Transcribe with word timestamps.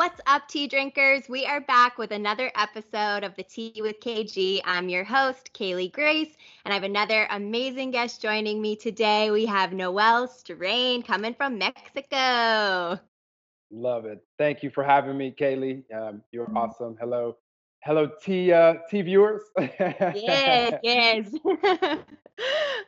What's 0.00 0.20
up, 0.24 0.48
tea 0.48 0.66
drinkers? 0.66 1.28
We 1.28 1.44
are 1.44 1.60
back 1.60 1.98
with 1.98 2.10
another 2.10 2.50
episode 2.56 3.22
of 3.22 3.36
the 3.36 3.42
Tea 3.42 3.82
with 3.82 4.00
KG. 4.00 4.62
I'm 4.64 4.88
your 4.88 5.04
host, 5.04 5.52
Kaylee 5.52 5.92
Grace, 5.92 6.34
and 6.64 6.72
I 6.72 6.74
have 6.74 6.84
another 6.84 7.26
amazing 7.28 7.90
guest 7.90 8.22
joining 8.22 8.62
me 8.62 8.76
today. 8.76 9.30
We 9.30 9.44
have 9.44 9.74
Noel 9.74 10.26
Strane 10.26 11.02
coming 11.02 11.34
from 11.34 11.58
Mexico. 11.58 12.98
Love 13.70 14.06
it. 14.06 14.24
Thank 14.38 14.62
you 14.62 14.70
for 14.70 14.82
having 14.82 15.18
me, 15.18 15.34
Kaylee. 15.38 15.82
Um, 15.92 16.22
you're 16.32 16.50
awesome. 16.56 16.96
Hello, 16.98 17.36
hello, 17.82 18.10
T 18.22 18.52
uh, 18.52 18.74
T 18.88 19.02
viewers. 19.02 19.42
yes, 19.58 20.74
yes. 20.82 21.30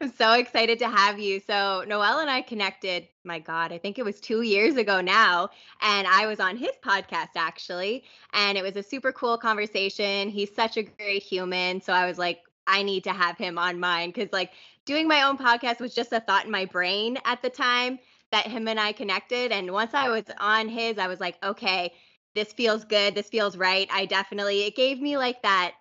I'm 0.00 0.12
so 0.12 0.32
excited 0.32 0.78
to 0.78 0.88
have 0.88 1.18
you. 1.18 1.40
So 1.40 1.84
Noel 1.86 2.20
and 2.20 2.30
I 2.30 2.42
connected. 2.42 3.08
My 3.24 3.38
God, 3.38 3.72
I 3.72 3.78
think 3.78 3.98
it 3.98 4.04
was 4.04 4.20
two 4.20 4.42
years 4.42 4.76
ago 4.76 5.00
now, 5.00 5.50
and 5.80 6.06
I 6.06 6.26
was 6.26 6.40
on 6.40 6.56
his 6.56 6.72
podcast 6.84 7.36
actually, 7.36 8.04
and 8.32 8.56
it 8.56 8.62
was 8.62 8.76
a 8.76 8.82
super 8.82 9.12
cool 9.12 9.36
conversation. 9.36 10.28
He's 10.28 10.54
such 10.54 10.76
a 10.76 10.82
great 10.82 11.22
human. 11.22 11.80
So 11.80 11.92
I 11.92 12.06
was 12.06 12.18
like, 12.18 12.40
I 12.66 12.82
need 12.82 13.04
to 13.04 13.12
have 13.12 13.36
him 13.36 13.58
on 13.58 13.80
mine 13.80 14.10
because 14.10 14.32
like 14.32 14.52
doing 14.84 15.06
my 15.06 15.22
own 15.22 15.36
podcast 15.36 15.80
was 15.80 15.94
just 15.94 16.12
a 16.12 16.20
thought 16.20 16.44
in 16.44 16.50
my 16.50 16.64
brain 16.64 17.18
at 17.24 17.42
the 17.42 17.50
time 17.50 17.98
that 18.30 18.46
him 18.46 18.66
and 18.66 18.80
I 18.80 18.92
connected. 18.92 19.52
And 19.52 19.70
once 19.72 19.92
I 19.94 20.08
was 20.08 20.24
on 20.38 20.68
his, 20.68 20.98
I 20.98 21.06
was 21.06 21.20
like, 21.20 21.36
okay, 21.44 21.92
this 22.34 22.52
feels 22.52 22.84
good. 22.84 23.14
This 23.14 23.28
feels 23.28 23.56
right. 23.56 23.88
I 23.92 24.06
definitely, 24.06 24.62
it 24.64 24.76
gave 24.76 25.00
me 25.00 25.16
like 25.16 25.42
that 25.42 25.74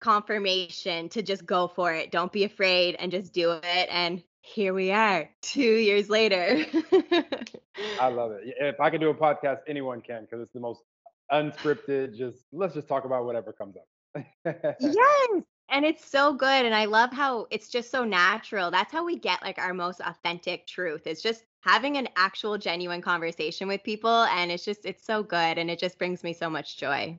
confirmation 0.00 1.08
to 1.10 1.22
just 1.22 1.44
go 1.44 1.68
for 1.68 1.92
it. 1.92 2.10
Don't 2.10 2.32
be 2.32 2.44
afraid 2.44 2.96
and 2.98 3.12
just 3.12 3.32
do 3.32 3.52
it. 3.52 3.88
And 3.90 4.22
here 4.40 4.74
we 4.74 4.90
are, 4.90 5.28
two 5.42 5.60
years 5.60 6.08
later. 6.08 6.64
I 8.00 8.08
love 8.08 8.32
it. 8.32 8.54
If 8.58 8.80
I 8.80 8.90
can 8.90 9.00
do 9.00 9.10
a 9.10 9.14
podcast, 9.14 9.58
anyone 9.68 10.00
can 10.00 10.22
because 10.22 10.42
it's 10.42 10.52
the 10.52 10.60
most 10.60 10.82
unscripted. 11.30 12.16
Just 12.16 12.38
let's 12.52 12.74
just 12.74 12.88
talk 12.88 13.04
about 13.04 13.24
whatever 13.24 13.52
comes 13.52 13.76
up. 13.76 14.24
yes. 14.44 14.94
And 15.70 15.84
it's 15.84 16.04
so 16.04 16.32
good. 16.32 16.66
And 16.66 16.74
I 16.74 16.86
love 16.86 17.12
how 17.12 17.46
it's 17.50 17.68
just 17.68 17.90
so 17.90 18.04
natural. 18.04 18.70
That's 18.70 18.92
how 18.92 19.04
we 19.04 19.16
get 19.16 19.40
like 19.42 19.58
our 19.58 19.72
most 19.72 20.00
authentic 20.00 20.66
truth. 20.66 21.06
It's 21.06 21.22
just 21.22 21.44
having 21.60 21.96
an 21.96 22.08
actual 22.16 22.58
genuine 22.58 23.00
conversation 23.00 23.68
with 23.68 23.82
people. 23.84 24.24
And 24.24 24.50
it's 24.50 24.64
just, 24.64 24.84
it's 24.84 25.04
so 25.04 25.22
good. 25.22 25.58
And 25.58 25.70
it 25.70 25.78
just 25.78 25.98
brings 25.98 26.24
me 26.24 26.32
so 26.32 26.50
much 26.50 26.76
joy. 26.76 27.18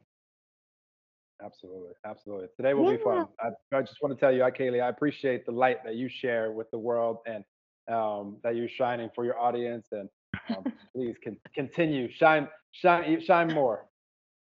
Absolutely, 1.43 1.93
absolutely. 2.05 2.47
Today 2.55 2.73
will 2.73 2.91
be 2.91 3.01
fun. 3.03 3.27
I, 3.39 3.49
I 3.75 3.81
just 3.81 3.97
want 4.01 4.13
to 4.13 4.19
tell 4.19 4.31
you, 4.31 4.43
I, 4.43 4.51
Kaylee, 4.51 4.83
I 4.83 4.89
appreciate 4.89 5.45
the 5.45 5.51
light 5.51 5.83
that 5.85 5.95
you 5.95 6.07
share 6.07 6.51
with 6.51 6.69
the 6.71 6.77
world 6.77 7.17
and 7.25 7.43
um, 7.87 8.37
that 8.43 8.55
you're 8.55 8.69
shining 8.69 9.09
for 9.15 9.25
your 9.25 9.39
audience. 9.39 9.87
And 9.91 10.07
um, 10.55 10.71
please 10.93 11.15
con- 11.23 11.37
continue, 11.55 12.11
shine, 12.11 12.47
shine, 12.73 13.19
shine 13.21 13.53
more. 13.53 13.87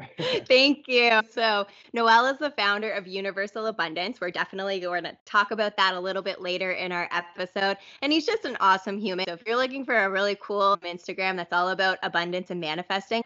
Thank 0.48 0.88
you. 0.88 1.20
So, 1.30 1.66
Noel 1.92 2.26
is 2.26 2.38
the 2.38 2.50
founder 2.50 2.90
of 2.90 3.06
Universal 3.06 3.66
Abundance. 3.66 4.20
We're 4.20 4.30
definitely 4.30 4.80
going 4.80 5.04
to 5.04 5.16
talk 5.24 5.52
about 5.52 5.76
that 5.76 5.94
a 5.94 6.00
little 6.00 6.22
bit 6.22 6.40
later 6.40 6.72
in 6.72 6.90
our 6.90 7.08
episode. 7.12 7.76
And 8.02 8.12
he's 8.12 8.26
just 8.26 8.44
an 8.44 8.56
awesome 8.60 8.98
human. 8.98 9.26
So, 9.28 9.34
if 9.34 9.42
you're 9.46 9.56
looking 9.56 9.84
for 9.84 9.96
a 9.96 10.10
really 10.10 10.36
cool 10.40 10.76
Instagram 10.78 11.36
that's 11.36 11.52
all 11.52 11.68
about 11.68 11.98
abundance 12.02 12.50
and 12.50 12.60
manifesting, 12.60 13.22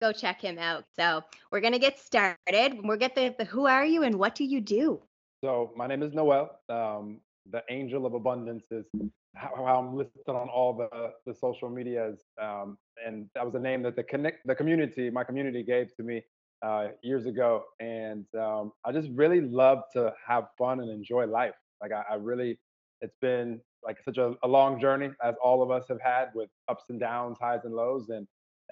go 0.00 0.12
check 0.12 0.40
him 0.40 0.58
out. 0.58 0.84
So 0.96 1.22
we're 1.50 1.60
gonna 1.60 1.78
get 1.78 1.98
started. 1.98 2.80
We'll 2.82 2.96
get 2.96 3.14
the, 3.14 3.34
the 3.38 3.44
who 3.44 3.66
are 3.66 3.84
you 3.84 4.02
and 4.02 4.18
what 4.18 4.34
do 4.34 4.44
you 4.44 4.60
do? 4.60 5.00
So 5.44 5.72
my 5.76 5.86
name 5.86 6.02
is 6.02 6.12
Noel. 6.12 6.58
Um, 6.68 7.18
the 7.50 7.62
angel 7.70 8.06
of 8.06 8.14
abundance 8.14 8.66
is 8.70 8.86
how, 9.34 9.52
how, 9.56 9.78
I'm 9.78 9.96
listed 9.96 10.28
on 10.28 10.48
all 10.48 10.72
the 10.72 11.12
the 11.26 11.34
social 11.34 11.68
medias, 11.68 12.24
um, 12.40 12.78
and 13.04 13.28
that 13.34 13.44
was 13.44 13.54
a 13.54 13.58
name 13.58 13.82
that 13.82 13.96
the 13.96 14.02
connect 14.02 14.46
the 14.46 14.54
community, 14.54 15.10
my 15.10 15.24
community, 15.24 15.62
gave 15.62 15.94
to 15.96 16.02
me 16.02 16.22
uh, 16.62 16.88
years 17.02 17.26
ago. 17.26 17.64
And 17.80 18.26
um, 18.38 18.72
I 18.84 18.92
just 18.92 19.08
really 19.14 19.40
love 19.40 19.82
to 19.94 20.12
have 20.26 20.48
fun 20.58 20.80
and 20.80 20.90
enjoy 20.90 21.26
life. 21.26 21.54
Like 21.80 21.92
I, 21.92 22.02
I 22.10 22.14
really, 22.16 22.58
it's 23.00 23.16
been 23.20 23.60
like 23.84 23.98
such 24.04 24.18
a, 24.18 24.34
a 24.42 24.48
long 24.48 24.80
journey 24.80 25.10
as 25.24 25.34
all 25.42 25.62
of 25.62 25.70
us 25.70 25.86
have 25.88 26.00
had 26.02 26.28
with 26.34 26.50
ups 26.68 26.84
and 26.90 27.00
downs, 27.00 27.38
highs 27.40 27.60
and 27.64 27.74
lows, 27.74 28.10
and 28.10 28.26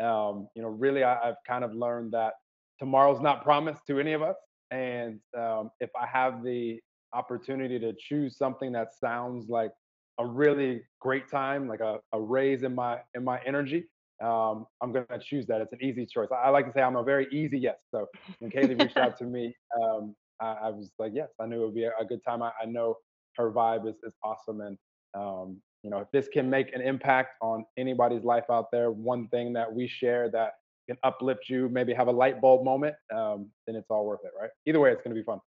um, 0.05 0.49
you 0.55 0.63
know, 0.63 0.69
really, 0.69 1.03
I, 1.03 1.27
have 1.27 1.37
kind 1.47 1.65
of 1.65 1.75
learned 1.75 2.13
that 2.13 2.35
tomorrow's 2.79 3.21
not 3.21 3.43
promised 3.43 3.87
to 3.89 3.99
any 3.99 4.13
of 4.13 4.23
us. 4.23 4.37
And 4.71 5.19
um, 5.37 5.71
if 5.81 5.91
I 6.01 6.07
have 6.07 6.45
the 6.45 6.79
opportunity 7.13 7.79
to 7.79 7.93
choose 7.99 8.37
something 8.37 8.73
that 8.73 8.93
sounds 8.93 9.49
like 9.49 9.73
a 10.19 10.27
really 10.27 10.83
great 11.01 11.31
time, 11.31 11.69
like 11.69 11.81
a, 11.81 11.99
a 12.13 12.21
raise 12.21 12.63
in 12.63 12.75
my 12.75 12.99
in 13.15 13.25
my 13.25 13.41
energy, 13.47 13.85
um, 14.23 14.67
I'm 14.83 14.93
to 14.93 15.07
choose 15.21 15.47
that. 15.47 15.61
It's 15.61 15.73
an 15.73 15.83
easy 15.83 16.05
choice. 16.05 16.29
I, 16.33 16.47
I, 16.47 16.49
like 16.51 16.67
to 16.67 16.73
say 16.73 16.83
I'm 16.83 16.97
a 16.97 17.05
very 17.05 17.29
easy 17.31 17.59
yes. 17.59 17.77
So 17.91 18.07
when 18.41 18.51
Kaylee 18.51 18.81
reached 18.81 18.97
out 18.97 19.17
to 19.19 19.25
me, 19.25 19.55
um, 19.81 20.15
I, 20.41 20.47
I, 20.47 20.69
was 20.71 20.91
like, 20.99 21.13
yes, 21.15 21.29
I 21.41 21.47
knew 21.47 21.63
it 21.63 21.67
would 21.67 21.75
be 21.75 21.85
a, 21.85 21.93
a 22.01 22.05
good 22.05 22.21
time. 22.25 22.43
I, 22.43 22.51
I, 22.61 22.67
know 22.67 22.97
her 23.37 23.53
vibe 23.53 23.89
is, 23.89 23.95
is 24.03 24.13
awesome, 24.25 24.61
and 24.61 24.77
um, 25.15 25.61
you 25.85 25.91
know, 25.91 25.99
if 25.99 26.11
this 26.13 26.27
can 26.29 26.51
make 26.51 26.75
an 26.75 26.81
impact 26.81 27.37
on 27.41 27.65
anybody's 27.77 28.25
life 28.25 28.45
out 28.51 28.67
there, 28.73 28.91
one 28.91 29.29
thing 29.29 29.53
that 29.53 29.73
we 29.73 29.87
share 29.87 30.29
that 30.31 30.55
can 30.89 30.97
uplift 31.05 31.49
you, 31.49 31.69
maybe 31.69 31.95
have 31.95 32.09
a 32.09 32.13
light 32.13 32.41
bulb 32.41 32.65
moment, 32.65 32.97
um, 33.15 33.49
then 33.67 33.77
it's 33.77 33.91
all 33.91 34.05
worth 34.05 34.21
it, 34.25 34.33
right? 34.39 34.51
Either 34.67 34.81
way, 34.81 34.91
it's 34.91 35.03
to 35.03 35.15
be 35.15 35.23
fun. 35.23 35.39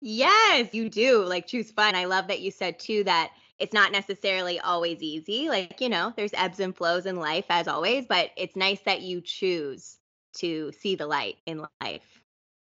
Yes, 0.00 0.72
you 0.72 0.88
do. 0.88 1.24
Like 1.24 1.46
choose 1.46 1.70
fun. 1.70 1.94
I 1.94 2.06
love 2.06 2.28
that 2.28 2.40
you 2.40 2.50
said 2.50 2.78
too 2.78 3.04
that 3.04 3.32
it's 3.58 3.74
not 3.74 3.92
necessarily 3.92 4.58
always 4.58 5.02
easy. 5.02 5.48
Like, 5.48 5.80
you 5.80 5.88
know, 5.88 6.12
there's 6.16 6.32
ebbs 6.34 6.60
and 6.60 6.74
flows 6.74 7.04
in 7.06 7.16
life 7.16 7.44
as 7.50 7.68
always, 7.68 8.06
but 8.06 8.30
it's 8.36 8.56
nice 8.56 8.80
that 8.82 9.02
you 9.02 9.20
choose 9.20 9.98
to 10.38 10.72
see 10.72 10.94
the 10.94 11.06
light 11.06 11.36
in 11.46 11.66
life. 11.82 12.22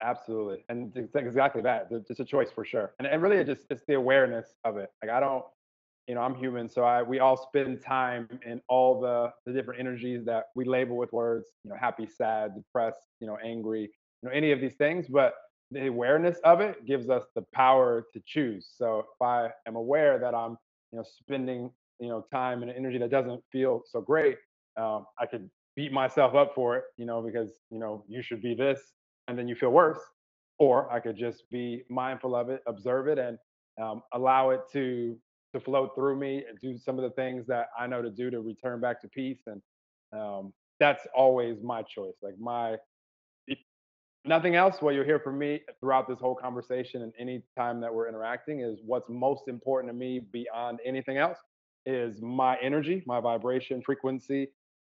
Absolutely. 0.02 0.64
And 0.68 0.92
exactly 1.14 1.62
that. 1.62 1.86
It's 1.90 2.18
a 2.18 2.24
choice 2.24 2.50
for 2.50 2.64
sure. 2.64 2.94
And, 2.98 3.06
and 3.06 3.22
really 3.22 3.36
it 3.36 3.46
just 3.46 3.66
it's 3.70 3.84
the 3.86 3.94
awareness 3.94 4.54
of 4.64 4.76
it. 4.76 4.90
Like 5.02 5.12
I 5.12 5.20
don't 5.20 5.44
you 6.08 6.16
know, 6.16 6.20
I'm 6.22 6.34
human, 6.34 6.68
so 6.68 6.82
I 6.82 7.02
we 7.02 7.20
all 7.20 7.36
spend 7.36 7.80
time 7.80 8.28
in 8.44 8.60
all 8.68 9.00
the 9.00 9.32
the 9.46 9.52
different 9.52 9.78
energies 9.78 10.24
that 10.24 10.46
we 10.56 10.64
label 10.64 10.96
with 10.96 11.12
words, 11.12 11.46
you 11.62 11.70
know, 11.70 11.76
happy, 11.76 12.06
sad, 12.06 12.56
depressed, 12.56 13.06
you 13.20 13.28
know, 13.28 13.38
angry, 13.44 13.82
you 13.82 14.28
know, 14.28 14.30
any 14.30 14.50
of 14.50 14.60
these 14.60 14.74
things, 14.74 15.06
but 15.06 15.34
the 15.72 15.86
awareness 15.86 16.38
of 16.44 16.60
it 16.60 16.84
gives 16.86 17.08
us 17.08 17.24
the 17.34 17.42
power 17.54 18.06
to 18.12 18.22
choose. 18.26 18.68
So 18.76 19.00
if 19.00 19.22
I 19.22 19.50
am 19.66 19.76
aware 19.76 20.18
that 20.18 20.34
I'm, 20.34 20.56
you 20.92 20.98
know, 20.98 21.04
spending, 21.04 21.70
you 21.98 22.08
know, 22.08 22.26
time 22.32 22.62
and 22.62 22.70
energy 22.70 22.98
that 22.98 23.10
doesn't 23.10 23.42
feel 23.50 23.82
so 23.86 24.00
great, 24.00 24.36
um, 24.76 25.06
I 25.18 25.26
could 25.26 25.48
beat 25.76 25.92
myself 25.92 26.34
up 26.34 26.54
for 26.54 26.76
it, 26.76 26.84
you 26.96 27.06
know, 27.06 27.22
because, 27.22 27.50
you 27.70 27.78
know, 27.78 28.04
you 28.08 28.22
should 28.22 28.42
be 28.42 28.54
this 28.54 28.80
and 29.28 29.38
then 29.38 29.48
you 29.48 29.54
feel 29.54 29.70
worse. 29.70 30.00
Or 30.58 30.92
I 30.92 31.00
could 31.00 31.16
just 31.16 31.44
be 31.50 31.82
mindful 31.88 32.36
of 32.36 32.48
it, 32.50 32.62
observe 32.66 33.08
it, 33.08 33.18
and 33.18 33.38
um, 33.82 34.02
allow 34.12 34.50
it 34.50 34.60
to 34.72 35.16
to 35.54 35.60
flow 35.60 35.88
through 35.94 36.16
me 36.16 36.44
and 36.48 36.58
do 36.60 36.78
some 36.78 36.98
of 36.98 37.02
the 37.02 37.10
things 37.10 37.46
that 37.46 37.66
I 37.78 37.86
know 37.86 38.00
to 38.00 38.10
do 38.10 38.30
to 38.30 38.40
return 38.40 38.80
back 38.80 39.00
to 39.02 39.08
peace. 39.08 39.40
And 39.46 39.60
um, 40.18 40.52
that's 40.80 41.06
always 41.14 41.62
my 41.62 41.82
choice. 41.82 42.14
Like 42.22 42.38
my 42.38 42.76
nothing 44.24 44.54
else. 44.54 44.80
What 44.80 44.94
you'll 44.94 45.04
hear 45.04 45.18
from 45.18 45.38
me 45.38 45.62
throughout 45.80 46.08
this 46.08 46.18
whole 46.18 46.34
conversation 46.34 47.02
and 47.02 47.12
any 47.18 47.42
time 47.56 47.80
that 47.80 47.92
we're 47.92 48.08
interacting 48.08 48.60
is 48.60 48.78
what's 48.84 49.08
most 49.08 49.48
important 49.48 49.92
to 49.92 49.98
me 49.98 50.20
beyond 50.32 50.80
anything 50.84 51.18
else 51.18 51.38
is 51.86 52.20
my 52.22 52.56
energy, 52.58 53.02
my 53.06 53.20
vibration, 53.20 53.82
frequency. 53.82 54.48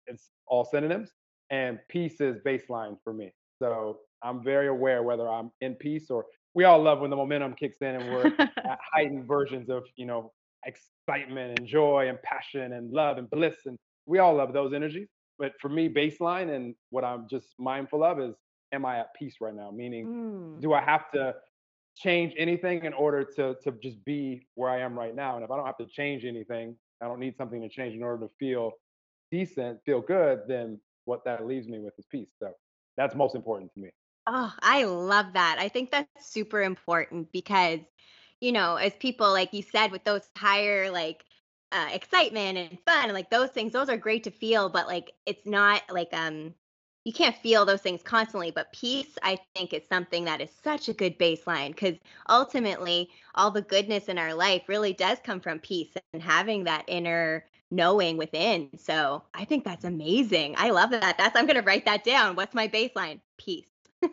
It's 0.08 0.32
all 0.48 0.66
synonyms. 0.66 1.12
And 1.50 1.80
peace 1.90 2.22
is 2.22 2.38
baseline 2.46 2.98
for 3.04 3.14
me. 3.14 3.34
So 3.60 4.00
I'm 4.24 4.44
very 4.44 4.68
aware 4.68 5.04
whether 5.04 5.28
I'm 5.30 5.52
in 5.62 5.76
peace 5.76 6.10
or 6.10 6.26
we 6.54 6.66
all 6.66 6.82
love 6.82 7.00
when 7.00 7.10
the 7.10 7.16
momentum 7.16 7.54
kicks 7.54 7.78
in 7.82 7.96
and 7.96 8.14
we're 8.14 8.34
at 8.38 8.80
heightened 8.94 9.26
versions 9.26 9.70
of, 9.70 9.84
you 9.96 10.06
know, 10.06 10.32
excitement 10.66 11.60
and 11.60 11.68
joy 11.68 12.10
and 12.10 12.22
passion 12.24 12.74
and 12.74 12.92
love 12.92 13.18
and 13.18 13.30
bliss. 13.30 13.56
And 13.66 13.78
we 14.06 14.20
all 14.20 14.36
love 14.36 14.54
those 14.54 14.74
energies. 14.74 15.08
But 15.40 15.54
for 15.62 15.70
me, 15.70 15.90
baseline 15.90 16.54
and 16.54 16.76
what 16.90 17.04
I'm 17.04 17.28
just 17.30 17.48
mindful 17.58 18.04
of 18.04 18.20
is, 18.20 18.36
am 18.72 18.86
I 18.86 19.00
at 19.00 19.14
peace 19.16 19.38
right 19.42 19.54
now? 19.56 19.72
Meaning, 19.72 20.10
Mm. 20.10 20.62
do 20.62 20.74
I 20.74 20.82
have 20.82 21.12
to 21.12 21.36
change 21.96 22.34
anything 22.38 22.86
in 22.86 22.94
order 22.94 23.24
to 23.38 23.56
to 23.64 23.72
just 23.82 24.04
be 24.06 24.48
where 24.56 24.70
I 24.70 24.80
am 24.82 24.98
right 24.98 25.16
now? 25.16 25.36
And 25.36 25.44
if 25.46 25.52
I 25.52 25.58
don't 25.58 25.66
have 25.66 25.78
to 25.78 25.88
change 25.88 26.26
anything, 26.26 26.78
I 27.02 27.06
don't 27.08 27.20
need 27.20 27.36
something 27.38 27.62
to 27.62 27.70
change 27.70 27.96
in 27.96 28.04
order 28.04 28.28
to 28.28 28.34
feel 28.40 28.74
decent, 29.32 29.82
feel 29.86 30.02
good, 30.02 30.42
then 30.48 30.82
what 31.06 31.24
that 31.26 31.46
leaves 31.46 31.68
me 31.68 31.80
with 31.80 31.94
is 31.98 32.06
peace. 32.08 32.32
So 32.38 32.54
that's 32.98 33.16
most 33.16 33.36
important 33.36 33.74
to 33.74 33.80
me. 33.80 33.92
Oh, 34.28 34.54
I 34.62 34.84
love 34.84 35.34
that. 35.34 35.58
I 35.60 35.68
think 35.70 35.92
that's 35.92 36.28
super 36.28 36.62
important 36.62 37.32
because, 37.32 37.80
you 38.40 38.52
know, 38.52 38.76
as 38.76 38.96
people, 38.98 39.32
like 39.32 39.54
you 39.54 39.64
said, 39.64 39.92
with 39.92 40.04
those 40.04 40.30
higher, 40.38 40.92
like, 40.92 41.26
uh, 41.72 41.90
excitement 41.92 42.58
and 42.58 42.80
fun 42.86 43.06
and 43.06 43.14
like 43.14 43.30
those 43.30 43.50
things, 43.52 43.72
those 43.74 43.90
are 43.90 43.98
great 43.98 44.24
to 44.26 44.32
feel, 44.32 44.70
but 44.70 44.88
like 44.88 45.12
it's 45.26 45.46
not 45.46 45.82
like, 45.90 46.10
um, 46.14 46.54
you 47.04 47.14
can't 47.14 47.36
feel 47.38 47.66
those 47.66 47.82
things 47.82 48.04
constantly. 48.04 48.52
But 48.52 48.72
peace, 48.74 49.18
I 49.24 49.40
think, 49.56 49.74
is 49.74 49.84
something 49.88 50.26
that 50.26 50.42
is 50.42 50.50
such 50.64 50.90
a 50.90 50.94
good 50.94 51.18
baseline 51.18 51.70
because 51.70 51.96
ultimately, 52.30 53.10
all 53.36 53.52
the 53.52 53.62
goodness 53.62 54.06
in 54.06 54.18
our 54.18 54.34
life 54.34 54.64
really 54.68 54.94
does 54.94 55.20
come 55.24 55.40
from 55.40 55.60
peace 55.60 55.90
and 56.14 56.22
having 56.22 56.64
that 56.66 56.86
inner 56.88 57.46
knowing 57.72 58.18
within. 58.18 58.70
So 58.78 59.24
I 59.34 59.46
think 59.46 59.64
that's 59.64 59.86
amazing. 59.86 60.56
I 60.58 60.72
love 60.72 60.92
that. 60.92 61.18
That's, 61.18 61.36
I'm 61.36 61.46
going 61.46 61.56
to 61.56 61.62
write 61.62 61.86
that 61.86 62.04
down. 62.04 62.36
What's 62.36 62.54
my 62.54 62.68
baseline? 62.68 63.22
Peace. 63.38 63.66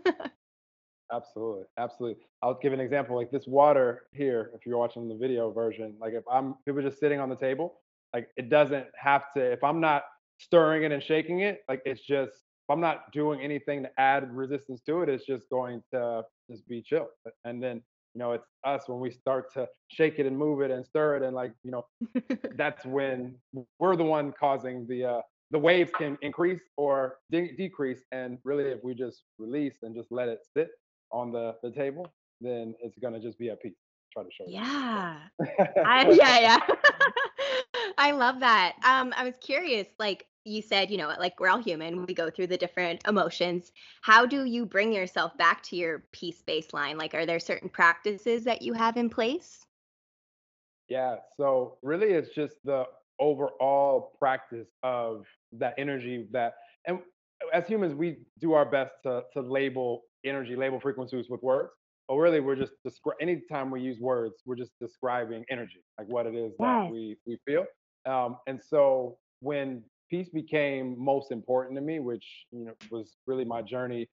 Absolutely, 1.11 1.65
absolutely. 1.79 2.23
I'll 2.43 2.59
give 2.61 2.75
an 2.75 2.81
example. 2.81 3.17
Like 3.17 3.31
this 3.31 3.47
water 3.47 4.03
here, 4.13 4.51
if 4.55 4.67
you're 4.67 4.77
watching 4.77 5.09
the 5.09 5.15
video 5.15 5.51
version, 5.51 5.95
like 5.99 6.13
if 6.13 6.23
I'm 6.31 6.51
if 6.51 6.69
it 6.69 6.73
was 6.73 6.85
just 6.85 7.01
sitting 7.01 7.19
on 7.19 7.31
the 7.31 7.37
table, 7.37 7.81
like 8.13 8.29
it 8.37 8.51
doesn't 8.51 8.87
have 8.95 9.33
to. 9.35 9.41
If 9.41 9.65
I'm 9.65 9.81
not 9.81 10.03
stirring 10.39 10.83
it 10.83 10.93
and 10.93 11.03
shaking 11.03 11.41
it, 11.41 11.63
like 11.67 11.81
it's 11.87 12.03
just 12.03 12.33
if 12.69 12.73
I'm 12.73 12.81
not 12.81 13.11
doing 13.13 13.41
anything 13.41 13.83
to 13.83 13.91
add 13.99 14.31
resistance 14.35 14.83
to 14.87 15.01
it, 15.01 15.09
it's 15.09 15.25
just 15.25 15.49
going 15.49 15.83
to 15.93 16.23
just 16.51 16.69
be 16.69 16.83
chill. 16.83 17.09
And 17.45 17.63
then 17.63 17.83
you 18.15 18.19
know, 18.19 18.33
it's 18.33 18.47
us 18.65 18.89
when 18.89 19.01
we 19.01 19.11
start 19.11 19.53
to 19.55 19.67
shake 19.89 20.19
it 20.19 20.27
and 20.27 20.37
move 20.37 20.61
it 20.61 20.71
and 20.71 20.85
stir 20.85 21.17
it, 21.17 21.23
and 21.23 21.35
like 21.35 21.53
you 21.63 21.71
know, 21.71 21.87
that's 22.57 22.85
when 22.85 23.37
we're 23.79 23.97
the 23.97 24.05
one 24.05 24.33
causing 24.39 24.87
the 24.87 25.05
uh, 25.05 25.21
the 25.51 25.59
waves 25.59 25.91
can 25.97 26.19
increase 26.21 26.61
or 26.77 27.19
de- 27.31 27.55
decrease. 27.57 28.01
And 28.13 28.39
really, 28.45 28.65
if 28.65 28.81
we 28.83 28.95
just 28.95 29.23
release 29.39 29.77
and 29.83 29.95
just 29.95 30.11
let 30.11 30.29
it 30.29 30.41
sit 30.55 30.69
on 31.13 31.33
the 31.33 31.55
the 31.63 31.71
table, 31.71 32.13
then 32.41 32.75
it's 32.83 32.99
gonna 32.99 33.21
just 33.21 33.39
be 33.39 33.51
at 33.51 33.63
peace. 33.63 33.77
Try 34.13 34.25
to 34.25 34.31
show 34.33 34.45
you. 34.47 34.55
Yeah. 34.55 35.19
I 35.87 36.11
yeah, 36.11 36.41
yeah. 36.41 36.59
I 37.99 38.11
love 38.13 38.41
that. 38.41 38.77
Um, 38.85 39.15
I 39.17 39.25
was 39.25 39.35
curious, 39.41 39.87
like 39.99 40.27
you 40.49 40.63
said, 40.63 40.91
you 40.91 40.99
know, 40.99 41.09
like 41.19 41.39
we're 41.41 41.49
all 41.49 41.63
human, 41.63 42.07
we 42.07 42.15
go 42.15 42.31
through 42.31 42.49
the 42.49 42.57
different 42.57 43.03
emotions. 43.07 43.73
How 44.03 44.27
do 44.27 44.45
you 44.45 44.67
bring 44.67 44.93
yourself 44.93 45.37
back 45.37 45.63
to 45.65 45.77
your 45.77 46.05
peace 46.13 46.43
baseline? 46.47 46.97
Like, 46.99 47.15
are 47.15 47.27
there 47.27 47.41
certain 47.41 47.69
practices 47.69 48.45
that 48.45 48.63
you 48.63 48.73
have 48.75 48.97
in 48.97 49.11
place? 49.11 49.67
Yeah, 50.89 51.17
so 51.37 51.79
really 51.83 52.09
it's 52.13 52.31
just 52.35 52.57
the 52.65 52.85
overall 53.21 54.13
practice 54.19 54.69
of 54.83 55.27
that 55.53 55.75
energy 55.79 56.29
that 56.33 56.55
and 56.87 57.01
as 57.53 57.67
humans 57.67 57.95
we 57.95 58.19
do 58.41 58.53
our 58.53 58.65
best 58.65 58.93
to 59.05 59.23
to 59.35 59.41
label 59.41 60.03
energy, 60.25 60.57
label 60.57 60.81
frequencies 60.81 61.29
with 61.29 61.43
words. 61.43 61.71
But 62.09 62.17
really 62.17 62.41
we're 62.41 62.57
just 62.57 62.73
descri- 62.87 63.21
anytime 63.21 63.71
we 63.71 63.83
use 63.83 63.99
words, 64.01 64.37
we're 64.47 64.57
just 64.57 64.73
describing 64.81 65.45
energy, 65.51 65.85
like 65.99 66.09
what 66.09 66.27
it 66.27 66.35
is 66.35 66.53
that 66.63 66.81
Yes. 66.85 66.91
we 66.91 67.17
we 67.27 67.39
feel. 67.47 67.67
Um, 68.07 68.39
and 68.47 68.61
so 68.63 69.19
when 69.41 69.85
peace 70.11 70.29
became 70.29 70.97
most 70.99 71.31
important 71.33 71.77
to 71.77 71.83
me, 71.83 71.99
which 72.01 72.25
you 72.51 72.65
know 72.67 72.73
was 72.91 73.17
really 73.27 73.45
my 73.45 73.63
journey, 73.63 74.09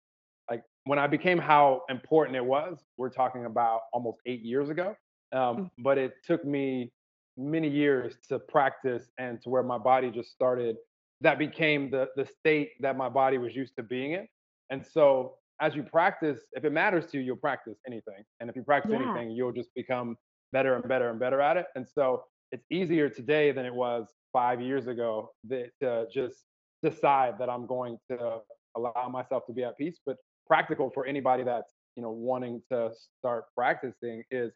like 0.50 0.62
when 0.84 0.98
I 0.98 1.06
became 1.06 1.38
how 1.38 1.82
important 1.90 2.36
it 2.36 2.44
was, 2.44 2.78
we're 2.96 3.10
talking 3.10 3.46
about 3.46 3.80
almost 3.92 4.18
eight 4.26 4.42
years 4.42 4.68
ago 4.70 4.96
um, 5.32 5.56
Mm. 5.56 5.70
but 5.78 5.98
it 5.98 6.12
took 6.24 6.44
me 6.44 6.92
many 7.36 7.68
years 7.68 8.14
to 8.28 8.38
practice 8.38 9.10
and 9.18 9.40
to 9.42 9.48
where 9.50 9.62
my 9.62 9.78
body 9.78 10.10
just 10.10 10.30
started 10.32 10.76
that 11.20 11.38
became 11.38 11.90
the 11.90 12.08
the 12.16 12.26
state 12.26 12.70
that 12.80 12.96
my 12.96 13.08
body 13.08 13.38
was 13.38 13.54
used 13.56 13.74
to 13.76 13.82
being 13.82 14.12
in 14.12 14.28
and 14.70 14.84
so 14.84 15.36
as 15.60 15.74
you 15.74 15.82
practice 15.82 16.40
if 16.52 16.64
it 16.64 16.72
matters 16.72 17.06
to 17.10 17.18
you 17.18 17.24
you'll 17.24 17.36
practice 17.36 17.78
anything 17.86 18.22
and 18.38 18.48
if 18.50 18.54
you 18.56 18.62
practice 18.62 18.92
Yeah. 18.92 19.00
anything 19.02 19.30
you'll 19.30 19.52
just 19.52 19.74
become 19.74 20.16
better 20.52 20.74
and 20.76 20.86
better 20.86 21.10
and 21.10 21.18
better 21.18 21.40
at 21.40 21.56
it 21.56 21.66
and 21.74 21.88
so 21.88 22.24
it's 22.52 22.64
easier 22.70 23.08
today 23.08 23.52
than 23.52 23.64
it 23.66 23.74
was 23.74 24.08
five 24.32 24.60
years 24.60 24.86
ago 24.86 25.30
that, 25.48 25.70
to 25.80 26.06
just 26.12 26.44
decide 26.82 27.34
that 27.38 27.48
i'm 27.48 27.66
going 27.66 27.98
to 28.10 28.38
allow 28.76 29.08
myself 29.10 29.44
to 29.46 29.52
be 29.52 29.64
at 29.64 29.76
peace 29.78 29.98
but 30.04 30.16
practical 30.46 30.90
for 30.90 31.06
anybody 31.06 31.42
that's 31.44 31.72
you 31.96 32.02
know 32.02 32.10
wanting 32.10 32.60
to 32.70 32.90
start 33.18 33.44
practicing 33.56 34.22
is 34.30 34.52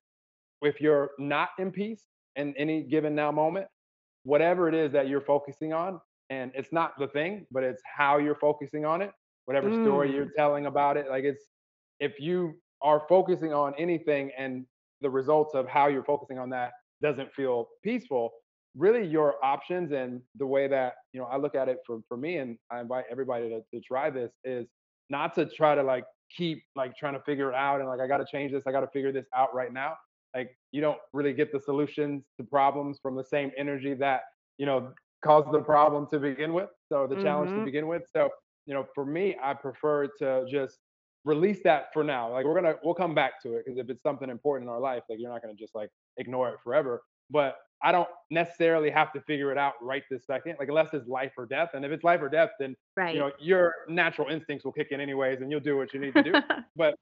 if 0.62 0.80
you're 0.80 1.10
not 1.18 1.50
in 1.58 1.70
peace 1.70 2.04
in 2.36 2.54
any 2.56 2.82
given 2.82 3.14
now 3.14 3.30
moment, 3.32 3.66
whatever 4.24 4.68
it 4.68 4.74
is 4.74 4.92
that 4.92 5.08
you're 5.08 5.20
focusing 5.20 5.72
on, 5.72 6.00
and 6.30 6.52
it's 6.54 6.72
not 6.72 6.92
the 6.98 7.08
thing, 7.08 7.46
but 7.50 7.62
it's 7.62 7.82
how 7.96 8.18
you're 8.18 8.34
focusing 8.36 8.84
on 8.84 9.02
it, 9.02 9.12
whatever 9.46 9.72
story 9.72 10.10
Mm. 10.10 10.14
you're 10.14 10.30
telling 10.36 10.66
about 10.66 10.96
it, 10.96 11.08
like 11.08 11.24
it's 11.24 11.48
if 12.00 12.20
you 12.20 12.60
are 12.82 13.02
focusing 13.08 13.52
on 13.52 13.74
anything 13.78 14.30
and 14.38 14.66
the 15.00 15.10
results 15.10 15.54
of 15.54 15.68
how 15.68 15.86
you're 15.88 16.04
focusing 16.04 16.38
on 16.38 16.50
that 16.50 16.72
doesn't 17.02 17.32
feel 17.34 17.68
peaceful, 17.82 18.30
really 18.76 19.06
your 19.06 19.42
options 19.44 19.92
and 19.92 20.22
the 20.36 20.46
way 20.46 20.68
that 20.68 20.94
you 21.12 21.20
know 21.20 21.26
I 21.26 21.36
look 21.36 21.54
at 21.54 21.68
it 21.68 21.78
for 21.86 22.00
for 22.08 22.16
me, 22.16 22.38
and 22.38 22.58
I 22.70 22.80
invite 22.80 23.04
everybody 23.10 23.48
to, 23.50 23.60
to 23.74 23.80
try 23.80 24.10
this 24.10 24.32
is 24.44 24.68
not 25.10 25.34
to 25.34 25.46
try 25.46 25.74
to 25.74 25.82
like 25.82 26.04
keep 26.36 26.62
like 26.76 26.94
trying 26.96 27.14
to 27.14 27.22
figure 27.22 27.48
it 27.50 27.54
out 27.54 27.80
and 27.80 27.88
like 27.88 28.00
I 28.00 28.06
got 28.06 28.18
to 28.18 28.26
change 28.30 28.52
this, 28.52 28.64
I 28.66 28.72
got 28.72 28.80
to 28.80 28.88
figure 28.92 29.12
this 29.12 29.26
out 29.34 29.54
right 29.54 29.72
now 29.72 29.94
like 30.34 30.50
you 30.72 30.80
don't 30.80 30.98
really 31.12 31.32
get 31.32 31.52
the 31.52 31.60
solutions 31.60 32.26
to 32.36 32.44
problems 32.44 32.98
from 33.02 33.16
the 33.16 33.24
same 33.24 33.50
energy 33.56 33.94
that 33.94 34.22
you 34.58 34.66
know 34.66 34.92
caused 35.24 35.50
the 35.52 35.60
problem 35.62 36.06
to 36.10 36.18
begin 36.18 36.52
with 36.52 36.68
so 36.86 37.06
the 37.06 37.16
challenge 37.16 37.52
to 37.54 37.60
Mhm. 37.60 37.64
begin 37.64 37.88
with 37.88 38.02
so 38.14 38.28
you 38.66 38.74
know 38.74 38.86
for 38.94 39.04
me 39.06 39.36
i 39.42 39.54
prefer 39.54 40.06
to 40.18 40.44
just 40.50 40.78
release 41.28 41.60
that 41.62 41.92
for 41.92 42.02
now 42.02 42.32
like 42.32 42.44
we're 42.44 42.54
gonna 42.54 42.74
we'll 42.82 42.94
come 42.94 43.14
back 43.14 43.40
to 43.42 43.54
it 43.54 43.64
because 43.64 43.78
if 43.78 43.88
it's 43.90 44.02
something 44.02 44.30
important 44.30 44.68
in 44.68 44.72
our 44.72 44.80
life 44.80 45.02
like 45.08 45.18
you're 45.20 45.30
not 45.30 45.42
gonna 45.42 45.54
just 45.54 45.74
like 45.74 45.90
ignore 46.16 46.48
it 46.48 46.56
forever 46.64 47.02
but 47.30 47.56
i 47.82 47.92
don't 47.92 48.08
necessarily 48.30 48.90
have 48.90 49.12
to 49.12 49.20
figure 49.22 49.52
it 49.52 49.58
out 49.58 49.74
right 49.82 50.02
this 50.10 50.26
second 50.26 50.56
like 50.58 50.68
unless 50.68 50.92
it's 50.92 51.06
life 51.06 51.32
or 51.36 51.46
death 51.46 51.70
and 51.74 51.84
if 51.84 51.92
it's 51.92 52.02
life 52.02 52.20
or 52.22 52.28
death 52.28 52.50
then 52.58 52.74
you 53.14 53.20
know 53.20 53.30
your 53.38 53.72
natural 53.88 54.28
instincts 54.28 54.64
will 54.64 54.72
kick 54.72 54.88
in 54.90 55.00
anyways 55.00 55.40
and 55.40 55.50
you'll 55.50 55.60
do 55.60 55.76
what 55.76 55.92
you 55.92 56.00
need 56.00 56.14
to 56.14 56.22
do 56.22 56.32
but 56.76 56.94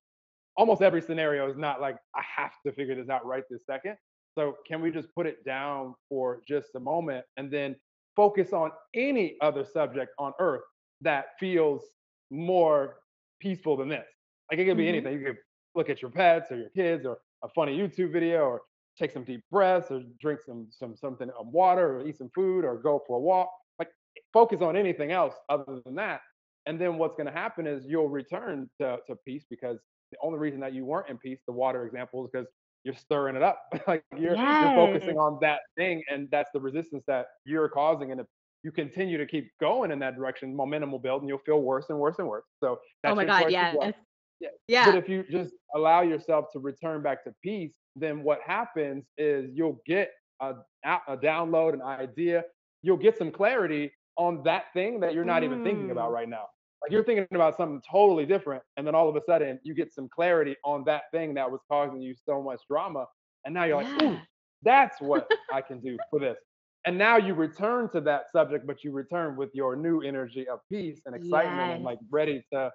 almost 0.56 0.82
every 0.82 1.02
scenario 1.02 1.48
is 1.50 1.56
not 1.56 1.80
like 1.80 1.96
I 2.14 2.22
have 2.36 2.52
to 2.64 2.72
figure 2.72 2.94
this 2.94 3.08
out 3.08 3.24
right 3.26 3.44
this 3.50 3.64
second. 3.66 3.96
So 4.34 4.56
can 4.66 4.80
we 4.82 4.90
just 4.90 5.14
put 5.14 5.26
it 5.26 5.44
down 5.44 5.94
for 6.08 6.40
just 6.46 6.68
a 6.74 6.80
moment 6.80 7.24
and 7.36 7.50
then 7.50 7.76
focus 8.14 8.52
on 8.52 8.70
any 8.94 9.36
other 9.40 9.64
subject 9.64 10.12
on 10.18 10.32
earth 10.40 10.62
that 11.02 11.26
feels 11.38 11.82
more 12.30 12.96
peaceful 13.40 13.76
than 13.76 13.88
this? 13.88 14.06
Like 14.50 14.58
it 14.60 14.64
could 14.66 14.76
be 14.76 14.88
Mhm. 14.88 14.88
anything. 14.88 15.18
You 15.18 15.24
could 15.26 15.38
look 15.74 15.90
at 15.90 16.02
your 16.02 16.10
pets 16.10 16.50
or 16.50 16.56
your 16.56 16.70
kids 16.70 17.04
or 17.06 17.18
a 17.42 17.48
funny 17.50 17.76
YouTube 17.76 18.12
video 18.12 18.44
or 18.44 18.62
take 18.98 19.10
some 19.10 19.24
deep 19.24 19.42
breaths 19.50 19.90
or 19.90 20.02
drink 20.20 20.40
some 20.40 20.68
some 20.70 20.96
something 20.96 21.30
um, 21.38 21.52
water 21.52 21.98
or 21.98 22.06
eat 22.06 22.16
some 22.16 22.30
food 22.34 22.64
or 22.64 22.78
go 22.78 23.02
for 23.06 23.16
a 23.16 23.20
walk. 23.20 23.50
Like 23.78 23.90
focus 24.32 24.62
on 24.62 24.76
anything 24.76 25.12
else 25.12 25.34
other 25.48 25.80
than 25.84 25.94
that. 25.96 26.20
And 26.66 26.80
then 26.80 26.98
what's 26.98 27.14
going 27.14 27.26
to 27.26 27.32
happen 27.32 27.66
is 27.66 27.84
you'll 27.86 28.08
return 28.08 28.68
to, 28.80 28.98
to 29.06 29.16
peace 29.24 29.44
because 29.48 29.78
the 30.10 30.18
only 30.22 30.38
reason 30.38 30.60
that 30.60 30.72
you 30.72 30.84
weren't 30.84 31.08
in 31.08 31.18
peace, 31.18 31.40
the 31.46 31.52
water 31.52 31.86
example, 31.86 32.24
is 32.24 32.30
because 32.32 32.48
you're 32.84 32.94
stirring 32.94 33.36
it 33.36 33.42
up. 33.42 33.60
like 33.86 34.04
you're 34.16 34.38
you're 34.60 34.70
focusing 34.72 35.16
on 35.16 35.38
that 35.42 35.60
thing, 35.76 36.02
and 36.10 36.28
that's 36.30 36.50
the 36.52 36.60
resistance 36.60 37.04
that 37.06 37.26
you're 37.44 37.68
causing. 37.68 38.12
And 38.12 38.20
if 38.20 38.26
you 38.62 38.72
continue 38.72 39.18
to 39.18 39.26
keep 39.26 39.50
going 39.60 39.90
in 39.90 39.98
that 40.00 40.16
direction, 40.16 40.54
momentum 40.56 40.90
will 40.92 40.98
build, 40.98 41.22
and 41.22 41.28
you'll 41.28 41.38
feel 41.38 41.62
worse 41.62 41.86
and 41.90 41.98
worse 41.98 42.18
and 42.18 42.28
worse. 42.28 42.44
So 42.60 42.78
that's 43.02 43.12
Oh 43.12 43.14
that's 43.20 43.38
my 43.38 43.50
your 43.50 43.52
God. 43.52 43.54
choice 43.72 43.94
Yes. 44.40 44.52
well. 44.52 44.68
Yeah. 44.68 44.86
But 44.86 44.96
if 44.98 45.08
you 45.08 45.24
just 45.30 45.54
allow 45.74 46.02
yourself 46.02 46.46
to 46.52 46.58
return 46.58 47.02
back 47.02 47.24
to 47.24 47.34
peace, 47.42 47.74
then 47.94 48.22
what 48.22 48.40
happens 48.46 49.06
is 49.18 49.50
you'll 49.54 49.80
get 49.86 50.10
a, 50.40 50.54
a 50.84 51.16
download, 51.16 51.74
an 51.74 51.82
idea. 51.82 52.44
You'll 52.82 52.96
get 52.98 53.16
some 53.16 53.30
clarity 53.30 53.92
on 54.16 54.42
that 54.44 54.72
thing 54.72 55.00
that 55.00 55.14
you're 55.14 55.24
not 55.24 55.42
even 55.44 55.62
thinking 55.62 55.90
about 55.90 56.10
Mm. 56.10 56.14
right 56.14 56.28
now. 56.28 56.44
Like 56.82 56.92
you're 56.92 57.04
thinking 57.04 57.26
about 57.34 57.56
something 57.56 57.80
totally 57.90 58.26
different, 58.26 58.62
and 58.76 58.86
then 58.86 58.94
all 58.94 59.08
of 59.08 59.16
a 59.16 59.20
sudden 59.22 59.58
you 59.64 59.74
get 59.74 59.92
some 59.92 60.08
clarity 60.08 60.56
on 60.64 60.84
that 60.84 61.04
thing 61.10 61.34
that 61.34 61.50
was 61.50 61.60
causing 61.70 62.00
you 62.00 62.14
so 62.14 62.42
much 62.42 62.60
drama. 62.70 63.06
And 63.44 63.54
now 63.54 63.64
you're 63.64 63.76
like, 63.82 64.02
ooh, 64.02 64.18
that's 64.62 65.00
what 65.00 65.28
I 65.52 65.62
can 65.62 65.80
do 65.80 65.96
for 66.10 66.20
this. 66.20 66.38
And 66.86 66.96
now 66.96 67.16
you 67.16 67.34
return 67.34 67.88
to 67.90 68.00
that 68.02 68.30
subject, 68.30 68.66
but 68.66 68.84
you 68.84 68.92
return 68.92 69.36
with 69.36 69.50
your 69.54 69.74
new 69.76 70.02
energy 70.02 70.46
of 70.48 70.60
peace 70.70 71.00
and 71.06 71.14
excitement 71.16 71.72
and 71.72 71.82
like 71.84 71.98
ready 72.10 72.44
to 72.52 72.70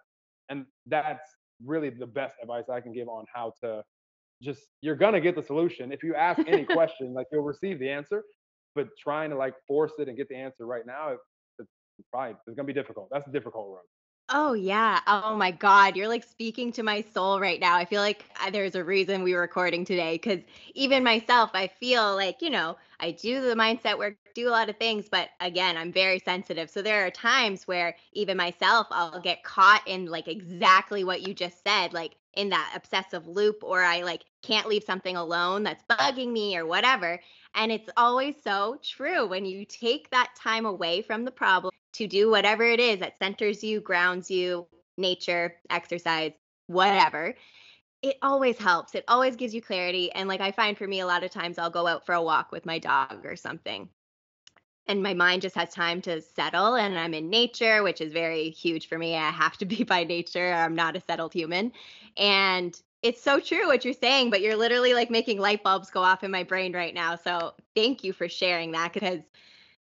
And 0.50 0.66
that's 0.88 1.30
really 1.66 1.90
the 1.90 2.08
best 2.08 2.36
advice 2.42 2.66
I 2.70 2.82
can 2.82 2.94
give 2.94 3.08
on 3.08 3.26
how 3.34 3.54
to 3.62 3.84
just 4.42 4.62
you're 4.82 4.96
gonna 4.96 5.22
get 5.22 5.36
the 5.36 5.44
solution. 5.44 5.92
If 5.92 6.04
you 6.04 6.16
ask 6.16 6.42
any 6.48 6.66
question, 6.78 7.14
like 7.14 7.28
you'll 7.32 7.44
receive 7.44 7.80
the 7.80 7.90
answer. 7.90 8.24
But 8.74 8.88
trying 8.98 9.30
to 9.32 9.36
like 9.36 9.54
force 9.68 9.92
it 10.00 10.08
and 10.08 10.18
get 10.18 10.30
the 10.30 10.36
answer 10.36 10.66
right 10.66 10.86
now, 10.86 11.10
it, 11.10 11.18
it's 11.60 12.08
probably 12.12 12.36
it's 12.48 12.56
gonna 12.56 12.66
be 12.66 12.74
difficult. 12.74 13.10
That's 13.12 13.28
a 13.28 13.32
difficult 13.32 13.68
road. 13.68 13.86
Oh, 14.34 14.54
yeah. 14.54 15.02
Oh 15.08 15.36
my 15.36 15.52
God. 15.52 15.98
You're 15.98 16.08
like 16.08 16.24
speaking 16.24 16.72
to 16.74 16.84
my 16.84 17.02
soul 17.02 17.42
right 17.42 17.60
now. 17.60 17.76
I 17.76 17.84
feel 17.84 18.02
like 18.02 18.24
uh, 18.42 18.50
there's 18.50 18.76
a 18.76 18.84
reason 18.84 19.24
we 19.24 19.34
were 19.34 19.42
recording 19.42 19.84
today 19.84 20.14
because 20.16 20.40
even 20.74 21.04
myself, 21.04 21.52
I 21.54 21.68
feel 21.68 22.16
like, 22.16 22.42
you 22.42 22.50
know, 22.50 22.78
I 23.02 23.12
do 23.12 23.42
the 23.42 23.56
mindset 23.56 23.98
work, 23.98 24.16
do 24.34 24.48
a 24.48 24.52
lot 24.52 24.70
of 24.70 24.78
things, 24.78 25.10
but 25.10 25.30
again, 25.42 25.76
I'm 25.76 25.92
very 25.92 26.18
sensitive. 26.20 26.70
So 26.70 26.82
there 26.82 27.06
are 27.06 27.12
times 27.12 27.68
where 27.68 27.98
even 28.14 28.38
myself, 28.38 28.88
I'll 28.92 29.20
get 29.20 29.44
caught 29.44 29.86
in 29.86 30.06
like 30.06 30.30
exactly 30.30 31.04
what 31.04 31.28
you 31.28 31.34
just 31.34 31.62
said, 31.62 31.92
like 31.92 32.16
in 32.34 32.50
that 32.52 32.72
obsessive 32.74 33.28
loop, 33.28 33.58
or 33.64 33.82
I 33.84 34.04
like 34.04 34.24
can't 34.44 34.68
leave 34.70 34.84
something 34.86 35.18
alone 35.18 35.64
that's 35.64 35.84
bugging 35.90 36.32
me 36.32 36.56
or 36.56 36.66
whatever. 36.66 37.20
And 37.56 37.72
it's 37.72 37.90
always 37.98 38.36
so 38.44 38.80
true 38.84 39.28
when 39.28 39.46
you 39.46 39.66
take 39.66 40.10
that 40.12 40.34
time 40.36 40.66
away 40.66 41.02
from 41.02 41.26
the 41.26 41.32
problem 41.32 41.72
to 41.94 42.08
do 42.08 42.30
whatever 42.30 42.64
it 42.64 42.80
is 42.80 43.00
that 43.00 43.20
centers 43.20 43.64
you, 43.64 43.82
grounds 43.82 44.32
you, 44.32 44.68
nature, 44.98 45.56
exercise, 45.70 46.32
whatever. 46.68 47.36
It 48.02 48.18
always 48.22 48.58
helps. 48.58 48.96
It 48.96 49.04
always 49.08 49.36
gives 49.36 49.54
you 49.54 49.62
clarity. 49.62 50.12
And 50.14 50.28
like 50.28 50.42
I 50.42 50.52
find 50.52 50.78
for 50.78 50.88
me, 50.88 51.02
a 51.02 51.06
lot 51.06 51.24
of 51.24 51.32
times 51.32 51.58
I'll 51.58 51.70
go 51.70 51.88
out 51.88 52.06
for 52.06 52.14
a 52.16 52.24
walk 52.24 52.52
with 52.52 52.66
my 52.66 52.80
dog 52.80 53.26
or 53.26 53.36
something. 53.36 53.90
And 54.88 55.04
my 55.04 55.14
mind 55.14 55.44
just 55.44 55.56
has 55.56 55.74
time 55.74 56.02
to 56.02 56.22
settle, 56.22 56.76
and 56.76 56.98
I'm 56.98 57.14
in 57.14 57.30
nature, 57.30 57.84
which 57.84 58.02
is 58.02 58.12
very 58.12 58.50
huge 58.50 58.88
for 58.88 58.98
me. 58.98 59.16
I 59.16 59.30
have 59.30 59.56
to 59.58 59.66
be 59.66 59.84
by 59.86 60.04
nature. 60.04 60.52
I'm 60.52 60.76
not 60.76 60.96
a 60.96 61.02
settled 61.02 61.34
human. 61.34 61.72
And 62.18 62.80
it's 63.04 63.22
so 63.22 63.40
true 63.40 63.68
what 63.68 63.84
you're 63.84 63.94
saying, 63.94 64.30
but 64.30 64.42
you're 64.42 64.56
literally 64.56 64.94
like 64.94 65.10
making 65.10 65.40
light 65.40 65.64
bulbs 65.64 65.90
go 65.90 66.02
off 66.02 66.24
in 66.24 66.32
my 66.32 66.44
brain 66.44 66.74
right 66.74 66.94
now. 66.94 67.16
So 67.16 67.54
thank 67.76 68.04
you 68.04 68.14
for 68.14 68.30
sharing 68.30 68.72
that 68.72 68.94
because 68.94 69.22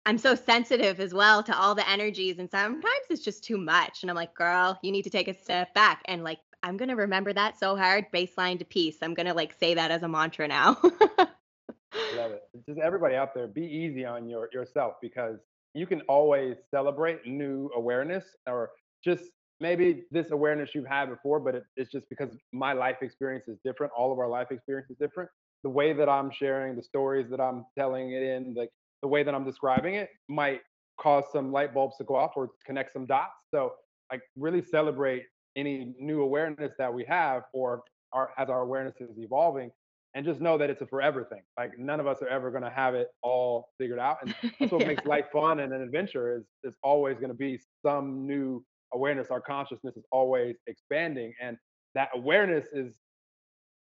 I'm 0.06 0.18
so 0.18 0.36
sensitive 0.36 1.00
as 1.00 1.13
well 1.13 1.44
to 1.44 1.58
all 1.58 1.75
the 1.75 1.88
energies 1.89 2.39
and 2.39 2.50
sometimes 2.50 3.06
it's 3.10 3.24
just 3.24 3.44
too 3.44 3.58
much 3.58 4.04
and 4.04 4.10
I'm 4.10 4.16
like, 4.16 4.34
"Girl, 4.34 4.78
you 4.82 4.92
need 4.92 5.04
to 5.04 5.10
take 5.10 5.28
a 5.28 5.34
step 5.34 5.74
back." 5.74 6.01
And 6.06 6.24
like 6.24 6.39
I'm 6.63 6.78
to 6.78 6.96
remember 6.96 7.34
that 7.34 7.58
so 7.60 7.75
hard, 7.75 8.06
baseline 8.13 8.60
to 8.60 8.66
peace. 8.66 8.98
I'm 9.01 9.16
to 9.16 9.34
like 9.34 9.54
say 9.54 9.74
that 9.74 9.92
as 9.92 10.04
a 10.04 10.08
mantra 10.08 10.48
now. 10.48 10.78
Love 10.84 12.32
it. 12.32 12.44
Just 12.68 12.80
everybody 12.80 13.16
out 13.16 13.34
there, 13.34 13.48
be 13.48 13.66
easy 13.66 14.06
on 14.06 14.30
your 14.30 14.50
yourself 14.54 14.96
because 15.01 15.39
you 15.74 15.86
can 15.86 16.01
always 16.01 16.58
celebrate 16.72 17.25
new 17.25 17.70
awareness 17.75 18.25
or 18.48 18.72
just 19.04 19.32
maybe 19.60 20.04
this 20.12 20.32
awareness 20.32 20.72
you've 20.74 20.88
had 20.88 21.10
before, 21.10 21.39
but 21.39 21.56
it, 21.56 21.63
it's 21.75 21.92
just 21.92 22.08
because 22.10 22.30
my 22.51 22.74
life 22.74 22.98
experience 23.01 23.48
is 23.48 23.58
different. 23.63 23.92
All 23.98 24.12
of 24.12 24.20
our 24.20 24.28
life 24.28 24.48
experience 24.51 24.89
is 24.89 24.98
different. 24.98 25.30
The 25.63 25.70
way 25.70 25.94
that 25.94 26.08
I'm 26.08 26.32
sharing, 26.32 26.75
the 26.75 26.84
stories 26.84 27.30
that 27.30 27.42
I'm 27.42 27.66
telling 27.78 28.12
it 28.12 28.24
in, 28.24 28.54
like 28.56 28.70
the 29.01 29.08
way 29.08 29.24
that 29.24 29.34
I'm 29.34 29.46
describing 29.46 29.96
it 29.96 30.10
might 30.28 30.62
cause 31.00 31.25
some 31.32 31.51
light 31.51 31.74
bulbs 31.74 31.98
to 31.98 32.04
go 32.04 32.16
off 32.16 32.32
or 32.36 32.50
connect 32.66 32.94
some 32.94 33.06
dots. 33.06 33.34
So 33.54 33.74
like 34.12 34.22
really 34.38 34.63
celebrate 34.63 35.24
any 35.56 35.94
new 36.00 36.22
awareness 36.22 36.74
that 36.78 36.94
we 36.94 37.06
have 37.06 37.44
or 37.54 37.84
our 38.13 38.32
as 38.38 38.50
our 38.50 38.62
awareness 38.62 38.96
is 39.00 39.18
evolving 39.18 39.72
and 40.16 40.25
just 40.25 40.42
know 40.42 40.58
that 40.58 40.70
it's 40.70 40.82
a 40.82 40.88
forever 40.88 41.24
thing. 41.24 41.42
Like 41.58 41.78
none 41.78 42.00
of 42.00 42.08
us 42.08 42.22
are 42.22 42.28
ever 42.28 42.50
going 42.50 42.63
to 42.63 42.70
have 42.70 42.96
it 42.96 43.08
all 43.22 43.70
figured 43.78 44.00
out, 44.00 44.18
and 44.22 44.34
that's 44.60 44.72
what 44.72 44.82
yeah. 44.82 44.88
makes 44.88 45.06
life 45.06 45.25
fun 45.32 45.60
and 45.60 45.74
an 45.74 45.82
adventure. 45.82 46.38
Is 46.38 46.44
is 46.63 46.75
always 46.84 47.18
going 47.18 47.30
to 47.30 47.36
be 47.36 47.60
some 47.86 48.25
new 48.25 48.63
awareness. 48.93 49.27
Our 49.29 49.41
consciousness 49.41 49.98
is 49.98 50.05
always 50.12 50.55
expanding, 50.67 51.34
and 51.41 51.58
that 51.96 52.10
awareness 52.13 52.67
is 52.74 52.93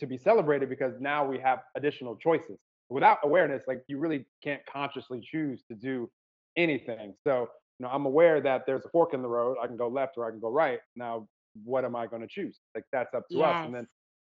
to 0.00 0.06
be 0.06 0.16
celebrated 0.16 0.68
because 0.68 0.94
now 1.00 1.26
we 1.26 1.38
have 1.38 1.60
additional 1.76 2.16
choices 2.16 2.58
without 2.90 3.18
awareness, 3.22 3.62
like 3.66 3.82
you 3.86 3.98
really 3.98 4.26
can't 4.42 4.60
consciously 4.70 5.20
choose 5.22 5.62
to 5.68 5.74
do 5.74 6.10
anything. 6.56 7.14
So, 7.24 7.48
you 7.78 7.86
know, 7.86 7.88
I'm 7.88 8.04
aware 8.04 8.40
that 8.40 8.66
there's 8.66 8.84
a 8.84 8.88
fork 8.90 9.14
in 9.14 9.22
the 9.22 9.28
road. 9.28 9.56
I 9.62 9.66
can 9.66 9.76
go 9.76 9.88
left 9.88 10.18
or 10.18 10.26
I 10.26 10.30
can 10.30 10.40
go 10.40 10.50
right. 10.50 10.80
Now, 10.96 11.28
what 11.64 11.84
am 11.84 11.94
I 11.94 12.06
going 12.06 12.22
to 12.22 12.28
choose? 12.28 12.58
Like 12.74 12.84
that's 12.92 13.14
up 13.14 13.28
to 13.30 13.36
yes. 13.38 13.46
us. 13.46 13.66
And 13.66 13.74
then 13.74 13.86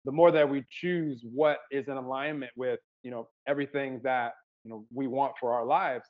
the 0.05 0.11
more 0.11 0.31
that 0.31 0.47
we 0.47 0.65
choose 0.69 1.23
what 1.23 1.59
is 1.71 1.87
in 1.87 1.93
alignment 1.93 2.51
with, 2.55 2.79
you 3.03 3.11
know, 3.11 3.29
everything 3.47 4.01
that, 4.03 4.33
you 4.63 4.71
know, 4.71 4.85
we 4.93 5.07
want 5.07 5.33
for 5.39 5.53
our 5.53 5.65
lives 5.65 6.05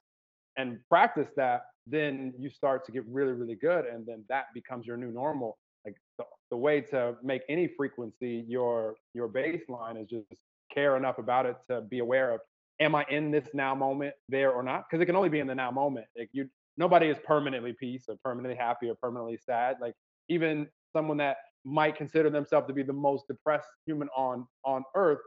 and 0.58 0.80
practice 0.90 1.30
that, 1.38 1.62
then 1.88 2.34
you 2.38 2.50
start 2.50 2.86
to 2.86 2.92
get 2.92 3.04
really, 3.08 3.34
really 3.34 3.56
good. 3.56 3.86
And 3.86 4.06
then 4.06 4.24
that 4.30 4.46
becomes 4.54 4.86
your 4.86 4.98
new 4.98 5.12
normal. 5.12 5.58
Like 5.86 5.96
the, 6.18 6.26
the 6.52 6.58
way 6.58 6.82
to 6.82 7.16
make 7.24 7.42
any 7.50 7.68
frequency 7.68 8.46
your 8.48 8.96
your 9.14 9.28
baseline 9.28 10.02
is 10.02 10.08
just 10.08 10.42
care 10.74 10.96
enough 10.96 11.18
about 11.18 11.46
it 11.46 11.58
to 11.70 11.82
be 11.82 12.00
aware 12.00 12.32
of 12.32 12.42
am 12.80 12.96
I 12.96 13.06
in 13.10 13.32
this 13.32 13.48
now 13.54 13.76
moment 13.76 14.14
there 14.28 14.52
or 14.52 14.64
not? 14.64 14.86
Because 14.90 15.02
it 15.02 15.06
can 15.06 15.16
only 15.16 15.30
be 15.30 15.40
in 15.40 15.48
the 15.48 15.56
now 15.56 15.72
moment. 15.72 16.08
Like 16.18 16.30
you 16.34 16.50
nobody 16.78 17.08
is 17.08 17.18
permanently 17.26 17.74
peace 17.74 18.06
or 18.08 18.16
permanently 18.24 18.58
happy 18.58 18.90
or 18.90 18.96
permanently 18.96 19.40
sad. 19.44 19.78
Like 19.82 19.94
even 20.30 20.68
someone 20.94 21.18
that 21.18 21.38
might 21.64 21.96
consider 21.96 22.30
themselves 22.30 22.68
to 22.68 22.74
be 22.74 22.84
the 22.84 22.94
most 22.94 23.28
depressed 23.28 23.70
human 23.86 24.10
on 24.16 24.48
on 24.66 24.84
earth, 24.96 25.20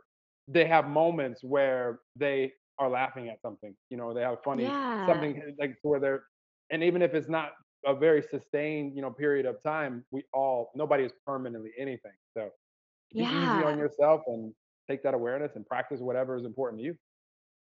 they 0.48 0.66
have 0.66 0.88
moments 0.88 1.42
where 1.42 2.00
they 2.16 2.52
are 2.78 2.90
laughing 2.90 3.28
at 3.28 3.40
something. 3.40 3.74
You 3.90 3.96
know, 3.96 4.12
they 4.12 4.22
have 4.22 4.38
funny 4.44 4.64
yeah. 4.64 5.06
something 5.06 5.54
like 5.58 5.76
where 5.82 6.00
they're 6.00 6.24
and 6.74 6.82
even 6.82 7.02
if 7.02 7.14
it's 7.14 7.28
not 7.28 7.52
a 7.86 7.94
very 7.94 8.20
sustained, 8.20 8.96
you 8.96 9.00
know, 9.00 9.10
period 9.10 9.46
of 9.46 9.62
time, 9.62 10.04
we 10.10 10.24
all 10.32 10.72
nobody 10.74 11.04
is 11.04 11.12
permanently 11.24 11.70
anything. 11.78 12.12
So 12.36 12.50
be 13.12 13.20
yeah. 13.20 13.58
easy 13.58 13.64
on 13.64 13.78
yourself 13.78 14.22
and 14.26 14.52
take 14.90 15.02
that 15.04 15.14
awareness 15.14 15.52
and 15.54 15.64
practice 15.64 16.00
whatever 16.00 16.36
is 16.36 16.44
important 16.44 16.80
to 16.80 16.86
you. 16.86 16.96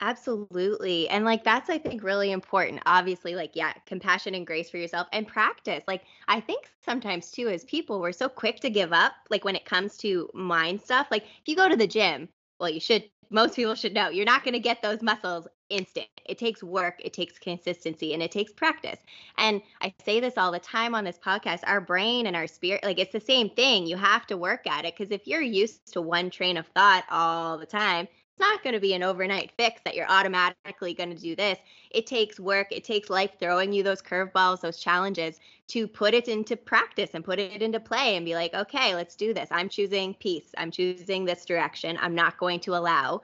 Absolutely. 0.02 1.08
And 1.10 1.26
like 1.26 1.44
that's 1.44 1.70
I 1.70 1.78
think 1.78 2.02
really 2.02 2.32
important. 2.32 2.82
Obviously, 2.88 3.36
like 3.36 3.52
yeah, 3.54 3.74
compassion 3.86 4.34
and 4.34 4.48
grace 4.48 4.68
for 4.68 4.78
yourself 4.78 5.08
and 5.14 5.28
practice. 5.28 5.84
Like 5.88 6.02
I 6.28 6.40
think 6.40 6.68
sometimes 6.84 7.30
too 7.30 7.50
as 7.50 7.66
people 7.66 8.02
we're 8.02 8.12
so 8.12 8.28
quick 8.28 8.60
to 8.62 8.72
give 8.72 8.94
up 8.94 9.14
like 9.30 9.46
when 9.46 9.56
it 9.56 9.66
comes 9.66 9.96
to 9.98 10.28
mind 10.34 10.82
stuff. 10.82 11.06
Like 11.12 11.24
if 11.24 11.48
you 11.48 11.56
go 11.56 11.70
to 11.70 11.76
the 11.76 11.88
gym, 11.88 12.30
well 12.60 12.72
you 12.72 12.80
should 12.80 13.04
most 13.30 13.56
people 13.56 13.76
should 13.76 13.94
know 13.94 14.10
you're 14.10 14.26
not 14.26 14.44
going 14.44 14.54
to 14.54 14.60
get 14.60 14.82
those 14.82 15.04
muscles 15.04 15.48
instant. 15.70 16.08
It 16.26 16.38
takes 16.38 16.64
work, 16.64 16.96
it 17.00 17.14
takes 17.14 17.40
consistency, 17.40 18.14
and 18.14 18.22
it 18.22 18.32
takes 18.32 18.52
practice. 18.52 19.00
And 19.38 19.62
I 19.82 19.94
say 20.06 20.20
this 20.20 20.38
all 20.38 20.52
the 20.52 20.60
time 20.60 20.96
on 20.96 21.04
this 21.04 21.18
podcast 21.18 21.62
our 21.66 21.82
brain 21.82 22.28
and 22.28 22.36
our 22.36 22.48
spirit, 22.48 22.84
like 22.84 23.00
it's 23.00 23.14
the 23.14 23.20
same 23.20 23.50
thing. 23.50 23.86
You 23.86 23.98
have 23.98 24.28
to 24.28 24.38
work 24.38 24.68
at 24.68 24.86
it 24.86 24.96
because 24.98 25.12
if 25.12 25.28
you're 25.28 25.42
used 25.42 25.94
to 25.94 26.02
one 26.02 26.30
train 26.30 26.58
of 26.58 26.68
thought 26.68 27.06
all 27.10 27.58
the 27.58 27.66
time, 27.66 28.08
it's 28.38 28.40
not 28.40 28.62
going 28.62 28.76
to 28.76 28.80
be 28.80 28.94
an 28.94 29.02
overnight 29.02 29.52
fix 29.58 29.82
that 29.84 29.96
you're 29.96 30.10
automatically 30.12 30.94
going 30.94 31.10
to 31.10 31.20
do 31.20 31.36
this. 31.36 31.58
It 31.90 32.06
takes 32.06 32.40
work, 32.40 32.68
it 32.70 32.84
takes 32.84 33.10
life 33.10 33.32
throwing 33.40 33.74
you 33.74 33.82
those 33.82 34.02
curveballs, 34.02 34.62
those 34.62 34.78
challenges 34.78 35.40
to 35.70 35.88
put 35.88 36.14
it 36.14 36.28
into 36.28 36.56
practice 36.56 37.12
and 37.16 37.26
put 37.26 37.40
it 37.40 37.64
into 37.64 37.80
play 37.80 38.16
and 38.16 38.24
be 38.26 38.36
like, 38.36 38.54
okay, 38.54 38.94
let's 38.94 39.16
do 39.16 39.34
this. 39.34 39.50
I'm 39.50 39.70
choosing 39.70 40.14
peace. 40.14 40.52
I'm 40.56 40.70
choosing 40.70 41.26
this 41.26 41.46
direction. 41.46 41.98
I'm 42.00 42.14
not 42.14 42.38
going 42.38 42.60
to 42.62 42.76
allow 42.76 43.22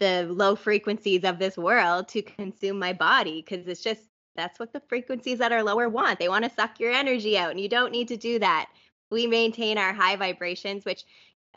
the 0.00 0.26
low 0.28 0.56
frequencies 0.56 1.22
of 1.24 1.38
this 1.38 1.56
world 1.56 2.08
to 2.08 2.22
consume 2.22 2.78
my 2.78 2.92
body 2.92 3.44
because 3.46 3.68
it's 3.68 3.82
just 3.82 4.08
that's 4.36 4.58
what 4.58 4.72
the 4.72 4.82
frequencies 4.88 5.38
that 5.38 5.52
are 5.52 5.62
lower 5.62 5.88
want. 5.88 6.18
They 6.18 6.28
want 6.28 6.44
to 6.44 6.50
suck 6.50 6.80
your 6.80 6.92
energy 6.92 7.38
out, 7.38 7.50
and 7.50 7.60
you 7.60 7.68
don't 7.68 7.92
need 7.92 8.08
to 8.08 8.16
do 8.16 8.38
that. 8.38 8.70
We 9.10 9.26
maintain 9.26 9.76
our 9.76 9.92
high 9.92 10.16
vibrations, 10.16 10.84
which, 10.84 11.04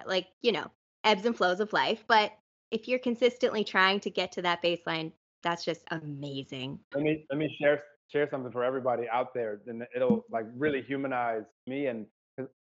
like, 0.05 0.27
you 0.41 0.51
know, 0.51 0.69
ebbs 1.03 1.25
and 1.25 1.35
flows 1.35 1.59
of 1.59 1.71
life. 1.71 2.03
But 2.07 2.33
if 2.71 2.88
you're 2.88 3.00
consistently 3.00 3.63
trying 3.63 4.00
to 4.01 4.09
get 4.09 4.31
to 4.33 4.41
that 4.41 4.62
baseline, 4.62 5.12
that's 5.43 5.63
just 5.63 5.83
amazing. 5.91 6.79
Let 6.93 7.03
me 7.03 7.25
let 7.29 7.38
me 7.38 7.55
share 7.62 7.83
share 8.12 8.29
something 8.29 8.51
for 8.51 8.63
everybody 8.63 9.07
out 9.09 9.33
there, 9.33 9.62
and 9.67 9.83
it'll 9.95 10.25
like 10.31 10.45
really 10.55 10.81
humanize 10.81 11.43
me. 11.67 11.88
And 11.88 12.05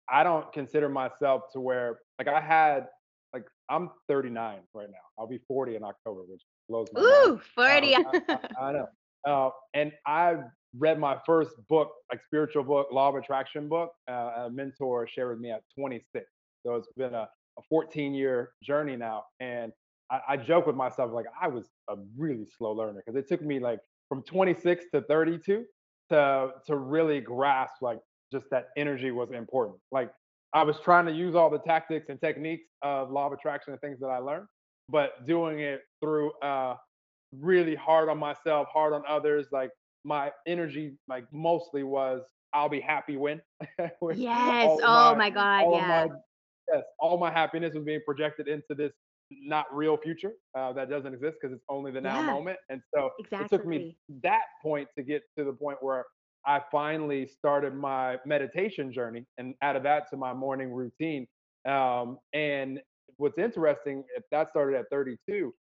I 0.09 0.23
don't 0.23 0.53
consider 0.53 0.89
myself 0.89 1.45
to 1.53 1.61
where 1.61 2.01
like 2.19 2.29
I 2.29 2.41
had 2.41 2.89
I'm 3.71 3.91
39 4.09 4.61
right 4.75 4.89
now. 4.89 4.97
I'll 5.19 5.27
be 5.27 5.41
40 5.49 5.77
in 5.77 5.83
October, 5.83 6.23
which 6.29 6.43
blows 6.69 6.89
my 6.93 7.01
Ooh, 7.01 7.29
mind. 7.29 7.41
40. 7.55 7.95
Um, 7.95 8.05
I, 8.07 8.21
I, 8.61 8.69
I, 8.69 8.73
know. 8.73 8.87
Uh, 9.27 9.51
and 9.75 9.93
I 10.07 10.37
read 10.79 10.99
my 10.99 11.17
first 11.25 11.53
book, 11.69 11.93
like 12.11 12.21
spiritual 12.25 12.65
book, 12.65 12.89
Law 12.93 13.09
of 13.09 13.15
Attraction 13.15 13.69
book. 13.69 13.93
Uh, 14.09 14.47
a 14.47 14.51
mentor 14.51 15.07
shared 15.07 15.31
with 15.31 15.41
me 15.41 15.51
at 15.51 15.63
26. 15.79 16.27
So 16.65 16.75
it's 16.75 16.89
been 16.97 17.15
a, 17.15 17.29
a 17.59 17.63
14 17.69 18.15
year 18.15 18.51
journey 18.63 18.97
now. 18.97 19.25
And 19.41 19.73
I, 20.11 20.21
I 20.31 20.37
joke 20.37 20.67
with 20.67 20.77
myself 20.77 21.13
like 21.13 21.27
I 21.41 21.49
was 21.49 21.71
a 21.89 21.97
really 22.17 22.47
slow 22.57 22.73
learner 22.73 23.03
because 23.05 23.19
it 23.19 23.29
took 23.29 23.43
me 23.43 23.59
like 23.59 23.81
from 24.09 24.23
26 24.23 24.87
to 24.93 25.03
32 25.03 25.65
to 26.11 26.51
to 26.67 26.77
really 26.77 27.21
grasp 27.21 27.81
like 27.81 27.99
just 28.33 28.47
that 28.51 28.67
energy 28.77 29.11
was 29.11 29.31
important. 29.31 29.79
Like 29.91 30.11
I 30.55 30.63
was 30.63 30.77
trying 30.85 31.07
to 31.07 31.13
use 31.13 31.35
all 31.35 31.51
the 31.51 31.59
tactics 31.59 32.07
and 32.09 32.21
techniques 32.21 32.69
of 32.83 33.11
law 33.11 33.27
of 33.27 33.33
attraction 33.33 33.73
and 33.73 33.81
things 33.81 33.99
that 34.01 34.07
I 34.07 34.19
learned, 34.19 34.47
but 34.89 35.27
doing 35.27 35.59
it 35.59 35.83
through 36.01 36.31
uh, 36.43 36.77
really 37.41 37.75
hard 37.75 38.09
on 38.09 38.19
myself, 38.19 38.69
hard 38.73 38.93
on 38.93 39.03
others. 39.09 39.47
Like 39.51 39.71
my 40.05 40.31
energy, 40.47 40.95
like 41.09 41.25
mostly 41.33 41.83
was 41.83 42.23
I'll 42.53 42.69
be 42.69 42.81
happy 42.81 43.17
when. 43.17 43.43
yes. 44.15 44.79
Oh 44.83 45.13
my, 45.13 45.15
my 45.15 45.31
God. 45.31 45.65
yeah. 45.73 46.07
My, 46.07 46.17
yes. 46.73 46.85
All 47.01 47.19
my 47.19 47.33
happiness 47.33 47.75
was 47.75 47.85
being 47.85 48.01
projected 48.07 48.47
into 48.47 48.75
this 48.77 48.93
not 49.31 49.67
real 49.75 49.97
future 49.97 50.35
uh, 50.57 50.73
that 50.75 50.89
doesn't 50.89 51.13
exist 51.13 51.37
because 51.41 51.53
it's 51.53 51.65
only 51.69 51.91
the 51.91 52.01
now 52.01 52.21
yeah. 52.21 52.27
moment. 52.27 52.59
And 52.71 52.81
so 52.95 53.11
exactly. 53.19 53.45
it 53.45 53.49
took 53.49 53.67
me 53.67 53.97
that 54.23 54.43
point 54.63 54.89
to 54.97 55.03
get 55.03 55.23
to 55.37 55.45
the 55.45 55.53
point 55.53 55.79
where 55.81 56.05
I 56.47 56.61
finally 56.71 57.27
started 57.27 57.75
my 57.75 58.19
meditation 58.27 58.93
journey 58.93 59.25
and 59.39 59.55
added 59.63 59.85
that 59.85 60.11
to 60.11 60.17
my 60.17 60.33
morning 60.33 60.73
routine. 60.73 61.27
Um, 61.67 62.19
and 62.33 62.81
what's 63.17 63.39
interesting, 63.39 64.05
if 64.17 64.25
that 64.31 64.51
started 64.51 64.79
at 64.79 64.87
32, 64.91 65.55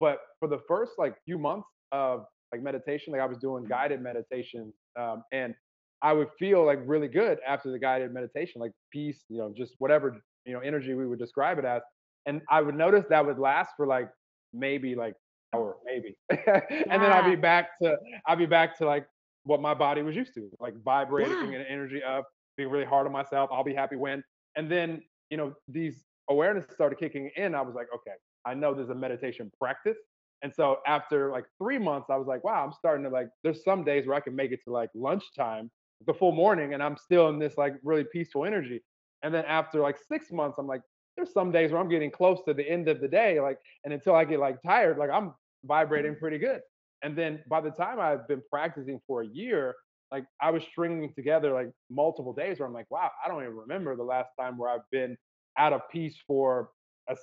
but 0.00 0.18
for 0.38 0.48
the 0.48 0.60
first 0.68 0.92
like 0.98 1.16
few 1.24 1.38
months 1.38 1.68
of 1.92 2.26
like 2.52 2.62
meditation, 2.62 3.12
like 3.12 3.22
I 3.22 3.26
was 3.26 3.38
doing 3.38 3.64
guided 3.64 4.02
meditation, 4.02 4.72
um, 4.98 5.22
and 5.32 5.54
I 6.02 6.12
would 6.12 6.28
feel 6.38 6.64
like 6.64 6.80
really 6.84 7.08
good 7.08 7.38
after 7.46 7.70
the 7.70 7.78
guided 7.78 8.12
meditation, 8.12 8.60
like 8.60 8.72
peace, 8.92 9.24
you 9.28 9.38
know, 9.38 9.52
just 9.56 9.74
whatever 9.78 10.20
you 10.44 10.52
know 10.52 10.60
energy 10.60 10.94
we 10.94 11.06
would 11.06 11.18
describe 11.18 11.58
it 11.58 11.64
as. 11.64 11.82
And 12.26 12.42
I 12.50 12.60
would 12.60 12.74
notice 12.74 13.04
that 13.08 13.24
would 13.24 13.38
last 13.38 13.70
for 13.76 13.86
like 13.86 14.08
maybe 14.52 14.94
like 14.94 15.14
hour, 15.54 15.76
maybe, 15.84 16.16
and 16.30 16.40
yeah. 16.46 16.98
then 16.98 17.12
I'd 17.12 17.30
be 17.30 17.36
back 17.36 17.78
to 17.82 17.96
I'd 18.26 18.38
be 18.38 18.46
back 18.46 18.76
to 18.78 18.86
like 18.86 19.06
what 19.46 19.62
my 19.62 19.72
body 19.72 20.02
was 20.02 20.14
used 20.14 20.34
to, 20.34 20.50
like 20.60 20.74
vibrating 20.84 21.52
yeah. 21.52 21.58
and 21.58 21.66
energy 21.68 22.02
up, 22.02 22.28
being 22.56 22.68
really 22.68 22.84
hard 22.84 23.06
on 23.06 23.12
myself. 23.12 23.48
I'll 23.52 23.64
be 23.64 23.74
happy 23.74 23.96
when, 23.96 24.22
and 24.56 24.70
then 24.70 25.02
you 25.30 25.36
know 25.36 25.54
these 25.68 26.04
awareness 26.28 26.66
started 26.72 26.98
kicking 26.98 27.30
in. 27.36 27.54
I 27.54 27.62
was 27.62 27.74
like, 27.74 27.86
okay, 27.94 28.16
I 28.44 28.54
know 28.54 28.74
there's 28.74 28.90
a 28.90 28.94
meditation 28.94 29.50
practice. 29.58 29.98
And 30.42 30.52
so 30.54 30.78
after 30.86 31.30
like 31.30 31.44
three 31.58 31.78
months, 31.78 32.08
I 32.10 32.16
was 32.16 32.26
like, 32.26 32.44
wow, 32.44 32.64
I'm 32.64 32.72
starting 32.72 33.04
to 33.04 33.10
like, 33.10 33.28
there's 33.42 33.64
some 33.64 33.84
days 33.84 34.06
where 34.06 34.16
I 34.16 34.20
can 34.20 34.36
make 34.36 34.52
it 34.52 34.60
to 34.64 34.70
like 34.70 34.90
lunchtime, 34.94 35.70
the 36.06 36.12
full 36.12 36.32
morning, 36.32 36.74
and 36.74 36.82
I'm 36.82 36.96
still 36.96 37.28
in 37.30 37.38
this 37.38 37.56
like 37.56 37.74
really 37.82 38.04
peaceful 38.12 38.44
energy. 38.44 38.82
And 39.22 39.32
then 39.32 39.44
after 39.46 39.80
like 39.80 39.96
six 39.98 40.30
months, 40.30 40.56
I'm 40.58 40.66
like, 40.66 40.82
there's 41.16 41.32
some 41.32 41.50
days 41.50 41.72
where 41.72 41.80
I'm 41.80 41.88
getting 41.88 42.10
close 42.10 42.40
to 42.46 42.52
the 42.52 42.68
end 42.68 42.88
of 42.88 43.00
the 43.00 43.08
day, 43.08 43.40
like, 43.40 43.58
and 43.84 43.94
until 43.94 44.14
I 44.14 44.24
get 44.24 44.38
like 44.38 44.60
tired, 44.62 44.98
like 44.98 45.10
I'm 45.10 45.32
vibrating 45.64 46.12
mm. 46.12 46.18
pretty 46.18 46.38
good. 46.38 46.60
And 47.02 47.16
then 47.16 47.42
by 47.48 47.60
the 47.60 47.70
time 47.70 48.00
I've 48.00 48.26
been 48.28 48.42
practicing 48.50 49.00
for 49.06 49.22
a 49.22 49.26
year, 49.26 49.74
like 50.10 50.24
I 50.40 50.50
was 50.50 50.62
stringing 50.62 51.12
together 51.14 51.52
like 51.52 51.70
multiple 51.90 52.32
days 52.32 52.58
where 52.58 52.68
I'm 52.68 52.74
like, 52.74 52.90
wow, 52.90 53.10
I 53.24 53.28
don't 53.28 53.42
even 53.42 53.56
remember 53.56 53.96
the 53.96 54.04
last 54.04 54.30
time 54.38 54.56
where 54.56 54.70
I've 54.70 54.88
been 54.90 55.16
out 55.58 55.72
of 55.72 55.82
peace 55.90 56.16
for 56.26 56.70
a, 57.08 57.16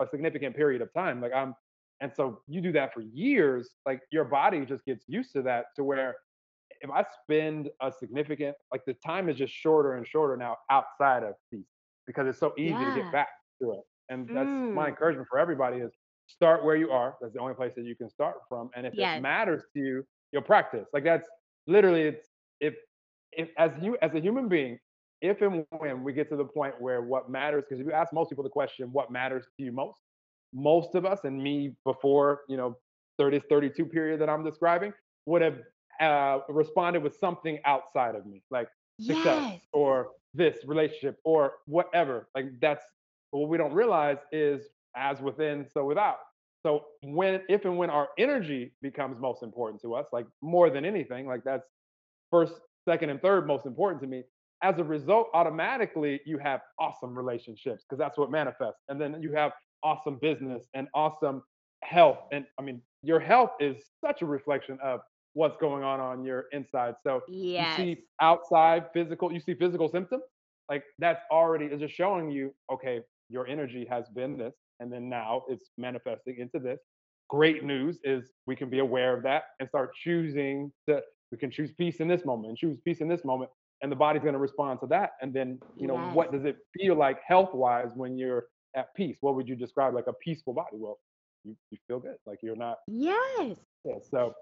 a 0.00 0.06
significant 0.08 0.56
period 0.56 0.82
of 0.82 0.92
time. 0.94 1.20
Like 1.20 1.32
I'm, 1.34 1.54
and 2.00 2.10
so 2.14 2.40
you 2.48 2.60
do 2.60 2.72
that 2.72 2.94
for 2.94 3.02
years, 3.02 3.70
like 3.84 4.00
your 4.10 4.24
body 4.24 4.64
just 4.64 4.84
gets 4.84 5.04
used 5.06 5.32
to 5.34 5.42
that 5.42 5.66
to 5.76 5.84
where 5.84 6.16
if 6.80 6.90
I 6.90 7.04
spend 7.22 7.68
a 7.82 7.92
significant, 7.92 8.56
like 8.72 8.82
the 8.86 8.94
time 8.94 9.28
is 9.28 9.36
just 9.36 9.52
shorter 9.52 9.94
and 9.96 10.06
shorter 10.06 10.36
now 10.36 10.56
outside 10.70 11.22
of 11.22 11.34
peace 11.52 11.66
because 12.06 12.26
it's 12.26 12.38
so 12.38 12.54
easy 12.56 12.70
yeah. 12.70 12.94
to 12.94 13.02
get 13.02 13.12
back 13.12 13.28
to 13.60 13.72
it. 13.72 13.80
And 14.08 14.28
that's 14.28 14.48
mm. 14.48 14.72
my 14.72 14.88
encouragement 14.88 15.28
for 15.30 15.38
everybody 15.38 15.76
is 15.78 15.92
start 16.30 16.64
where 16.64 16.76
you 16.76 16.90
are. 16.90 17.16
That's 17.20 17.34
the 17.34 17.40
only 17.40 17.54
place 17.54 17.72
that 17.76 17.84
you 17.84 17.96
can 17.96 18.08
start 18.08 18.36
from. 18.48 18.70
And 18.74 18.86
if 18.86 18.94
yes. 18.94 19.18
it 19.18 19.22
matters 19.22 19.64
to 19.74 19.80
you, 19.80 20.04
you'll 20.32 20.42
practice. 20.42 20.88
Like 20.92 21.04
that's 21.04 21.28
literally 21.66 22.02
it's 22.02 22.28
if 22.60 22.74
if 23.32 23.48
as 23.58 23.72
you 23.80 23.96
as 24.02 24.14
a 24.14 24.20
human 24.20 24.48
being, 24.48 24.78
if 25.20 25.42
and 25.42 25.64
when 25.78 26.02
we 26.02 26.12
get 26.12 26.28
to 26.30 26.36
the 26.36 26.44
point 26.44 26.74
where 26.80 27.02
what 27.02 27.30
matters, 27.30 27.64
because 27.68 27.80
if 27.80 27.86
you 27.86 27.92
ask 27.92 28.12
most 28.12 28.30
people 28.30 28.44
the 28.44 28.50
question, 28.50 28.88
what 28.92 29.10
matters 29.10 29.46
to 29.56 29.64
you 29.64 29.72
most, 29.72 30.00
most 30.52 30.94
of 30.94 31.04
us 31.04 31.20
and 31.24 31.42
me 31.42 31.74
before, 31.84 32.40
you 32.48 32.56
know, 32.56 32.76
30, 33.18 33.42
32 33.48 33.84
period 33.86 34.20
that 34.20 34.30
I'm 34.30 34.44
describing 34.44 34.92
would 35.26 35.42
have 35.42 35.58
uh, 36.00 36.38
responded 36.48 37.02
with 37.02 37.16
something 37.16 37.58
outside 37.64 38.14
of 38.14 38.24
me, 38.26 38.42
like 38.50 38.68
yes. 38.98 39.16
success 39.16 39.60
or 39.72 40.08
this 40.32 40.58
relationship 40.64 41.18
or 41.24 41.54
whatever. 41.66 42.28
Like 42.34 42.46
that's 42.60 42.84
what 43.30 43.48
we 43.48 43.58
don't 43.58 43.74
realize 43.74 44.18
is 44.32 44.62
as 44.96 45.20
within, 45.20 45.66
so 45.72 45.84
without. 45.84 46.18
So 46.64 46.84
when, 47.02 47.40
if 47.48 47.64
and 47.64 47.76
when 47.78 47.90
our 47.90 48.08
energy 48.18 48.72
becomes 48.82 49.20
most 49.20 49.42
important 49.42 49.80
to 49.82 49.94
us, 49.94 50.06
like 50.12 50.26
more 50.42 50.70
than 50.70 50.84
anything, 50.84 51.26
like 51.26 51.42
that's 51.44 51.66
first, 52.30 52.54
second, 52.88 53.10
and 53.10 53.20
third 53.20 53.46
most 53.46 53.66
important 53.66 54.02
to 54.02 54.08
me. 54.08 54.22
As 54.62 54.78
a 54.78 54.84
result, 54.84 55.28
automatically 55.32 56.20
you 56.26 56.36
have 56.38 56.60
awesome 56.78 57.16
relationships 57.16 57.84
because 57.88 57.98
that's 57.98 58.18
what 58.18 58.30
manifests. 58.30 58.80
And 58.88 59.00
then 59.00 59.22
you 59.22 59.32
have 59.32 59.52
awesome 59.82 60.18
business 60.20 60.64
and 60.74 60.86
awesome 60.94 61.42
health. 61.82 62.18
And 62.30 62.44
I 62.58 62.62
mean, 62.62 62.82
your 63.02 63.20
health 63.20 63.52
is 63.58 63.76
such 64.04 64.20
a 64.20 64.26
reflection 64.26 64.78
of 64.82 65.00
what's 65.32 65.56
going 65.58 65.82
on 65.82 66.00
on 66.00 66.24
your 66.24 66.46
inside. 66.52 66.94
So 67.02 67.22
yes. 67.28 67.78
you 67.78 67.84
see 67.84 68.00
outside 68.20 68.86
physical, 68.92 69.32
you 69.32 69.40
see 69.40 69.54
physical 69.54 69.88
symptoms, 69.88 70.24
like 70.68 70.84
that's 70.98 71.22
already 71.30 71.66
is 71.66 71.80
just 71.80 71.94
showing 71.94 72.30
you, 72.30 72.54
okay, 72.72 73.00
your 73.28 73.46
energy 73.46 73.86
has 73.88 74.04
been 74.14 74.36
this, 74.36 74.54
and 74.80 74.92
then 74.92 75.08
now 75.08 75.42
it's 75.48 75.70
manifesting 75.78 76.38
into 76.38 76.58
this. 76.58 76.80
Great 77.28 77.62
news 77.62 77.98
is 78.02 78.32
we 78.46 78.56
can 78.56 78.68
be 78.68 78.80
aware 78.80 79.16
of 79.16 79.22
that 79.22 79.44
and 79.60 79.68
start 79.68 79.92
choosing 80.02 80.72
to 80.88 81.00
we 81.30 81.38
can 81.38 81.50
choose 81.50 81.70
peace 81.70 82.00
in 82.00 82.08
this 82.08 82.24
moment 82.24 82.48
and 82.48 82.58
choose 82.58 82.78
peace 82.84 83.00
in 83.00 83.06
this 83.06 83.24
moment 83.24 83.50
and 83.82 83.92
the 83.92 83.96
body's 83.96 84.22
going 84.22 84.34
to 84.34 84.40
respond 84.40 84.80
to 84.80 84.86
that 84.88 85.12
and 85.22 85.32
then 85.32 85.60
you 85.76 85.86
know 85.86 85.94
yes. 85.94 86.14
what 86.14 86.32
does 86.32 86.44
it 86.44 86.56
feel 86.76 86.96
like 86.96 87.20
health 87.24 87.54
wise 87.54 87.90
when 87.94 88.18
you're 88.18 88.46
at 88.74 88.92
peace? 88.96 89.16
What 89.20 89.36
would 89.36 89.48
you 89.48 89.54
describe 89.54 89.94
like 89.94 90.08
a 90.08 90.12
peaceful 90.12 90.54
body? 90.54 90.76
Well 90.76 90.98
you, 91.44 91.56
you 91.70 91.78
feel 91.86 92.00
good 92.00 92.16
like 92.26 92.40
you're 92.42 92.56
not 92.56 92.78
yes. 92.88 93.56
Yeah, 93.84 93.94
so 94.10 94.34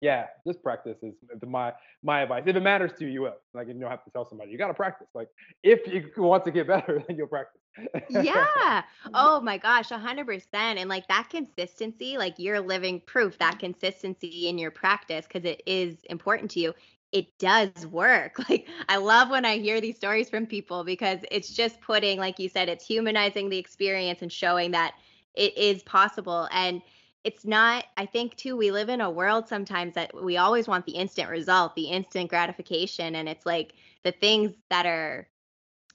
yeah 0.00 0.26
just 0.44 0.60
practice 0.60 0.98
is 1.04 1.14
my 1.46 1.72
my 2.02 2.22
advice. 2.22 2.42
If 2.46 2.56
it 2.56 2.60
matters 2.60 2.92
to 2.98 3.04
you 3.04 3.12
you 3.12 3.20
will 3.22 3.36
like 3.52 3.68
you 3.68 3.74
don't 3.74 3.90
have 3.90 4.04
to 4.04 4.10
tell 4.10 4.28
somebody 4.28 4.50
you 4.50 4.58
got 4.58 4.68
to 4.68 4.74
practice 4.74 5.08
like 5.14 5.28
if 5.62 5.86
you 5.86 6.10
want 6.16 6.44
to 6.46 6.50
get 6.50 6.66
better 6.74 7.00
then 7.06 7.16
you'll 7.16 7.28
practice 7.28 7.60
yeah. 8.08 8.82
Mm-hmm. 9.04 9.16
Oh 9.16 9.40
my 9.42 9.58
gosh, 9.58 9.90
100%. 9.90 10.46
And 10.52 10.88
like 10.88 11.06
that 11.08 11.28
consistency, 11.28 12.16
like 12.16 12.38
you're 12.38 12.60
living 12.60 13.02
proof 13.04 13.38
that 13.38 13.52
mm-hmm. 13.52 13.60
consistency 13.60 14.48
in 14.48 14.56
your 14.56 14.70
practice, 14.70 15.26
because 15.26 15.44
it 15.44 15.62
is 15.66 15.98
important 16.08 16.50
to 16.52 16.60
you, 16.60 16.74
it 17.12 17.38
does 17.38 17.86
work. 17.86 18.38
Like 18.48 18.66
I 18.88 18.96
love 18.96 19.30
when 19.30 19.44
I 19.44 19.58
hear 19.58 19.80
these 19.80 19.96
stories 19.96 20.30
from 20.30 20.46
people 20.46 20.84
because 20.84 21.18
it's 21.30 21.52
just 21.52 21.80
putting, 21.82 22.18
like 22.18 22.38
you 22.38 22.48
said, 22.48 22.68
it's 22.70 22.86
humanizing 22.86 23.50
the 23.50 23.58
experience 23.58 24.22
and 24.22 24.32
showing 24.32 24.70
that 24.70 24.94
it 25.34 25.56
is 25.56 25.82
possible. 25.82 26.48
And 26.50 26.80
it's 27.24 27.44
not, 27.44 27.84
I 27.96 28.06
think 28.06 28.36
too, 28.36 28.56
we 28.56 28.70
live 28.70 28.88
in 28.88 29.00
a 29.00 29.10
world 29.10 29.48
sometimes 29.48 29.94
that 29.94 30.12
we 30.14 30.38
always 30.38 30.66
want 30.66 30.86
the 30.86 30.92
instant 30.92 31.28
result, 31.28 31.74
the 31.74 31.90
instant 31.90 32.30
gratification. 32.30 33.16
And 33.16 33.28
it's 33.28 33.44
like 33.44 33.74
the 34.02 34.12
things 34.12 34.52
that 34.70 34.86
are 34.86 35.28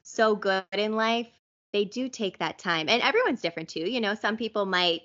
so 0.04 0.36
good 0.36 0.63
in 0.74 0.96
life 0.96 1.28
they 1.74 1.86
do 1.86 2.10
take 2.10 2.40
that 2.40 2.58
time. 2.58 2.90
And 2.90 3.02
everyone's 3.02 3.42
different 3.42 3.70
too. 3.70 3.90
You 3.90 4.02
know, 4.02 4.16
some 4.16 4.38
people 4.38 4.66
might 4.66 5.02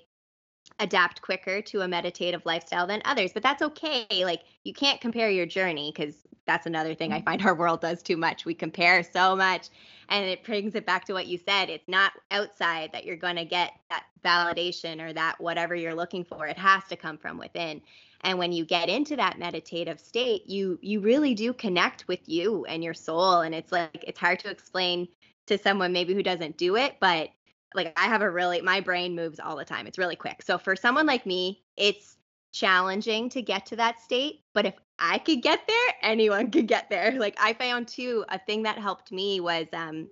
adapt 0.79 1.21
quicker 1.21 1.61
to 1.61 1.81
a 1.81 1.87
meditative 1.87 2.45
lifestyle 2.45 2.87
than 2.87 3.01
others, 3.05 3.31
but 3.33 3.43
that's 3.43 3.61
okay. 3.61 4.07
Like 4.25 4.41
you 4.63 4.73
can't 4.73 4.99
compare 4.99 5.29
your 5.29 5.45
journey 5.45 5.93
because 5.95 6.15
that's 6.45 6.65
another 6.65 6.93
thing 6.93 7.11
I 7.11 7.21
find 7.21 7.39
mm-hmm. 7.39 7.47
our 7.49 7.55
world 7.55 7.81
does 7.81 8.01
too 8.03 8.17
much. 8.17 8.45
We 8.45 8.53
compare 8.53 9.03
so 9.03 9.35
much 9.35 9.69
and 10.09 10.25
it 10.25 10.43
brings 10.43 10.75
it 10.75 10.85
back 10.85 11.05
to 11.05 11.13
what 11.13 11.27
you 11.27 11.37
said. 11.37 11.69
It's 11.69 11.87
not 11.87 12.13
outside 12.31 12.91
that 12.93 13.05
you're 13.05 13.15
going 13.15 13.37
to 13.37 13.45
get 13.45 13.73
that 13.89 14.05
validation 14.23 15.01
or 15.01 15.13
that 15.13 15.39
whatever 15.39 15.75
you're 15.75 15.95
looking 15.95 16.23
for. 16.23 16.47
It 16.47 16.57
has 16.57 16.83
to 16.89 16.95
come 16.95 17.17
from 17.17 17.37
within. 17.37 17.81
And 18.21 18.39
when 18.39 18.51
you 18.51 18.65
get 18.65 18.89
into 18.89 19.15
that 19.17 19.37
meditative 19.37 19.99
state, 19.99 20.49
you 20.49 20.79
you 20.81 20.99
really 20.99 21.35
do 21.35 21.53
connect 21.53 22.07
with 22.07 22.27
you 22.27 22.65
and 22.65 22.83
your 22.83 22.93
soul 22.93 23.41
and 23.41 23.53
it's 23.53 23.71
like 23.71 24.03
it's 24.07 24.19
hard 24.19 24.39
to 24.39 24.49
explain 24.49 25.07
to 25.47 25.57
someone 25.57 25.93
maybe 25.93 26.13
who 26.13 26.23
doesn't 26.23 26.57
do 26.57 26.75
it, 26.75 26.95
but 26.99 27.29
like 27.73 27.93
I 27.97 28.05
have 28.05 28.21
a 28.21 28.29
really 28.29 28.61
my 28.61 28.79
brain 28.79 29.15
moves 29.15 29.39
all 29.39 29.55
the 29.55 29.65
time. 29.65 29.87
It's 29.87 29.97
really 29.97 30.15
quick. 30.15 30.41
So 30.41 30.57
for 30.57 30.75
someone 30.75 31.05
like 31.05 31.25
me, 31.25 31.61
it's 31.77 32.17
challenging 32.51 33.29
to 33.29 33.41
get 33.41 33.65
to 33.67 33.75
that 33.75 33.99
state, 33.99 34.41
but 34.53 34.65
if 34.65 34.75
I 34.97 35.17
could 35.17 35.41
get 35.41 35.67
there, 35.67 35.93
anyone 36.01 36.51
could 36.51 36.67
get 36.67 36.89
there. 36.89 37.11
Like 37.19 37.37
I 37.39 37.53
found 37.53 37.87
too 37.87 38.23
a 38.29 38.39
thing 38.39 38.63
that 38.63 38.77
helped 38.77 39.11
me 39.11 39.39
was 39.39 39.67
um 39.73 40.07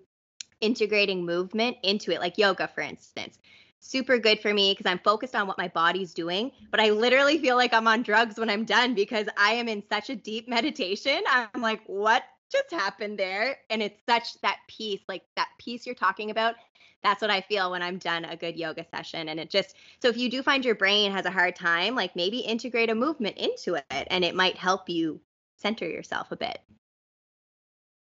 integrating 0.61 1.25
movement 1.25 1.77
into 1.83 2.11
it, 2.11 2.19
like 2.19 2.37
yoga 2.37 2.67
for 2.67 2.81
instance. 2.81 3.39
Super 3.79 4.17
good 4.17 4.39
for 4.39 4.53
me 4.53 4.71
because 4.71 4.89
I'm 4.89 4.99
focused 4.99 5.35
on 5.35 5.45
what 5.45 5.57
my 5.57 5.67
body's 5.67 6.13
doing, 6.13 6.51
but 6.71 6.79
I 6.79 6.91
literally 6.91 7.37
feel 7.37 7.57
like 7.57 7.73
I'm 7.73 7.87
on 7.87 8.01
drugs 8.01 8.39
when 8.39 8.49
I'm 8.49 8.63
done 8.63 8.93
because 8.93 9.27
I 9.37 9.53
am 9.53 9.67
in 9.67 9.83
such 9.89 10.09
a 10.09 10.15
deep 10.15 10.47
meditation. 10.57 11.21
I'm 11.27 11.61
like, 11.61 11.81
what 11.85 12.23
just 12.53 12.71
happened 12.71 13.17
there 13.17 13.57
and 13.69 13.81
it's 13.81 13.99
such 14.07 14.39
that 14.41 14.57
peace 14.67 15.01
like 15.09 15.23
that 15.35 15.49
peace 15.59 15.85
you're 15.85 15.95
talking 15.95 16.29
about 16.29 16.55
that's 17.01 17.21
what 17.21 17.31
i 17.31 17.41
feel 17.41 17.71
when 17.71 17.81
i'm 17.81 17.97
done 17.97 18.25
a 18.25 18.37
good 18.37 18.55
yoga 18.55 18.85
session 18.95 19.29
and 19.29 19.39
it 19.39 19.49
just 19.49 19.75
so 20.01 20.07
if 20.07 20.17
you 20.17 20.29
do 20.29 20.43
find 20.43 20.63
your 20.63 20.75
brain 20.75 21.11
has 21.11 21.25
a 21.25 21.31
hard 21.31 21.55
time 21.55 21.95
like 21.95 22.15
maybe 22.15 22.39
integrate 22.39 22.89
a 22.89 22.95
movement 22.95 23.35
into 23.37 23.75
it 23.75 23.83
and 23.89 24.23
it 24.23 24.35
might 24.35 24.55
help 24.55 24.87
you 24.87 25.19
center 25.57 25.87
yourself 25.87 26.31
a 26.31 26.35
bit. 26.35 26.59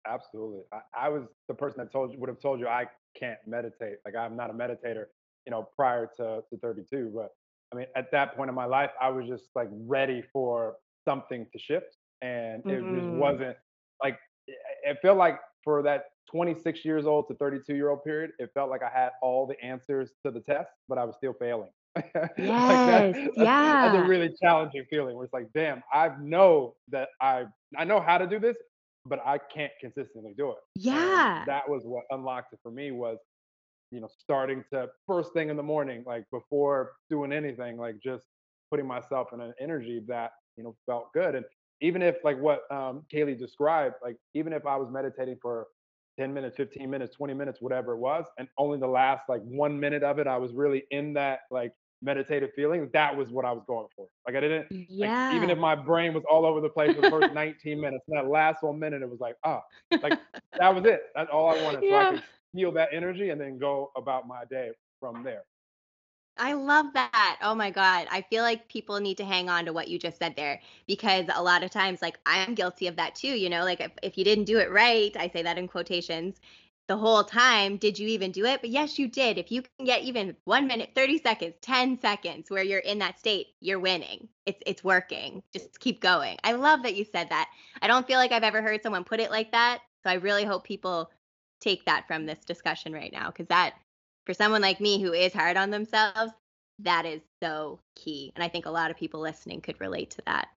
Absolutely. 0.06 0.60
I, 0.72 1.06
I 1.06 1.08
was 1.08 1.22
the 1.48 1.54
person 1.54 1.78
that 1.78 1.90
told 1.90 2.12
you 2.12 2.20
would 2.20 2.28
have 2.28 2.40
told 2.40 2.60
you 2.60 2.68
i 2.68 2.86
can't 3.18 3.38
meditate. 3.46 3.96
Like 4.04 4.14
i'm 4.14 4.36
not 4.36 4.50
a 4.50 4.54
meditator 4.54 5.06
you 5.46 5.50
know 5.50 5.68
prior 5.76 6.08
to, 6.16 6.42
to 6.50 6.58
32 6.60 7.12
but 7.14 7.30
i 7.72 7.76
mean 7.76 7.86
at 7.96 8.10
that 8.12 8.36
point 8.36 8.48
in 8.48 8.54
my 8.54 8.64
life 8.64 8.90
i 9.00 9.08
was 9.08 9.26
just 9.26 9.44
like 9.54 9.68
ready 9.72 10.22
for 10.32 10.74
something 11.04 11.46
to 11.52 11.58
shift 11.58 11.96
and 12.22 12.62
it 12.66 12.82
mm-hmm. 12.82 12.96
just 12.96 13.08
wasn't 13.08 13.56
like 14.02 14.18
it 14.86 14.98
felt 15.02 15.18
like 15.18 15.40
for 15.64 15.82
that 15.84 16.04
26 16.30 16.84
years 16.84 17.06
old 17.06 17.28
to 17.28 17.34
32 17.36 17.74
year 17.76 17.90
old 17.90 18.04
period, 18.04 18.32
it 18.38 18.50
felt 18.54 18.70
like 18.70 18.82
I 18.82 18.90
had 18.90 19.12
all 19.22 19.46
the 19.46 19.60
answers 19.64 20.14
to 20.24 20.32
the 20.32 20.40
test, 20.40 20.72
but 20.88 20.98
I 20.98 21.04
was 21.04 21.16
still 21.16 21.34
failing. 21.34 21.70
like 21.96 22.84
that, 22.86 23.06
Yes. 23.06 23.16
that's, 23.36 23.52
that's 23.82 23.94
a 23.94 24.02
really 24.02 24.34
challenging 24.42 24.84
feeling 24.90 25.16
where 25.16 25.24
it's 25.24 25.32
like, 25.34 25.48
damn, 25.54 25.82
I 25.92 26.10
know 26.20 26.76
that 26.88 27.08
I 27.22 27.46
I 27.76 27.84
know 27.84 28.00
how 28.00 28.18
to 28.18 28.26
do 28.26 28.38
this, 28.40 28.56
but 29.06 29.20
I 29.24 29.38
can't 29.38 29.72
consistently 29.80 30.34
do 30.36 30.52
it. 30.52 30.58
And 30.92 31.22
Yeah. 31.22 31.46
that 31.46 31.68
was 31.68 31.82
what 31.84 32.04
unlocked 32.10 32.52
it 32.52 32.60
for 32.62 32.70
me 32.70 32.90
was, 32.92 33.18
you 33.90 34.00
know, 34.00 34.08
starting 34.18 34.64
to 34.72 34.88
first 35.06 35.32
thing 35.32 35.50
in 35.50 35.56
the 35.56 35.62
morning, 35.62 36.04
like 36.06 36.24
before 36.32 36.92
doing 37.10 37.32
anything, 37.32 37.76
like 37.78 37.96
just 38.02 38.26
putting 38.70 38.86
myself 38.86 39.28
in 39.32 39.40
an 39.40 39.54
energy 39.60 40.02
that, 40.08 40.32
you 40.56 40.64
know, 40.64 40.76
felt 40.86 41.12
good. 41.14 41.34
And 41.36 41.44
even 41.80 42.02
if 42.02 42.16
like 42.24 42.38
what 42.38 42.60
um 42.70 43.04
Kaylee 43.12 43.38
described, 43.38 43.96
like 44.02 44.16
even 44.34 44.52
if 44.52 44.66
I 44.66 44.76
was 44.76 44.88
meditating 44.90 45.38
for 45.42 45.66
10 46.18 46.32
minutes, 46.32 46.56
15 46.56 46.90
minutes, 46.90 47.14
20 47.16 47.34
minutes, 47.34 47.60
whatever 47.60 47.92
it 47.92 47.98
was, 47.98 48.24
and 48.38 48.48
only 48.58 48.78
the 48.78 48.86
last 48.86 49.24
like 49.28 49.42
one 49.42 49.78
minute 49.78 50.02
of 50.02 50.18
it, 50.18 50.26
I 50.26 50.36
was 50.38 50.52
really 50.52 50.84
in 50.90 51.12
that 51.14 51.40
like 51.50 51.72
meditative 52.02 52.50
feeling, 52.56 52.88
that 52.92 53.16
was 53.16 53.30
what 53.30 53.44
I 53.44 53.52
was 53.52 53.64
going 53.66 53.88
for. 53.96 54.06
Like 54.26 54.36
I 54.36 54.40
didn't 54.40 54.68
like 55.00 55.12
even 55.30 55.50
if 55.50 55.58
my 55.58 55.74
brain 55.74 56.14
was 56.14 56.24
all 56.30 56.46
over 56.46 56.60
the 56.60 56.68
place 56.70 56.92
for 56.94 57.02
the 57.02 57.08
first 57.08 57.30
19 57.30 57.80
minutes, 57.80 58.04
and 58.08 58.16
that 58.18 58.28
last 58.30 58.62
one 58.62 58.78
minute 58.78 59.02
it 59.02 59.10
was 59.10 59.20
like, 59.20 59.36
ah, 59.44 59.62
like 60.02 60.16
that 60.58 60.74
was 60.74 60.84
it. 60.86 61.02
That's 61.14 61.30
all 61.32 61.48
I 61.48 61.54
wanted. 61.54 61.84
So 61.88 61.96
I 61.96 62.04
Yeah. 62.10 62.10
could 62.10 62.22
feel 62.54 62.72
that 62.72 62.88
energy 62.92 63.30
and 63.30 63.40
then 63.40 63.58
go 63.58 63.90
about 63.96 64.26
my 64.26 64.44
day 64.50 64.70
from 65.00 65.22
there. 65.22 65.42
I 66.38 66.52
love 66.52 66.92
that. 66.92 67.38
Oh 67.42 67.54
my 67.54 67.70
God. 67.70 68.06
I 68.10 68.20
feel 68.22 68.42
like 68.42 68.68
people 68.68 69.00
need 69.00 69.16
to 69.18 69.24
hang 69.24 69.48
on 69.48 69.64
to 69.64 69.72
what 69.72 69.88
you 69.88 69.98
just 69.98 70.18
said 70.18 70.36
there 70.36 70.60
because 70.86 71.24
a 71.34 71.42
lot 71.42 71.62
of 71.62 71.70
times, 71.70 72.02
like, 72.02 72.18
I'm 72.26 72.54
guilty 72.54 72.88
of 72.88 72.96
that 72.96 73.14
too. 73.14 73.28
You 73.28 73.48
know, 73.48 73.64
like 73.64 73.80
if, 73.80 73.92
if 74.02 74.18
you 74.18 74.24
didn't 74.24 74.44
do 74.44 74.58
it 74.58 74.70
right, 74.70 75.16
I 75.18 75.28
say 75.28 75.42
that 75.42 75.56
in 75.56 75.66
quotations, 75.66 76.40
the 76.88 76.96
whole 76.96 77.24
time, 77.24 77.78
did 77.78 77.98
you 77.98 78.06
even 78.08 78.32
do 78.32 78.44
it? 78.44 78.60
But 78.60 78.70
yes, 78.70 78.98
you 78.98 79.08
did. 79.08 79.38
If 79.38 79.50
you 79.50 79.62
can 79.62 79.86
get 79.86 80.02
even 80.02 80.36
one 80.44 80.66
minute, 80.66 80.90
30 80.94 81.18
seconds, 81.18 81.54
10 81.62 81.98
seconds 81.98 82.50
where 82.50 82.62
you're 82.62 82.80
in 82.80 82.98
that 82.98 83.18
state, 83.18 83.48
you're 83.60 83.80
winning. 83.80 84.28
It's 84.44 84.62
it's 84.66 84.84
working. 84.84 85.42
Just 85.52 85.80
keep 85.80 86.00
going. 86.00 86.36
I 86.44 86.52
love 86.52 86.82
that 86.82 86.94
you 86.94 87.04
said 87.04 87.30
that. 87.30 87.48
I 87.82 87.86
don't 87.88 88.06
feel 88.06 88.18
like 88.18 88.30
I've 88.30 88.44
ever 88.44 88.62
heard 88.62 88.82
someone 88.82 89.04
put 89.04 89.20
it 89.20 89.30
like 89.30 89.52
that. 89.52 89.80
So 90.04 90.10
I 90.10 90.14
really 90.14 90.44
hope 90.44 90.64
people 90.64 91.10
take 91.60 91.84
that 91.86 92.06
from 92.06 92.26
this 92.26 92.44
discussion 92.44 92.92
right 92.92 93.12
now 93.12 93.28
because 93.28 93.46
that 93.48 93.74
for 94.26 94.34
someone 94.34 94.62
like 94.62 94.80
me 94.80 95.00
who 95.02 95.12
is 95.12 95.32
hard 95.32 95.56
on 95.56 95.70
themselves, 95.70 96.32
that 96.80 97.06
is 97.06 97.22
so 97.42 97.80
key. 97.96 98.32
And 98.34 98.44
I 98.44 98.48
think 98.48 98.66
a 98.66 98.70
lot 98.70 98.90
of 98.90 98.96
people 98.96 99.20
listening 99.20 99.60
could 99.62 99.80
relate 99.80 100.10
to 100.12 100.22
that. 100.26 100.48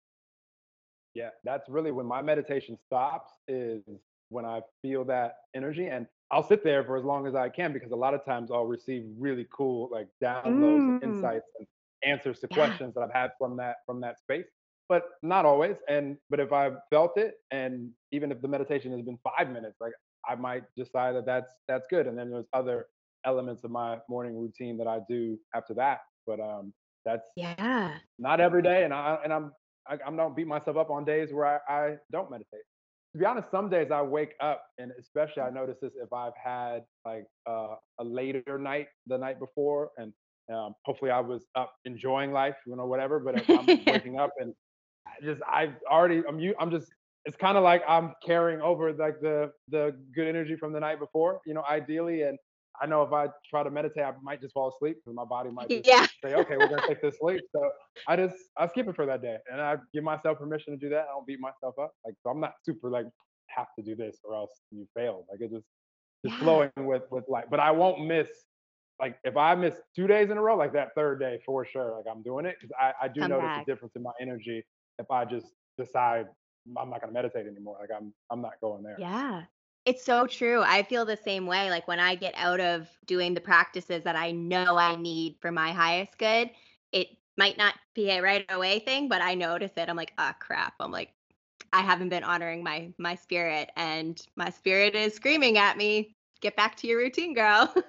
Yeah, 1.14 1.30
that's 1.44 1.68
really 1.68 1.90
when 1.90 2.06
my 2.06 2.22
meditation 2.22 2.78
stops 2.78 3.32
is 3.48 3.82
when 4.28 4.44
I 4.44 4.60
feel 4.82 5.04
that 5.06 5.36
energy 5.54 5.86
and 5.86 6.06
I'll 6.30 6.42
sit 6.44 6.62
there 6.62 6.84
for 6.84 6.96
as 6.96 7.04
long 7.04 7.26
as 7.26 7.34
I 7.34 7.48
can 7.48 7.72
because 7.72 7.90
a 7.90 7.96
lot 7.96 8.14
of 8.14 8.24
times 8.24 8.50
I'll 8.52 8.66
receive 8.66 9.04
really 9.18 9.46
cool 9.52 9.88
like 9.90 10.08
downloads 10.22 10.86
and 10.86 10.96
Mm, 11.02 11.02
insights 11.02 11.46
and 11.58 11.66
answers 12.04 12.38
to 12.40 12.48
yeah. 12.48 12.48
questions 12.48 12.94
that 12.94 13.00
I've 13.02 13.12
had 13.12 13.32
from 13.38 13.56
that 13.56 13.76
from 13.86 14.00
that 14.02 14.18
space. 14.20 14.46
But 14.88 15.04
not 15.22 15.44
always. 15.46 15.76
And 15.88 16.16
but 16.30 16.38
if 16.40 16.52
I've 16.52 16.76
felt 16.90 17.16
it 17.18 17.34
and 17.50 17.90
even 18.12 18.30
if 18.30 18.40
the 18.40 18.48
meditation 18.48 18.92
has 18.92 19.02
been 19.02 19.18
5 19.24 19.50
minutes, 19.50 19.76
like 19.80 19.92
I 20.28 20.36
might 20.36 20.64
decide 20.76 21.16
that 21.16 21.26
that's 21.26 21.52
that's 21.66 21.86
good 21.88 22.06
and 22.06 22.16
then 22.16 22.30
there's 22.30 22.46
other 22.52 22.86
elements 23.24 23.64
of 23.64 23.70
my 23.70 23.98
morning 24.08 24.38
routine 24.38 24.76
that 24.78 24.86
I 24.86 25.00
do 25.08 25.38
after 25.54 25.74
that. 25.74 26.00
But 26.26 26.40
um 26.40 26.72
that's 27.04 27.26
Yeah. 27.34 28.00
not 28.18 28.40
every 28.40 28.62
day, 28.62 28.84
and 28.84 28.92
I 28.92 29.18
and 29.24 29.32
I'm 29.32 29.52
I, 29.88 29.94
I 29.94 30.10
don't 30.16 30.36
beat 30.36 30.46
myself 30.46 30.76
up 30.76 30.90
on 30.90 31.04
days 31.04 31.32
where 31.32 31.46
I, 31.68 31.88
I 31.90 31.96
don't 32.12 32.30
meditate. 32.30 32.62
To 33.12 33.18
be 33.18 33.24
honest, 33.24 33.50
some 33.50 33.68
days 33.68 33.90
I 33.90 34.02
wake 34.02 34.34
up, 34.40 34.64
and 34.78 34.92
especially 34.98 35.42
I 35.42 35.50
notice 35.50 35.78
this 35.80 35.92
if 35.96 36.12
I've 36.12 36.36
had 36.42 36.84
like 37.04 37.24
uh, 37.48 37.76
a 37.98 38.04
later 38.04 38.58
night 38.58 38.88
the 39.06 39.18
night 39.18 39.38
before, 39.40 39.90
and 39.96 40.12
um, 40.52 40.74
hopefully 40.84 41.10
I 41.10 41.20
was 41.20 41.46
up 41.54 41.74
enjoying 41.84 42.32
life, 42.32 42.56
you 42.66 42.76
know, 42.76 42.86
whatever. 42.86 43.18
But 43.20 43.34
if 43.34 43.46
I'm 43.50 43.70
waking 43.86 44.18
up 44.18 44.30
and 44.38 44.54
I 45.06 45.24
just 45.24 45.42
I've 45.50 45.74
already 45.90 46.22
I'm 46.28 46.38
you 46.38 46.54
I'm 46.60 46.70
just 46.70 46.92
it's 47.24 47.36
kind 47.36 47.56
of 47.56 47.64
like 47.64 47.82
I'm 47.88 48.14
carrying 48.24 48.60
over 48.60 48.92
like 48.92 49.20
the 49.20 49.52
the 49.68 49.92
good 50.14 50.26
energy 50.28 50.56
from 50.56 50.72
the 50.72 50.80
night 50.80 50.98
before, 51.00 51.40
you 51.46 51.54
know, 51.54 51.64
ideally. 51.68 52.22
And 52.22 52.38
I 52.80 52.86
know 52.86 53.02
if 53.02 53.12
I 53.12 53.26
try 53.48 53.62
to 53.62 53.70
meditate, 53.70 54.04
I 54.04 54.12
might 54.22 54.40
just 54.40 54.54
fall 54.54 54.68
asleep 54.68 54.96
because 54.96 55.14
my 55.14 55.24
body 55.24 55.50
might 55.50 55.68
just 55.68 55.86
yeah. 55.86 56.06
say, 56.24 56.34
okay, 56.34 56.56
we're 56.56 56.68
gonna 56.68 56.82
take 56.88 57.02
this 57.02 57.18
sleep. 57.20 57.42
So 57.52 57.70
I 58.08 58.16
just 58.16 58.36
I 58.56 58.66
skip 58.68 58.88
it 58.88 58.96
for 58.96 59.06
that 59.06 59.22
day, 59.22 59.36
and 59.50 59.60
I 59.60 59.76
give 59.92 60.04
myself 60.04 60.38
permission 60.38 60.72
to 60.72 60.78
do 60.78 60.88
that. 60.90 61.04
I 61.08 61.12
don't 61.12 61.26
beat 61.26 61.40
myself 61.40 61.78
up. 61.78 61.92
Like 62.04 62.14
so 62.22 62.30
I'm 62.30 62.40
not 62.40 62.54
super 62.64 62.90
like 62.90 63.06
have 63.48 63.68
to 63.78 63.84
do 63.84 63.94
this 63.94 64.18
or 64.24 64.34
else 64.34 64.50
you 64.70 64.86
failed. 64.94 65.24
Like 65.30 65.40
it 65.40 65.50
just 65.50 65.66
just 66.24 66.36
Yeah. 66.36 66.40
flowing 66.40 66.70
with 66.78 67.02
with 67.10 67.24
life. 67.28 67.46
But 67.50 67.60
I 67.60 67.70
won't 67.70 68.06
miss 68.06 68.28
like 68.98 69.18
if 69.24 69.36
I 69.36 69.54
miss 69.54 69.74
two 69.96 70.06
days 70.06 70.30
in 70.30 70.38
a 70.38 70.42
row, 70.42 70.56
like 70.56 70.72
that 70.74 70.94
third 70.94 71.20
day 71.20 71.40
for 71.44 71.64
sure. 71.64 71.96
Like 71.96 72.06
I'm 72.14 72.22
doing 72.22 72.46
it 72.46 72.56
because 72.60 72.74
I 72.80 72.92
I 73.04 73.08
do 73.08 73.20
Come 73.20 73.30
notice 73.30 73.58
a 73.62 73.64
difference 73.66 73.94
in 73.96 74.02
my 74.02 74.12
energy 74.20 74.64
if 74.98 75.10
I 75.10 75.24
just 75.24 75.46
decide 75.78 76.26
I'm 76.78 76.90
not 76.90 77.00
gonna 77.00 77.12
meditate 77.12 77.46
anymore. 77.46 77.78
Like 77.80 77.90
I'm 77.96 78.12
I'm 78.30 78.40
not 78.40 78.52
going 78.60 78.82
there. 78.82 78.96
Yeah. 78.98 79.42
It's 79.86 80.04
so 80.04 80.26
true. 80.26 80.62
I 80.62 80.82
feel 80.82 81.04
the 81.04 81.16
same 81.16 81.46
way. 81.46 81.70
Like 81.70 81.88
when 81.88 82.00
I 82.00 82.14
get 82.14 82.34
out 82.36 82.60
of 82.60 82.88
doing 83.06 83.34
the 83.34 83.40
practices 83.40 84.04
that 84.04 84.16
I 84.16 84.30
know 84.30 84.76
I 84.76 84.96
need 84.96 85.36
for 85.40 85.50
my 85.50 85.72
highest 85.72 86.18
good, 86.18 86.50
it 86.92 87.08
might 87.36 87.56
not 87.56 87.74
be 87.94 88.10
a 88.10 88.20
right 88.22 88.44
away 88.50 88.80
thing, 88.80 89.08
but 89.08 89.22
I 89.22 89.34
notice 89.34 89.72
it. 89.76 89.88
I'm 89.88 89.96
like, 89.96 90.12
oh 90.18 90.32
crap. 90.38 90.74
I'm 90.80 90.92
like, 90.92 91.12
I 91.72 91.80
haven't 91.80 92.10
been 92.10 92.24
honoring 92.24 92.62
my 92.62 92.92
my 92.98 93.14
spirit 93.14 93.70
and 93.76 94.20
my 94.36 94.50
spirit 94.50 94.94
is 94.94 95.14
screaming 95.14 95.56
at 95.58 95.76
me, 95.76 96.14
get 96.40 96.56
back 96.56 96.76
to 96.76 96.86
your 96.86 96.98
routine, 96.98 97.34
girl. 97.34 97.72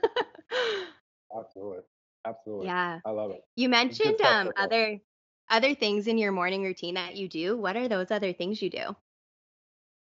Absolutely, 1.38 1.84
absolutely. 2.26 2.68
yeah. 2.68 3.00
I 3.06 3.10
love 3.12 3.32
it. 3.32 3.44
You 3.56 3.70
mentioned 3.70 4.22
um 4.22 4.52
other 4.58 5.00
other 5.50 5.76
things 5.76 6.08
in 6.08 6.18
your 6.18 6.32
morning 6.32 6.64
routine 6.64 6.96
that 6.96 7.16
you 7.16 7.28
do. 7.28 7.58
What 7.58 7.76
are 7.76 7.88
those 7.88 8.12
other 8.12 8.34
things 8.34 8.62
you 8.62 8.70
do? 8.70 8.96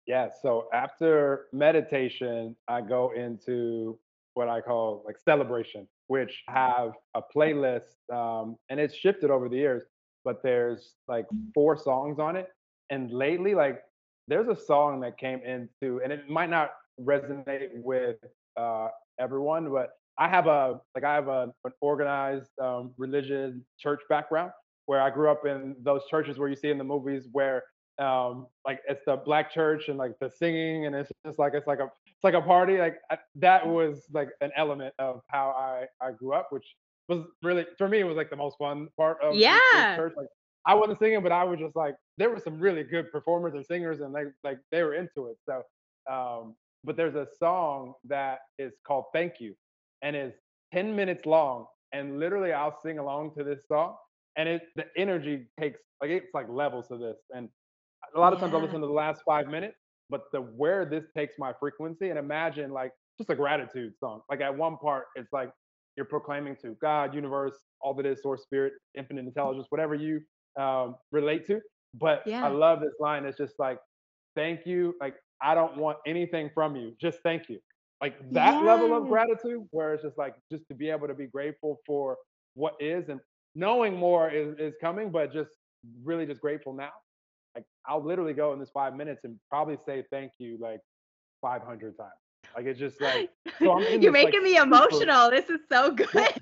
Yeah, 0.09 0.29
so 0.43 0.69
after 0.73 1.49
meditation, 1.53 2.57
I 2.67 2.81
go 2.81 3.13
into 3.15 3.99
what 4.33 4.49
I 4.49 4.63
call 4.63 5.03
like 5.05 5.19
celebration, 5.19 5.87
which 6.07 6.45
have 6.49 6.93
a 7.15 7.21
playlist, 7.21 7.93
um, 8.11 8.57
and 8.71 8.81
it's 8.81 8.95
shifted 8.95 9.31
over 9.31 9.51
the 9.51 9.57
years, 9.57 9.83
but 10.25 10.43
there's 10.43 10.95
like 11.09 11.27
four 11.55 11.77
songs 11.77 12.19
on 12.19 12.37
it. 12.37 12.49
And 12.89 13.13
lately, 13.13 13.55
like 13.55 13.83
there's 14.29 14.49
a 14.49 14.57
song 14.57 15.01
that 15.01 15.19
came 15.19 15.41
into, 15.43 16.01
and 16.03 16.11
it 16.11 16.27
might 16.27 16.49
not 16.49 16.71
resonate 16.99 17.69
with 17.75 18.17
uh, 18.57 18.89
everyone, 19.21 19.71
but 19.71 19.91
I 20.19 20.27
have 20.31 20.47
a 20.47 20.81
like 20.95 21.05
I 21.05 21.15
have 21.17 21.29
a, 21.29 21.53
an 21.67 21.73
organized 21.83 22.49
um, 22.63 22.95
religion 22.97 23.63
church 23.79 24.01
background 24.09 24.53
where 24.87 25.03
I 25.03 25.11
grew 25.11 25.31
up 25.31 25.45
in 25.45 25.77
those 25.83 26.01
churches 26.11 26.39
where 26.39 26.49
you 26.49 26.57
see 26.57 26.71
in 26.71 26.79
the 26.79 26.85
movies 26.85 27.29
where 27.33 27.63
um 27.99 28.47
like 28.67 28.81
it's 28.89 29.05
the 29.07 29.17
black 29.17 29.51
church 29.53 29.89
and 29.89 29.99
like 29.99 30.13
the 30.21 30.31
singing 30.31 30.87
and 30.87 30.95
it's 30.95 31.11
just 31.27 31.39
like 31.39 31.55
it's 31.55 31.67
like 31.67 31.81
a 31.81 31.85
it's 32.07 32.25
like 32.25 32.35
a 32.35 32.41
party 32.41 32.79
like 32.79 32.99
I, 33.11 33.19
that 33.37 33.67
was 33.67 34.07
like 34.13 34.29
an 34.41 34.51
element 34.57 34.95
of 34.99 35.21
how 35.29 35.51
i 35.51 35.87
i 36.07 36.13
grew 36.13 36.33
up 36.33 36.49
which 36.51 36.77
was 37.09 37.25
really 37.43 37.67
for 37.77 37.89
me 37.89 38.01
it 38.01 38.05
was 38.05 38.17
like 38.17 38.31
the 38.31 38.37
most 38.37 38.57
fun 38.59 38.89
part 38.97 39.19
of 39.23 39.39
the, 39.49 39.61
the 39.73 39.85
Yeah. 39.85 39.95
church 39.95 40.15
like 40.17 40.29
i 40.67 40.75
wasn't 40.75 40.99
singing 40.99 41.23
but 41.23 41.33
i 41.33 41.43
was 41.45 41.59
just 41.59 41.75
like 41.77 41.97
there 42.19 42.31
were 42.31 42.39
some 42.41 42.59
really 42.59 42.85
good 42.85 43.11
performers 43.11 43.55
and 43.55 43.65
singers 43.67 44.01
and 44.01 44.15
they 44.15 44.25
like 44.45 44.59
they 44.71 44.83
were 44.83 44.95
into 44.95 45.27
it 45.27 45.37
so 45.45 45.63
um 46.13 46.55
but 46.85 46.97
there's 46.97 47.15
a 47.17 47.27
song 47.39 47.95
that 48.05 48.41
is 48.59 48.75
called 48.87 49.05
thank 49.13 49.41
you 49.41 49.55
and 50.03 50.15
is 50.17 50.35
10 50.73 50.95
minutes 50.95 51.27
long 51.27 51.67
and 51.93 52.19
literally 52.21 52.53
i'll 52.53 52.79
sing 52.83 52.99
along 52.99 53.33
to 53.37 53.43
this 53.43 53.67
song 53.67 53.97
and 54.37 54.49
it 54.49 54.63
the 54.77 54.87
energy 54.97 55.47
takes 55.59 55.81
like 56.01 56.11
it's 56.11 56.33
like 56.35 56.49
levels 56.49 56.89
to 56.89 56.97
this 56.97 57.17
and 57.35 57.49
a 58.15 58.21
lot 58.21 58.33
of 58.33 58.41
times 58.41 58.55
I 58.55 58.59
listen 58.59 58.81
to 58.81 58.87
the 58.87 58.93
last 58.93 59.23
five 59.27 59.49
minutes, 59.49 59.77
but 60.11 60.23
the 60.33 60.41
where 60.41 60.85
this 60.85 61.05
takes 61.17 61.35
my 61.39 61.53
frequency 61.61 62.11
and 62.11 62.19
imagine 62.19 62.71
like 62.73 62.93
just 63.19 63.31
a 63.31 63.35
gratitude 63.35 63.95
song. 63.99 64.23
Like 64.31 64.41
at 64.41 64.57
one 64.57 64.77
part, 64.79 65.07
it's 65.17 65.33
like 65.33 65.51
you're 65.97 66.07
proclaiming 66.07 66.57
to 66.63 66.77
God, 66.81 67.15
universe, 67.15 67.55
all 67.81 67.95
that 67.95 68.07
is, 68.07 68.23
source, 68.23 68.43
spirit, 68.43 68.73
infinite 68.97 69.27
intelligence, 69.27 69.67
whatever 69.71 69.95
you 69.95 70.21
um, 70.59 70.97
relate 71.13 71.47
to. 71.49 71.61
But 71.95 72.23
I 72.45 72.49
love 72.49 72.81
this 72.81 72.95
line. 73.01 73.25
It's 73.25 73.39
just 73.39 73.55
like, 73.59 73.79
thank 74.37 74.67
you. 74.67 74.95
Like 75.01 75.17
I 75.43 75.55
don't 75.55 75.77
want 75.77 75.99
anything 76.07 76.51
from 76.55 76.77
you. 76.77 76.95
Just 77.01 77.19
thank 77.23 77.49
you. 77.49 77.59
Like 78.01 78.15
that 78.31 78.63
level 78.65 78.97
of 78.97 79.09
gratitude, 79.09 79.67
where 79.73 79.95
it's 79.95 80.05
just 80.05 80.17
like 80.17 80.35
just 80.53 80.67
to 80.69 80.75
be 80.75 80.89
able 80.89 81.09
to 81.09 81.15
be 81.15 81.27
grateful 81.27 81.81
for 81.85 82.17
what 82.55 82.75
is 82.81 83.09
and 83.09 83.21
knowing 83.55 83.97
more 83.97 84.31
is 84.31 84.55
is 84.59 84.75
coming, 84.81 85.11
but 85.11 85.33
just 85.33 85.51
really 86.05 86.27
just 86.27 86.41
grateful 86.41 86.73
now 86.73 86.91
like 87.59 87.67
I'll 87.87 88.05
literally 88.05 88.35
go 88.35 88.53
in 88.53 88.59
this 88.59 88.71
five 88.71 88.95
minutes 88.95 89.23
and 89.25 89.37
probably 89.51 89.77
say 89.85 90.05
thank 90.11 90.33
you 90.39 90.59
like 90.61 90.81
500 91.43 91.97
times. 91.97 92.11
Like 92.57 92.67
it's 92.67 92.79
just 92.79 93.01
like 93.01 93.31
so 93.59 93.73
I'm 93.73 93.83
You're 93.83 93.99
this 93.99 94.05
like 94.05 94.13
making 94.13 94.43
me 94.43 94.55
super 94.55 94.67
emotional. 94.67 95.31
This 95.31 95.51
is 95.51 95.61
so 95.69 95.93
good. 95.93 96.09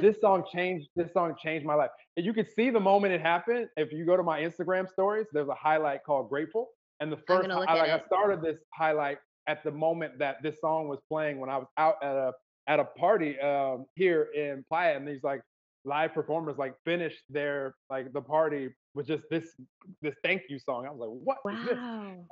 This 0.00 0.20
song 0.20 0.44
changed. 0.52 0.88
This 0.96 1.12
song 1.12 1.34
changed 1.42 1.64
my 1.64 1.74
life. 1.74 1.90
And 2.16 2.26
you 2.26 2.32
can 2.32 2.44
see 2.44 2.68
the 2.68 2.80
moment 2.80 3.14
it 3.14 3.20
happened 3.20 3.68
if 3.76 3.92
you 3.92 4.04
go 4.04 4.16
to 4.16 4.22
my 4.22 4.40
Instagram 4.40 4.88
stories. 4.88 5.26
There's 5.32 5.48
a 5.48 5.54
highlight 5.54 6.04
called 6.04 6.28
"Grateful," 6.28 6.68
And 7.00 7.10
the 7.10 7.16
first, 7.16 7.48
I, 7.48 7.54
like, 7.54 7.90
I 7.90 8.02
started 8.06 8.42
this 8.42 8.58
highlight 8.74 9.18
at 9.46 9.64
the 9.64 9.70
moment 9.70 10.18
that 10.18 10.36
this 10.42 10.60
song 10.60 10.88
was 10.88 10.98
playing 11.08 11.40
when 11.40 11.48
I 11.48 11.56
was 11.56 11.68
out 11.78 11.94
at 12.02 12.14
a 12.14 12.32
at 12.68 12.80
a 12.80 12.84
party 12.84 13.38
um, 13.40 13.86
here 13.94 14.28
in 14.34 14.64
Playa, 14.68 14.96
and 14.96 15.08
he's 15.08 15.22
like 15.22 15.40
live 15.84 16.12
performers 16.14 16.58
like 16.58 16.74
finished 16.84 17.22
their 17.28 17.74
like 17.90 18.12
the 18.12 18.20
party 18.20 18.68
with 18.94 19.06
just 19.06 19.24
this 19.30 19.54
this 20.02 20.14
thank 20.24 20.42
you 20.48 20.58
song. 20.58 20.86
I 20.86 20.90
was 20.90 21.00
like, 21.00 21.10
what 21.10 21.38
is 21.52 21.60
this? 21.68 21.78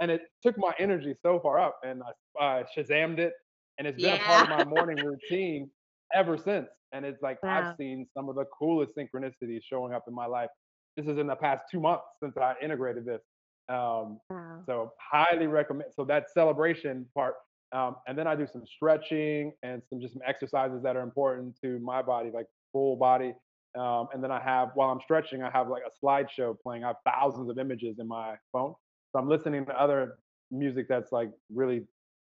And 0.01 0.11
it 0.11 0.23
took 0.43 0.59
my 0.59 0.75
energy 0.79 1.15
so 1.23 1.41
far 1.41 1.59
up, 1.59 1.79
and 1.85 2.03
I 2.39 2.45
uh, 2.61 2.65
Shazammed 2.77 3.19
it, 3.19 3.33
and 3.79 3.87
it's 3.87 3.99
been 3.99 4.13
a 4.13 4.19
part 4.19 4.43
of 4.43 4.49
my 4.49 4.63
morning 4.63 5.03
routine 5.03 5.71
ever 6.15 6.37
since. 6.37 6.69
And 6.93 7.05
it's 7.05 7.23
like 7.23 7.39
Wow. 7.43 7.59
I've 7.59 7.69
seen 7.79 8.07
some 8.15 8.29
of 8.29 8.37
the 8.37 8.45
coolest 8.59 8.93
synchronicities 8.97 9.61
showing 9.65 9.93
up 9.95 10.05
in 10.09 10.15
my 10.15 10.27
life. 10.27 10.51
This 10.97 11.07
is 11.07 11.19
in 11.19 11.27
the 11.27 11.37
past 11.37 11.65
two 11.71 11.81
months 11.81 12.05
since 12.23 12.37
I 12.37 12.55
integrated 12.63 13.05
this. 13.05 13.23
Um, 13.69 14.21
Wow. 14.31 14.63
so 14.67 14.93
highly 15.01 15.47
recommend. 15.47 15.93
So 15.95 16.05
that 16.07 16.31
celebration 16.33 17.07
part, 17.15 17.35
um, 17.73 17.97
and 18.07 18.17
then 18.19 18.27
I 18.27 18.37
do 18.37 18.47
some 18.47 18.65
stretching 18.67 19.53
and 19.63 19.83
some 19.89 20.01
just 20.01 20.15
some 20.15 20.23
exercises 20.27 20.83
that 20.83 20.97
are 20.97 21.03
important 21.03 21.57
to 21.63 21.79
my 21.81 22.03
body, 22.03 22.31
like 22.33 22.47
full 22.77 22.95
body. 22.95 23.33
Um, 23.79 24.09
and 24.13 24.23
then 24.23 24.31
I 24.31 24.39
have 24.43 24.73
while 24.75 24.91
I'm 24.91 25.01
stretching, 25.01 25.43
I 25.43 25.51
have 25.51 25.69
like 25.69 25.83
a 25.87 26.05
slideshow 26.05 26.55
playing. 26.61 26.85
I 26.85 26.89
have 26.89 26.97
thousands 27.07 27.49
of 27.49 27.59
images 27.59 27.99
in 27.99 28.07
my 28.07 28.35
phone, 28.53 28.75
so 29.13 29.19
I'm 29.19 29.29
listening 29.29 29.65
to 29.65 29.81
other 29.81 30.19
music 30.51 30.87
that's 30.89 31.11
like 31.11 31.31
really 31.51 31.87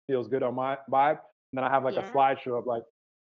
feels 0.06 0.28
good 0.28 0.42
on 0.42 0.54
my 0.54 0.78
vibe. 0.90 1.18
And 1.52 1.54
then 1.54 1.64
I 1.64 1.70
have 1.70 1.84
like 1.84 1.96
a 1.96 2.02
slideshow 2.02 2.58
of 2.58 2.66
like 2.66 2.84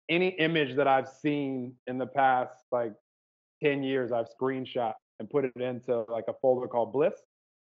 any 0.10 0.30
image 0.30 0.75
that 0.75 0.88
I've 0.88 1.08
seen 1.08 1.73
in 1.88 1.97
the 1.97 2.06
past 2.06 2.65
like 2.71 2.93
10 3.63 3.82
years, 3.82 4.12
I've 4.12 4.28
screenshot 4.39 4.93
and 5.19 5.30
put 5.30 5.45
it 5.45 5.56
into 5.56 6.04
like 6.10 6.25
a 6.28 6.34
folder 6.41 6.67
called 6.67 6.91
Bliss. 6.91 7.15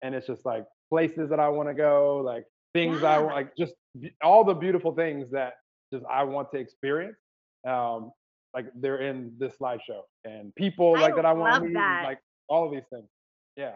And 0.03 0.15
it's 0.15 0.27
just 0.27 0.45
like 0.45 0.67
places 0.91 1.31
that 1.31 1.41
I 1.41 1.49
want 1.49 1.69
to 1.71 1.75
go, 1.75 2.19
like 2.19 2.45
things 2.75 3.03
I 3.03 3.15
Yeah. 3.15 3.19
want, 3.21 3.35
like 3.35 3.57
just 3.57 3.75
all 4.23 4.45
the 4.45 4.55
beautiful 4.55 4.95
things 4.95 5.31
that 5.31 5.55
just 5.93 6.05
I 6.07 6.25
want 6.25 6.51
to 6.53 6.59
experience. 6.59 7.17
Um, 7.67 8.13
like 8.55 8.67
they're 8.75 8.99
in 9.03 9.33
this 9.39 9.55
slideshow 9.61 10.01
and 10.25 10.55
people 10.55 10.95
I 10.97 11.01
like 11.03 11.17
that 11.17 11.27
I 11.27 11.33
want 11.33 11.55
to 11.63 11.69
meet, 11.69 11.75
that. 11.75 12.03
like 12.05 12.19
all 12.49 12.65
of 12.67 12.73
these 12.73 12.83
things. 12.93 13.09
Yeah. 13.57 13.75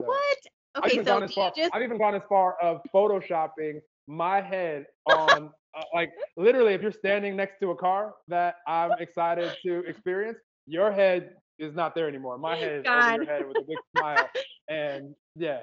So- 0.00 0.06
What? 0.06 0.38
I've 0.74 0.84
Okay, 0.84 0.94
even 0.94 1.04
so 1.04 1.12
gone 1.12 1.22
as 1.24 1.32
far. 1.34 1.52
just 1.54 1.74
I've 1.74 1.82
even 1.82 1.98
gone 1.98 2.14
as 2.14 2.22
far 2.28 2.56
of 2.62 2.80
photoshopping 2.94 3.80
my 4.08 4.40
head 4.40 4.86
on, 5.06 5.50
uh, 5.76 5.82
like 5.92 6.12
literally, 6.38 6.72
if 6.72 6.80
you're 6.80 6.90
standing 6.92 7.36
next 7.36 7.60
to 7.60 7.70
a 7.72 7.76
car 7.76 8.14
that 8.28 8.56
I'm 8.66 8.92
excited 8.98 9.54
to 9.66 9.80
experience, 9.84 10.38
your 10.66 10.90
head 10.90 11.34
is 11.58 11.74
not 11.74 11.94
there 11.94 12.08
anymore. 12.08 12.38
My 12.38 12.56
head 12.56 12.72
is 12.80 12.86
over 12.86 13.00
God. 13.00 13.16
your 13.16 13.24
head 13.26 13.46
with 13.46 13.56
a 13.58 13.64
big 13.68 13.76
smile, 13.98 14.28
and 14.68 15.14
yeah. 15.36 15.60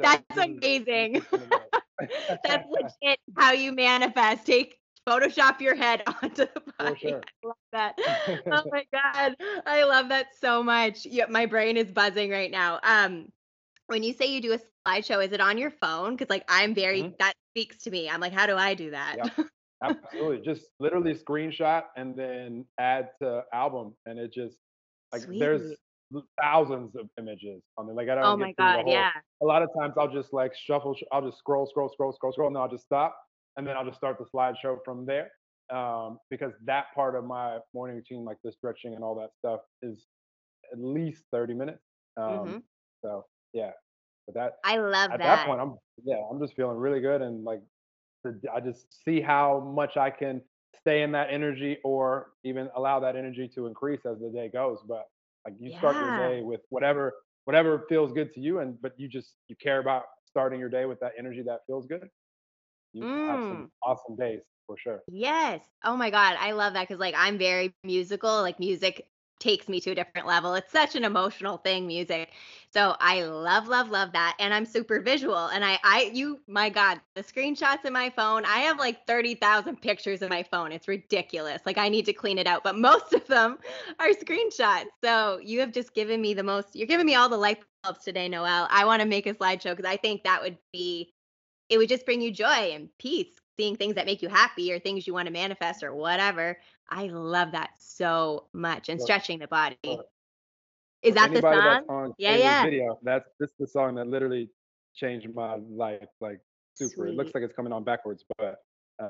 So 0.00 0.02
That's 0.02 0.24
this 0.34 0.44
is- 0.46 0.60
this 0.60 0.80
is 0.80 0.82
amazing. 0.88 1.12
gonna 1.30 1.46
be 1.46 1.56
it. 2.06 2.40
That's 2.44 2.68
legit 2.68 3.18
how 3.38 3.52
you 3.52 3.72
manifest. 3.72 4.46
Take 4.46 4.76
Photoshop 5.06 5.60
your 5.60 5.74
head 5.74 6.02
onto 6.22 6.46
the 6.46 6.62
body. 6.78 7.00
sure. 7.00 7.20
I 7.44 7.46
love 7.46 7.56
that. 7.72 7.94
oh 8.52 8.64
my 8.70 8.84
god, 8.92 9.36
I 9.66 9.84
love 9.84 10.08
that 10.08 10.34
so 10.40 10.62
much. 10.62 11.04
Yeah, 11.06 11.26
my 11.28 11.46
brain 11.46 11.76
is 11.76 11.90
buzzing 11.90 12.30
right 12.30 12.50
now. 12.50 12.80
Um, 12.82 13.30
when 13.86 14.02
you 14.02 14.12
say 14.14 14.26
you 14.26 14.40
do 14.40 14.52
a 14.52 14.58
slideshow, 14.86 15.24
is 15.24 15.32
it 15.32 15.40
on 15.40 15.58
your 15.58 15.70
phone? 15.70 16.16
Because 16.16 16.30
like 16.30 16.44
I'm 16.48 16.74
very 16.74 17.02
Mhm. 17.02 17.18
that 17.18 17.34
speaks 17.52 17.78
to 17.84 17.90
me. 17.90 18.08
I'm 18.08 18.20
like, 18.20 18.32
how 18.32 18.46
do 18.46 18.56
I 18.56 18.74
do 18.74 18.90
that? 18.90 19.18
Absolutely, 19.82 20.40
just 20.44 20.70
literally 20.80 21.14
screenshot 21.14 21.84
and 21.96 22.16
then 22.16 22.64
add 22.78 23.10
to 23.20 23.42
album, 23.52 23.94
and 24.06 24.18
it 24.18 24.32
just 24.32 24.56
like 25.12 25.22
there's 25.38 25.60
Sweet. 25.62 25.78
l- 26.14 26.26
thousands 26.40 26.96
of 26.96 27.10
images 27.18 27.62
on 27.76 27.86
there. 27.86 27.94
Like 27.94 28.08
I 28.08 28.14
don't 28.14 28.24
Oh 28.24 28.36
my 28.36 28.52
god, 28.52 28.84
whole 28.84 28.92
yeah. 28.92 29.10
a 29.42 29.44
lot 29.44 29.62
of 29.62 29.68
times 29.78 29.94
I'll 29.98 30.10
just 30.10 30.32
like 30.32 30.54
shuffle, 30.56 30.96
I'll 31.12 31.26
just 31.26 31.38
scroll, 31.38 31.66
scroll, 31.66 31.90
scroll, 31.92 32.12
scroll, 32.12 32.32
scroll, 32.32 32.46
and 32.48 32.56
then 32.56 32.62
I'll 32.62 32.68
just 32.70 32.84
stop, 32.84 33.14
and 33.56 33.66
then 33.66 33.76
I'll 33.76 33.84
just 33.84 33.98
start 33.98 34.18
the 34.18 34.26
slideshow 34.26 34.78
from 34.84 35.06
there. 35.06 35.30
Um, 35.70 36.18
because 36.30 36.52
that 36.64 36.86
part 36.94 37.16
of 37.16 37.24
my 37.24 37.58
morning 37.72 37.96
routine, 37.96 38.24
like 38.24 38.36
the 38.44 38.52
stretching 38.52 38.94
and 38.94 39.02
all 39.02 39.14
that 39.16 39.30
stuff, 39.34 39.60
is 39.82 40.06
at 40.72 40.78
least 40.80 41.24
30 41.32 41.54
minutes. 41.54 41.84
Um, 42.16 42.56
Mhm. 42.56 42.64
So 43.04 43.26
yeah, 43.52 43.72
but 44.26 44.34
that 44.36 44.54
I 44.64 44.76
love 44.78 45.14
at 45.14 45.22
that. 45.22 45.24
that 45.24 45.44
point, 45.44 45.60
I'm 45.60 45.76
yeah, 46.04 46.18
I'm 46.30 46.40
just 46.40 46.54
feeling 46.56 46.78
really 46.78 47.00
good, 47.00 47.22
and 47.22 47.44
like 47.44 47.62
I 48.52 48.60
just 48.60 49.04
see 49.04 49.20
how 49.20 49.60
much 49.60 49.96
I 49.96 50.10
can 50.10 50.42
stay 50.80 51.02
in 51.02 51.12
that 51.12 51.28
energy, 51.30 51.78
or 51.84 52.32
even 52.44 52.70
allow 52.74 53.00
that 53.00 53.16
energy 53.16 53.48
to 53.54 53.66
increase 53.66 54.04
as 54.06 54.18
the 54.20 54.30
day 54.30 54.48
goes. 54.48 54.78
But 54.86 55.04
like 55.44 55.54
you 55.60 55.70
start 55.70 56.00
your 56.00 56.12
day 56.12 56.42
with 56.42 56.62
whatever 56.70 57.12
whatever 57.44 57.84
feels 57.88 58.12
good 58.12 58.32
to 58.34 58.40
you, 58.40 58.60
and 58.60 58.80
but 58.80 58.98
you 58.98 59.08
just 59.08 59.36
you 59.48 59.56
care 59.56 59.78
about 59.80 60.04
starting 60.26 60.58
your 60.58 60.70
day 60.70 60.86
with 60.86 61.00
that 61.00 61.12
energy 61.18 61.42
that 61.42 61.60
feels 61.66 61.86
good. 61.86 62.08
You 62.94 63.02
have 63.02 63.40
some 63.42 63.56
mm. 63.56 63.68
awesome 63.82 64.16
days 64.16 64.40
for 64.66 64.76
sure. 64.78 65.00
Yes. 65.08 65.60
Oh 65.84 65.96
my 65.96 66.10
God. 66.10 66.36
I 66.38 66.52
love 66.52 66.74
that 66.74 66.88
because, 66.88 67.00
like, 67.00 67.14
I'm 67.16 67.38
very 67.38 67.74
musical. 67.82 68.40
Like, 68.40 68.58
music 68.58 69.06
takes 69.40 69.68
me 69.68 69.80
to 69.80 69.90
a 69.90 69.94
different 69.94 70.26
level. 70.26 70.54
It's 70.54 70.72
such 70.72 70.94
an 70.94 71.04
emotional 71.04 71.58
thing, 71.58 71.86
music. 71.86 72.30
So 72.72 72.96
I 73.00 73.24
love, 73.24 73.68
love, 73.68 73.90
love 73.90 74.12
that. 74.12 74.36
And 74.38 74.54
I'm 74.54 74.64
super 74.64 75.00
visual. 75.00 75.48
And 75.48 75.64
I, 75.64 75.78
I, 75.82 76.10
you, 76.14 76.40
my 76.46 76.70
God, 76.70 77.00
the 77.14 77.22
screenshots 77.22 77.84
in 77.84 77.92
my 77.92 78.10
phone, 78.10 78.44
I 78.44 78.58
have 78.58 78.78
like 78.78 79.06
30,000 79.06 79.80
pictures 79.82 80.22
in 80.22 80.28
my 80.28 80.44
phone. 80.44 80.72
It's 80.72 80.88
ridiculous. 80.88 81.62
Like, 81.66 81.78
I 81.78 81.88
need 81.88 82.06
to 82.06 82.12
clean 82.12 82.38
it 82.38 82.46
out. 82.46 82.62
But 82.64 82.78
most 82.90 83.12
of 83.12 83.26
them 83.26 83.58
are 83.98 84.10
screenshots. 84.10 84.86
So 85.02 85.40
you 85.42 85.60
have 85.60 85.72
just 85.72 85.94
given 85.94 86.20
me 86.20 86.32
the 86.32 86.44
most, 86.44 86.68
you're 86.74 86.86
giving 86.86 87.06
me 87.06 87.16
all 87.16 87.28
the 87.28 87.36
light 87.36 87.62
bulbs 87.82 88.04
today, 88.04 88.28
Noel. 88.28 88.68
I 88.70 88.84
want 88.84 89.02
to 89.02 89.08
make 89.08 89.26
a 89.26 89.34
slideshow 89.34 89.76
because 89.76 89.90
I 89.90 89.96
think 89.96 90.24
that 90.24 90.40
would 90.40 90.58
be 90.72 91.13
it 91.68 91.78
would 91.78 91.88
just 91.88 92.04
bring 92.04 92.20
you 92.20 92.30
joy 92.30 92.72
and 92.72 92.88
peace 92.98 93.40
seeing 93.56 93.76
things 93.76 93.94
that 93.94 94.06
make 94.06 94.20
you 94.20 94.28
happy 94.28 94.72
or 94.72 94.78
things 94.78 95.06
you 95.06 95.14
want 95.14 95.26
to 95.26 95.32
manifest 95.32 95.82
or 95.82 95.94
whatever 95.94 96.58
i 96.90 97.06
love 97.06 97.52
that 97.52 97.70
so 97.78 98.46
much 98.52 98.88
and 98.88 99.00
stretching 99.00 99.38
the 99.38 99.48
body 99.48 99.76
is 101.04 101.14
that 101.14 101.32
the 101.32 101.40
song 101.86 102.14
Yeah, 102.18 102.36
yeah. 102.36 102.64
video, 102.64 102.98
that's 103.02 103.28
this 103.38 103.50
is 103.50 103.56
the 103.58 103.66
song 103.66 103.94
that 103.96 104.06
literally 104.06 104.48
changed 104.94 105.28
my 105.34 105.56
life. 105.56 106.08
Like 106.20 106.40
super. 106.74 107.06
It 107.06 107.16
looks 107.16 107.32
like 107.34 107.44
it's 107.44 107.54
coming 107.54 107.72
on 107.72 107.84
backwards, 107.84 108.24
but 108.38 108.62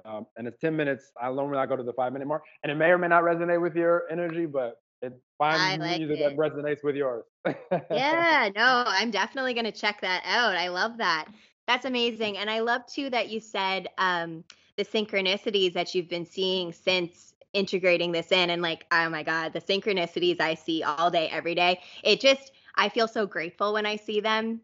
um, 0.04 0.26
and 0.36 0.48
it's 0.48 0.58
10 0.58 0.74
minutes. 0.74 1.12
I 1.20 1.30
normally 1.30 1.58
I 1.58 1.66
go 1.66 1.76
to 1.76 1.82
the 1.82 1.92
five 1.92 2.12
minute 2.12 2.26
mark, 2.26 2.42
and 2.62 2.72
it 2.72 2.74
may 2.74 2.90
or 2.90 2.98
may 2.98 3.08
not 3.08 3.22
resonate 3.22 3.60
with 3.60 3.76
your 3.76 4.04
energy, 4.10 4.46
but 4.46 4.76
it 5.02 5.12
I 5.40 5.56
find 5.56 5.80
like 5.80 5.98
music 5.98 6.18
it. 6.18 6.36
that 6.36 6.36
resonates 6.36 6.82
with 6.82 6.96
yours. 6.96 7.24
yeah 7.92 8.48
no 8.56 8.84
i'm 8.86 9.10
definitely 9.10 9.52
going 9.52 9.64
to 9.64 9.72
check 9.72 10.00
that 10.00 10.22
out 10.24 10.56
i 10.56 10.68
love 10.68 10.96
that 10.96 11.26
that's 11.66 11.84
amazing. 11.84 12.36
And 12.38 12.50
i 12.50 12.60
love 12.60 12.86
too 12.86 13.10
that 13.10 13.28
you 13.30 13.40
said 13.40 13.88
um 13.98 14.44
the 14.76 14.84
synchronicities 14.84 15.72
that 15.74 15.94
you've 15.94 16.08
been 16.08 16.26
seeing 16.26 16.72
since 16.72 17.34
integrating 17.52 18.10
this 18.10 18.32
in 18.32 18.50
and 18.50 18.62
like 18.62 18.84
oh 18.90 19.08
my 19.08 19.22
god 19.22 19.52
the 19.52 19.60
synchronicities 19.60 20.40
i 20.40 20.54
see 20.54 20.82
all 20.82 21.10
day 21.10 21.28
every 21.28 21.54
day. 21.54 21.80
It 22.02 22.20
just 22.20 22.52
i 22.74 22.88
feel 22.88 23.08
so 23.08 23.26
grateful 23.26 23.72
when 23.72 23.86
i 23.86 23.96
see 23.96 24.20
them. 24.20 24.60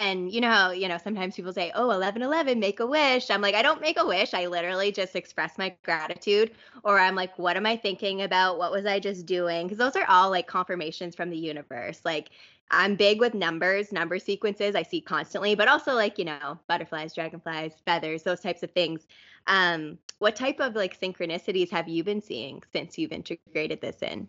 And 0.00 0.32
you 0.32 0.40
know 0.40 0.72
you 0.72 0.88
know 0.88 0.98
sometimes 0.98 1.36
people 1.36 1.52
say 1.52 1.70
oh 1.74 1.90
11 1.92 2.20
11 2.22 2.58
make 2.58 2.80
a 2.80 2.86
wish. 2.86 3.30
I'm 3.30 3.40
like 3.40 3.54
i 3.54 3.62
don't 3.62 3.80
make 3.80 3.98
a 3.98 4.06
wish. 4.06 4.34
I 4.34 4.46
literally 4.48 4.90
just 4.92 5.14
express 5.16 5.56
my 5.56 5.74
gratitude. 5.84 6.50
Or 6.82 6.98
i'm 6.98 7.14
like 7.14 7.38
what 7.38 7.56
am 7.56 7.66
i 7.66 7.76
thinking 7.76 8.22
about? 8.22 8.58
What 8.58 8.72
was 8.72 8.84
i 8.86 8.98
just 8.98 9.24
doing? 9.26 9.66
Because 9.66 9.78
those 9.78 9.96
are 9.96 10.06
all 10.08 10.30
like 10.30 10.48
confirmations 10.48 11.14
from 11.14 11.30
the 11.30 11.38
universe. 11.38 12.00
Like 12.04 12.30
i'm 12.70 12.96
big 12.96 13.20
with 13.20 13.34
numbers 13.34 13.92
number 13.92 14.18
sequences 14.18 14.74
i 14.74 14.82
see 14.82 15.00
constantly 15.00 15.54
but 15.54 15.68
also 15.68 15.94
like 15.94 16.18
you 16.18 16.24
know 16.24 16.58
butterflies 16.68 17.14
dragonflies 17.14 17.80
feathers 17.84 18.22
those 18.22 18.40
types 18.40 18.62
of 18.62 18.70
things 18.72 19.06
um 19.46 19.98
what 20.18 20.36
type 20.36 20.60
of 20.60 20.74
like 20.74 20.98
synchronicities 20.98 21.70
have 21.70 21.88
you 21.88 22.02
been 22.04 22.20
seeing 22.20 22.62
since 22.72 22.98
you've 22.98 23.12
integrated 23.12 23.80
this 23.80 24.02
in 24.02 24.28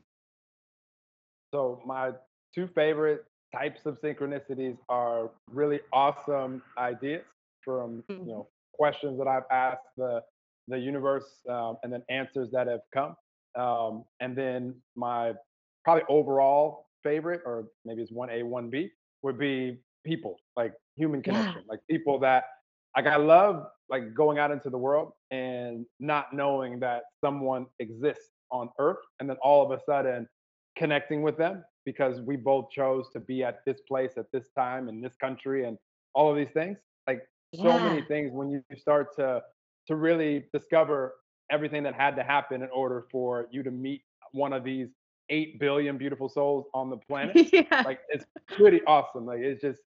so 1.54 1.82
my 1.86 2.12
two 2.54 2.67
favorite 2.67 3.26
types 3.54 3.86
of 3.86 4.00
synchronicities 4.02 4.78
are 4.89 5.32
really 5.50 5.80
awesome 5.93 6.62
ideas 6.78 7.24
from 7.63 8.04
you 8.21 8.26
Mhm. 8.26 8.32
know 8.32 8.50
questions 8.74 9.17
that 9.17 9.28
I've 9.28 9.45
asked 9.52 9.88
the 9.98 10.21
the 10.67 10.78
universe, 10.80 11.41
um, 11.50 11.78
and 11.84 11.93
then 11.93 12.04
answers 12.10 12.50
that 12.52 12.67
have 12.67 12.82
come. 12.91 13.15
Um, 13.56 14.04
and 14.19 14.36
then 14.36 14.82
my 14.95 15.34
probably 15.84 16.04
overall 16.10 16.85
favorite, 17.06 17.41
or 17.46 17.56
maybe 17.86 18.02
it's 18.04 18.12
one 18.12 18.30
A, 18.32 18.44
one 18.44 18.70
B, 18.70 18.89
would 19.24 19.39
be 19.39 19.80
people, 20.06 20.36
like 20.58 20.74
human 20.98 21.22
Yeah. 21.26 21.46
connection, 21.46 21.63
like 21.70 21.82
people 21.89 22.20
that 22.20 22.46
like 22.98 23.08
I 23.08 23.18
love 23.18 23.56
like 23.89 24.13
going 24.15 24.38
out 24.39 24.52
into 24.52 24.70
the 24.70 24.78
world 24.88 25.13
and 25.32 25.86
not 26.00 26.34
knowing 26.34 26.80
that 26.82 27.04
someone 27.24 27.68
exists 27.80 28.32
on 28.52 28.70
Earth, 28.80 29.04
and 29.20 29.30
then 29.30 29.38
all 29.44 29.62
of 29.65 29.72
a 29.78 29.82
sudden 29.86 30.28
connecting 30.78 31.22
with 31.24 31.38
them 31.38 31.63
because 31.86 32.22
we 32.22 32.36
both 32.36 32.70
chose 32.72 33.06
to 33.13 33.20
be 33.20 33.44
at 33.44 33.58
this 33.65 33.80
place 33.88 34.13
at 34.18 34.26
this 34.34 34.48
time 34.58 34.89
in 34.89 35.02
this 35.02 35.15
country 35.26 35.65
and 35.68 35.78
all 36.15 36.30
of 36.32 36.36
these 36.38 36.54
things 36.54 36.78
like 37.08 37.22
so 37.54 37.80
many 37.80 38.02
things 38.02 38.32
when 38.34 38.50
you 38.50 38.62
start 38.76 39.15
to 39.15 39.41
to 39.88 39.96
really 39.96 40.46
discover 40.54 41.15
everything 41.52 41.84
that 41.84 41.94
had 41.94 42.15
to 42.15 42.24
happen 42.24 42.62
in 42.62 42.70
order 42.74 43.06
for 43.12 43.48
you 43.52 43.62
to 43.63 43.72
meet 43.72 44.02
one 44.32 44.54
of 44.54 44.63
these 44.63 44.89
8 45.30 45.60
billion 45.60 45.98
beautiful 45.98 46.30
souls 46.30 46.66
on 46.74 46.90
the 46.90 46.98
planet 47.10 47.50
yeah 47.52 47.82
like 47.84 48.00
it's 48.10 48.26
pretty 48.56 48.82
awesome 48.86 49.26
like 49.26 49.40
it's 49.40 49.62
just 49.62 49.82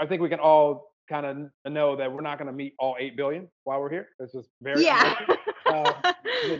i 0.00 0.06
think 0.06 0.22
we 0.22 0.28
can 0.28 0.40
all 0.40 0.88
kind 1.08 1.26
of 1.26 1.72
know 1.72 1.96
that 1.96 2.12
we're 2.12 2.20
not 2.20 2.38
going 2.38 2.46
to 2.46 2.52
meet 2.52 2.74
all 2.78 2.96
8 2.98 3.16
billion 3.16 3.48
while 3.64 3.80
we're 3.80 3.90
here. 3.90 4.08
It's 4.20 4.32
just 4.32 4.50
very 4.62 4.84
yeah. 4.84 5.14
uh, 5.66 5.92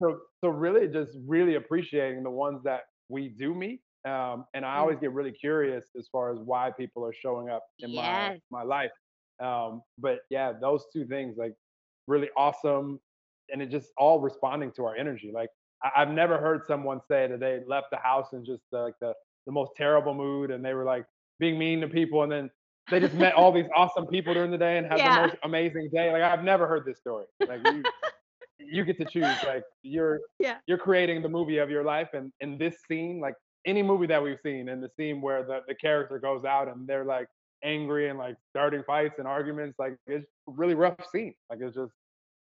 so 0.00 0.18
so 0.42 0.48
really 0.48 0.88
just 0.88 1.16
really 1.26 1.56
appreciating 1.56 2.22
the 2.22 2.30
ones 2.30 2.62
that 2.64 2.82
we 3.08 3.28
do 3.28 3.54
meet. 3.54 3.80
Um, 4.06 4.44
and 4.54 4.64
I 4.64 4.76
always 4.76 4.98
get 5.00 5.12
really 5.12 5.32
curious 5.32 5.86
as 5.98 6.08
far 6.10 6.32
as 6.32 6.38
why 6.38 6.70
people 6.70 7.04
are 7.04 7.12
showing 7.12 7.50
up 7.50 7.64
in 7.80 7.90
yes. 7.90 8.38
my 8.50 8.60
my 8.60 8.64
life. 8.64 8.92
Um, 9.42 9.82
but 9.98 10.20
yeah, 10.30 10.52
those 10.60 10.84
two 10.92 11.06
things 11.06 11.36
like 11.36 11.54
really 12.06 12.30
awesome, 12.36 13.00
and 13.52 13.60
it 13.60 13.70
just 13.70 13.88
all 13.98 14.20
responding 14.20 14.72
to 14.76 14.84
our 14.84 14.96
energy. 14.96 15.30
Like 15.34 15.50
I, 15.82 16.00
have 16.00 16.10
never 16.10 16.38
heard 16.38 16.62
someone 16.66 17.00
say 17.08 17.26
that 17.28 17.40
they 17.40 17.60
left 17.66 17.88
the 17.90 17.98
house 17.98 18.32
in 18.32 18.44
just 18.44 18.62
uh, 18.72 18.82
like 18.82 18.98
the 19.00 19.14
the 19.46 19.52
most 19.52 19.72
terrible 19.76 20.14
mood, 20.14 20.50
and 20.50 20.64
they 20.64 20.74
were 20.74 20.84
like 20.84 21.06
being 21.38 21.58
mean 21.58 21.80
to 21.80 21.88
people, 21.88 22.22
and 22.22 22.30
then 22.30 22.50
they 22.90 23.00
just 23.00 23.14
met 23.14 23.34
all 23.34 23.52
these 23.52 23.68
awesome 23.76 24.06
people 24.06 24.34
during 24.34 24.50
the 24.50 24.58
day 24.58 24.78
and 24.78 24.86
had 24.86 24.98
yeah. 24.98 25.14
the 25.14 25.26
most 25.28 25.36
amazing 25.44 25.88
day. 25.92 26.12
Like 26.12 26.22
I've 26.22 26.44
never 26.44 26.66
heard 26.66 26.84
this 26.84 26.98
story. 26.98 27.26
Like 27.46 27.60
you, 27.64 27.82
you 28.58 28.84
get 28.84 28.98
to 28.98 29.04
choose. 29.04 29.36
Like 29.46 29.64
you're 29.82 30.20
yeah. 30.38 30.56
you're 30.66 30.78
creating 30.78 31.22
the 31.22 31.28
movie 31.28 31.58
of 31.58 31.70
your 31.70 31.84
life, 31.84 32.08
and 32.12 32.32
in 32.40 32.58
this 32.58 32.76
scene, 32.88 33.20
like 33.20 33.34
any 33.66 33.82
movie 33.82 34.06
that 34.06 34.22
we've 34.22 34.38
seen, 34.42 34.68
in 34.68 34.80
the 34.80 34.90
scene 34.96 35.20
where 35.20 35.42
the 35.44 35.60
the 35.68 35.74
character 35.74 36.18
goes 36.18 36.44
out 36.44 36.68
and 36.68 36.86
they're 36.86 37.04
like 37.04 37.28
angry 37.64 38.08
and 38.08 38.18
like 38.18 38.36
starting 38.50 38.82
fights 38.86 39.14
and 39.18 39.26
arguments, 39.26 39.78
like 39.78 39.96
it's 40.06 40.26
really 40.46 40.74
rough 40.74 40.96
scene. 41.10 41.34
Like 41.50 41.60
it's 41.62 41.76
just 41.76 41.92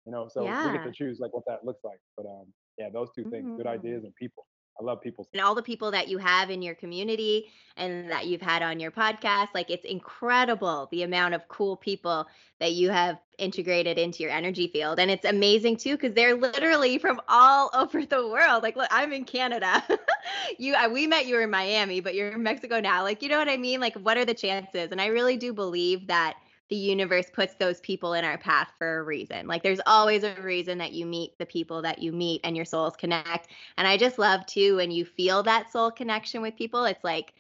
you 0.07 0.13
know, 0.13 0.29
so 0.29 0.45
yeah. 0.45 0.67
we 0.67 0.79
get 0.79 0.85
to 0.85 0.93
choose 0.93 1.19
like 1.19 1.35
what 1.35 1.45
that 1.47 1.65
looks 1.65 1.83
like. 1.85 1.99
But 2.17 2.27
um, 2.27 2.47
yeah, 2.79 2.89
those 2.93 3.09
two 3.15 3.25
things, 3.31 3.45
mm-hmm. 3.45 3.57
good 3.57 3.67
ideas 3.67 4.05
and 4.05 4.15
people. 4.15 4.47
I 4.79 4.85
love 4.85 5.01
people. 5.01 5.27
And 5.33 5.41
all 5.41 5.55
the 5.55 5.63
people 5.63 5.91
that 5.91 6.09
you 6.09 6.19
have 6.19 6.51
in 6.51 6.61
your 6.61 6.75
community 6.75 7.47
and 7.77 8.11
that 8.11 8.27
you've 8.27 8.43
had 8.43 8.63
on 8.63 8.79
your 8.79 8.91
podcast. 8.91 9.49
Like 9.55 9.71
it's 9.71 9.85
incredible 9.85 10.89
the 10.91 11.03
amount 11.03 11.35
of 11.35 11.49
cool 11.49 11.77
people 11.77 12.27
that 12.61 12.73
you 12.73 12.91
have 12.91 13.19
integrated 13.39 13.99
into 13.99 14.23
your 14.23 14.33
energy 14.33 14.69
field. 14.69 14.99
And 14.99 15.11
it's 15.11 15.25
amazing 15.25 15.79
too, 15.79 15.97
because 15.97 16.13
they're 16.13 16.37
literally 16.37 16.99
from 16.99 17.21
all 17.29 17.71
over 17.75 18.05
the 18.05 18.29
world. 18.29 18.63
Like, 18.63 18.77
look, 18.77 18.89
I'm 18.91 19.13
in 19.13 19.25
Canada. 19.25 19.83
you 20.59 20.75
we 20.91 21.07
met 21.07 21.27
you 21.27 21.41
in 21.41 21.51
Miami, 21.51 22.01
but 22.01 22.15
you're 22.15 22.33
in 22.33 22.43
Mexico 22.43 22.81
now. 22.81 23.03
Like, 23.03 23.23
you 23.23 23.29
know 23.29 23.39
what 23.39 23.49
I 23.49 23.57
mean? 23.57 23.81
Like, 23.81 23.95
what 23.97 24.19
are 24.19 24.25
the 24.25 24.35
chances? 24.35 24.93
And 24.93 25.01
I 25.01 25.07
really 25.07 25.37
do 25.37 25.53
believe 25.53 26.07
that 26.09 26.37
the 26.69 26.77
universe 26.77 27.27
puts 27.33 27.55
those 27.55 27.81
people 27.81 28.15
in 28.15 28.25
our 28.25 28.39
path 28.39 28.73
for 28.79 28.99
a 28.99 29.03
reason. 29.03 29.47
Like 29.47 29.63
there's 29.63 29.81
always 29.87 30.25
a 30.25 30.35
reason 30.43 30.79
that 30.79 30.93
you 30.93 31.07
meet 31.07 31.39
the 31.39 31.47
people 31.47 31.83
that 31.83 32.01
you 32.01 32.13
meet 32.13 32.41
and 32.45 32.57
your 32.57 32.65
souls 32.65 32.97
connect. 32.97 33.49
And 33.79 33.87
I 33.87 33.97
just 33.97 34.19
love 34.19 34.45
too 34.47 34.77
when 34.77 34.91
you 34.91 35.05
feel 35.05 35.43
that 35.45 35.71
soul 35.71 35.91
connection 35.91 36.43
with 36.43 36.57
people, 36.57 36.85
it's 36.85 37.05
like 37.05 37.35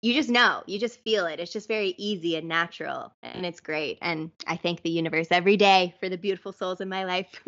you 0.00 0.14
just 0.14 0.28
know, 0.28 0.62
you 0.66 0.78
just 0.78 1.00
feel 1.00 1.26
it. 1.26 1.40
It's 1.40 1.52
just 1.52 1.66
very 1.66 1.92
easy 1.98 2.36
and 2.36 2.46
natural 2.46 3.12
and 3.24 3.44
it's 3.44 3.58
great. 3.60 3.98
And 4.00 4.30
I 4.46 4.56
thank 4.56 4.82
the 4.82 4.90
universe 4.90 5.28
every 5.32 5.56
day 5.56 5.94
for 5.98 6.08
the 6.08 6.18
beautiful 6.18 6.52
souls 6.52 6.80
in 6.80 6.88
my 6.88 7.04
life. 7.04 7.42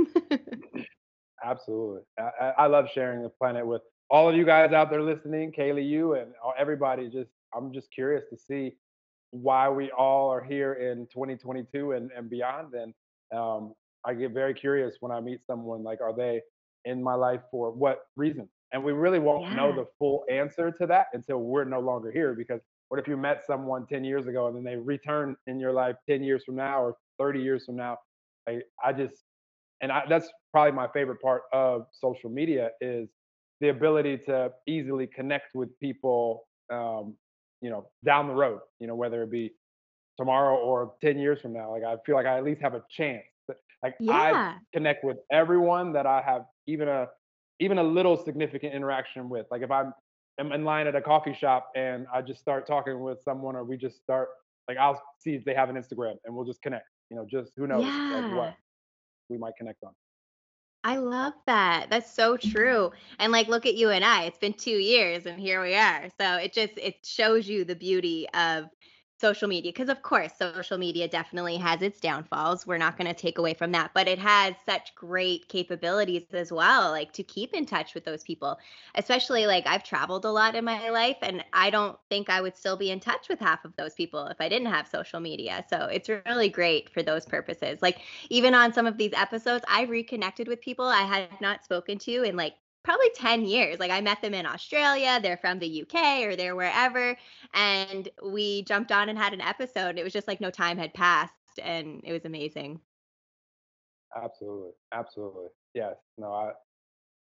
Absolutely. 1.45 2.03
I, 2.19 2.53
I 2.59 2.67
love 2.67 2.89
sharing 2.93 3.23
the 3.23 3.29
planet 3.29 3.67
with 3.67 3.83
all 4.11 4.29
of 4.29 4.35
you 4.35 4.45
guys 4.45 4.73
out 4.73 4.91
there 4.91 5.03
listening, 5.03 5.53
Kaylee, 5.53 5.89
you 5.89 6.15
and 6.15 6.33
everybody. 6.59 7.09
Just 7.09 7.31
I'm 7.55 7.73
just 7.73 7.91
curious 7.93 8.25
to 8.31 8.37
see 8.37 8.75
why 9.31 9.69
we 9.69 9.91
all 9.93 10.31
are 10.31 10.43
here 10.43 10.75
in 10.75 11.07
2022 11.13 11.93
and, 11.93 12.11
and 12.17 12.29
beyond. 12.29 12.75
And 12.75 12.95
um, 13.37 13.75
I 14.05 14.15
get 14.15 14.33
very 14.33 14.55
curious 14.55 14.97
when 15.01 15.13
I 15.13 15.21
meet 15.21 15.41
someone 15.47 15.83
like, 15.83 16.01
are 16.01 16.15
they 16.15 16.41
in 16.85 17.03
my 17.03 17.15
life 17.15 17.41
for 17.51 17.71
what 17.71 18.01
reason? 18.17 18.49
And 18.73 18.83
we 18.83 18.93
really 18.93 19.19
won't 19.19 19.51
yeah. 19.51 19.55
know 19.55 19.75
the 19.75 19.87
full 19.99 20.25
answer 20.31 20.71
to 20.71 20.87
that 20.87 21.07
until 21.13 21.39
we're 21.39 21.65
no 21.65 21.81
longer 21.81 22.11
here. 22.11 22.35
Because 22.35 22.61
what 22.89 23.01
if 23.01 23.09
you 23.09 23.17
met 23.17 23.45
someone 23.47 23.87
10 23.87 24.05
years 24.05 24.27
ago 24.27 24.49
and 24.49 24.57
then 24.57 24.65
they 24.65 24.77
return 24.77 25.37
in 25.47 25.61
your 25.61 25.73
life 25.73 25.97
10 26.09 26.23
years 26.23 26.43
from 26.45 26.57
now 26.57 26.83
or 26.83 26.97
30 27.19 27.41
years 27.41 27.65
from 27.67 27.77
now? 27.77 27.99
I, 28.49 28.61
I 28.85 28.93
just, 28.93 29.15
and 29.81 29.93
I, 29.93 30.05
that's 30.09 30.29
probably 30.53 30.73
my 30.73 30.89
favorite 30.93 31.21
part 31.21 31.43
of 31.53 31.87
social 31.93 32.31
media 32.31 32.71
is 32.81 33.09
the 33.61 33.69
ability 33.69 34.19
to 34.27 34.51
easily 34.67 35.07
connect 35.07 35.55
with 35.55 35.79
people 35.79 36.45
um, 36.73 37.15
you 37.61 37.71
know, 37.71 37.89
down 38.05 38.29
the 38.29 38.35
road, 38.35 38.61
you 38.79 38.87
know, 38.87 38.95
whether 38.95 39.23
it 39.23 39.31
be 39.31 39.53
tomorrow 40.19 40.57
or 40.57 40.95
10 41.01 41.19
years 41.19 41.41
from 41.41 41.53
now. 41.53 41.71
Like 41.71 41.83
I 41.83 41.97
feel 42.05 42.15
like 42.15 42.27
I 42.27 42.39
at 42.39 42.45
least 42.45 42.61
have 42.61 42.75
a 42.75 42.83
chance. 42.91 43.25
Like 43.83 43.95
yeah. 43.99 44.13
I 44.13 44.57
connect 44.75 45.05
with 45.05 45.17
everyone 45.33 45.95
that 45.95 46.07
I 46.07 46.21
have 46.21 46.43
even 46.67 46.89
a 46.89 47.09
even 47.61 47.79
a 47.79 47.83
little 47.83 48.17
significant 48.17 48.75
interaction 48.75 49.29
with. 49.29 49.47
Like 49.51 49.63
if 49.63 49.71
I'm 49.71 49.95
am 50.39 50.53
in 50.53 50.65
line 50.65 50.87
at 50.87 50.95
a 50.95 51.01
coffee 51.01 51.35
shop 51.35 51.71
and 51.75 52.07
I 52.13 52.23
just 52.23 52.41
start 52.41 52.67
talking 52.67 53.01
with 53.01 53.23
someone 53.23 53.57
or 53.57 53.65
we 53.65 53.79
just 53.79 54.03
start 54.03 54.29
like 54.69 54.77
I'll 54.77 55.03
see 55.19 55.35
if 55.35 55.45
they 55.45 55.55
have 55.55 55.71
an 55.71 55.77
Instagram 55.77 56.17
and 56.25 56.35
we'll 56.35 56.45
just 56.45 56.61
connect. 56.61 56.87
You 57.11 57.17
know, 57.17 57.27
just 57.29 57.53
who 57.57 57.67
knows 57.67 57.85
yeah. 57.85 58.21
like 58.21 58.37
what 58.37 58.55
we 59.31 59.39
might 59.39 59.55
connect 59.57 59.83
on. 59.83 59.93
I 60.83 60.97
love 60.97 61.35
that. 61.47 61.89
That's 61.91 62.13
so 62.13 62.37
mm-hmm. 62.37 62.51
true. 62.51 62.91
And 63.19 63.33
like 63.33 63.49
look 63.49 63.67
at 63.67 63.75
you 63.75 63.91
and 63.91 64.05
I. 64.05 64.25
It's 64.25 64.39
been 64.39 64.55
2 64.55 64.71
years 64.71 65.27
and 65.27 65.39
here 65.39 65.63
we 65.63 65.75
are. 65.75 66.09
So 66.19 66.37
it 66.37 66.53
just 66.53 66.73
it 66.79 67.05
shows 67.05 67.49
you 67.49 67.65
the 67.65 67.77
beauty 67.77 68.27
of 68.35 68.67
social 69.21 69.49
media 69.49 69.71
because 69.71 69.89
of 69.89 70.03
course 70.03 70.33
social 70.39 70.79
media 70.79 71.07
definitely 71.07 71.57
has 71.57 71.83
its 71.83 72.01
downfalls. 72.01 72.67
We're 72.67 72.79
not 72.79 72.97
going 72.97 73.07
to 73.13 73.15
take 73.15 73.39
away 73.39 73.55
from 73.55 73.73
that 73.73 73.91
but 73.95 74.09
it 74.09 74.19
has 74.19 74.55
such 74.65 74.95
great 74.95 75.49
capabilities 75.49 76.23
as 76.33 76.51
well 76.51 76.91
like 76.91 77.13
to 77.13 77.23
keep 77.23 77.53
in 77.53 77.67
touch 77.67 77.95
with 77.95 78.05
those 78.05 78.23
people. 78.23 78.59
Especially 78.95 79.47
like 79.47 79.67
i've 79.67 79.85
traveled 79.85 80.25
a 80.25 80.31
lot 80.31 80.55
in 80.55 80.65
my 80.65 80.89
life 80.91 81.19
and 81.23 81.45
i 81.53 81.71
don't 81.71 81.99
think 82.09 82.31
i 82.31 82.41
would 82.41 82.57
still 82.57 82.77
be 82.77 82.91
in 82.91 83.01
touch 83.01 83.29
with 83.29 83.39
half 83.41 83.65
of 83.65 83.75
those 83.77 83.95
people 83.95 84.27
if 84.29 84.41
i 84.41 84.49
didn't 84.49 84.69
have 84.69 84.89
social 84.89 85.21
media. 85.21 85.65
So 85.69 85.87
it's 85.87 86.09
really 86.09 86.49
great 86.49 86.91
for 86.91 87.03
those 87.03 87.27
purposes. 87.27 87.83
Like 87.83 88.01
even 88.31 88.55
on 88.55 88.73
some 88.73 88.87
of 88.87 88.97
these 88.97 89.13
episodes 89.15 89.65
i 89.69 89.83
reconnected 89.83 90.49
with 90.49 90.61
people 90.61 90.87
i 90.87 91.03
had 91.03 91.29
not 91.41 91.65
spoken 91.65 91.99
to 91.99 92.23
in 92.23 92.37
like 92.37 92.55
probably 92.83 93.11
10 93.15 93.45
years. 93.45 93.79
Like 93.79 93.91
I 93.91 94.01
met 94.01 94.23
them 94.23 94.35
in 94.35 94.47
Australia, 94.47 95.19
they're 95.23 95.37
from 95.37 95.59
the 95.59 95.83
UK 95.83 96.23
or 96.25 96.37
they're 96.37 96.57
wherever. 96.57 97.17
And 97.55 98.09
we 98.25 98.63
jumped 98.63 98.93
on 98.93 99.09
and 99.09 99.19
had 99.19 99.33
an 99.33 99.41
episode. 99.41 99.99
It 99.99 100.05
was 100.05 100.13
just 100.13 100.29
like 100.29 100.41
no 100.41 100.51
time 100.51 100.79
had 100.79 100.95
passed 100.95 101.35
and 101.63 102.01
it 102.05 102.13
was 102.13 102.25
amazing. 102.25 102.81
Absolutely. 104.17 104.71
Absolutely. 104.93 105.47
Yes. 105.75 105.97
No, 106.19 106.33
I 106.33 106.53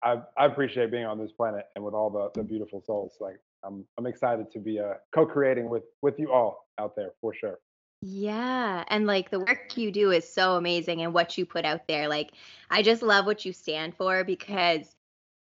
I, 0.02 0.22
I 0.38 0.46
appreciate 0.46 0.90
being 0.90 1.04
on 1.04 1.18
this 1.18 1.32
planet 1.32 1.66
and 1.76 1.84
with 1.84 1.92
all 1.92 2.08
the, 2.08 2.30
the 2.34 2.42
beautiful 2.42 2.82
souls. 2.84 3.16
Like 3.20 3.38
I'm 3.62 3.84
I'm 3.98 4.06
excited 4.06 4.50
to 4.52 4.58
be 4.58 4.80
uh, 4.80 4.94
co-creating 5.14 5.68
with 5.68 5.84
with 6.02 6.18
you 6.18 6.32
all 6.32 6.66
out 6.78 6.96
there 6.96 7.10
for 7.20 7.34
sure. 7.34 7.58
Yeah. 8.02 8.84
And 8.88 9.06
like 9.06 9.30
the 9.30 9.40
work 9.40 9.76
you 9.76 9.92
do 9.92 10.10
is 10.10 10.32
so 10.32 10.56
amazing 10.56 11.02
and 11.02 11.12
what 11.12 11.36
you 11.36 11.44
put 11.44 11.66
out 11.66 11.86
there. 11.86 12.08
Like 12.08 12.30
I 12.70 12.82
just 12.82 13.02
love 13.02 13.26
what 13.26 13.44
you 13.44 13.52
stand 13.52 13.94
for 13.94 14.24
because 14.24 14.96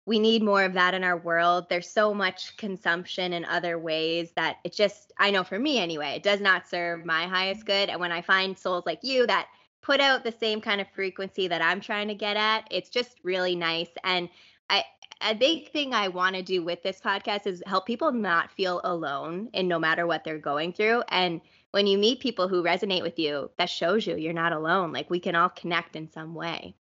we 0.05 0.19
need 0.19 0.43
more 0.43 0.63
of 0.63 0.73
that 0.73 0.93
in 0.93 1.03
our 1.03 1.17
world. 1.17 1.67
There's 1.69 1.89
so 1.89 2.13
much 2.13 2.57
consumption 2.57 3.33
in 3.33 3.45
other 3.45 3.79
ways 3.79 4.31
that 4.35 4.57
it 4.63 4.73
just, 4.73 5.13
I 5.17 5.31
know 5.31 5.43
for 5.43 5.57
me 5.57 5.79
anyway, 5.79 6.15
it 6.15 6.23
does 6.23 6.41
not 6.41 6.67
serve 6.67 7.05
my 7.05 7.25
highest 7.25 7.65
good. 7.65 7.89
And 7.89 7.99
when 7.99 8.11
I 8.11 8.21
find 8.21 8.57
souls 8.57 8.85
like 8.85 8.99
you 9.01 9.25
that 9.27 9.47
put 9.81 10.01
out 10.01 10.23
the 10.23 10.31
same 10.31 10.59
kind 10.59 10.81
of 10.81 10.87
frequency 10.93 11.47
that 11.47 11.61
I'm 11.61 11.79
trying 11.79 12.09
to 12.09 12.15
get 12.15 12.35
at, 12.35 12.67
it's 12.69 12.89
just 12.89 13.19
really 13.23 13.55
nice. 13.55 13.89
And 14.03 14.27
I, 14.69 14.83
a 15.21 15.33
big 15.33 15.71
thing 15.71 15.93
I 15.93 16.09
want 16.09 16.35
to 16.35 16.41
do 16.41 16.63
with 16.63 16.83
this 16.83 16.99
podcast 16.99 17.47
is 17.47 17.63
help 17.65 17.85
people 17.85 18.11
not 18.11 18.51
feel 18.51 18.81
alone 18.83 19.49
in 19.53 19.69
no 19.69 19.79
matter 19.79 20.05
what 20.05 20.25
they're 20.25 20.37
going 20.37 20.73
through. 20.73 21.03
And 21.09 21.39
when 21.71 21.87
you 21.87 21.97
meet 21.97 22.19
people 22.19 22.49
who 22.49 22.61
resonate 22.61 23.03
with 23.03 23.17
you, 23.17 23.49
that 23.57 23.69
shows 23.69 24.05
you 24.05 24.17
you're 24.17 24.33
not 24.33 24.51
alone. 24.51 24.91
Like 24.91 25.09
we 25.09 25.21
can 25.21 25.35
all 25.35 25.49
connect 25.49 25.95
in 25.95 26.11
some 26.11 26.35
way. 26.35 26.75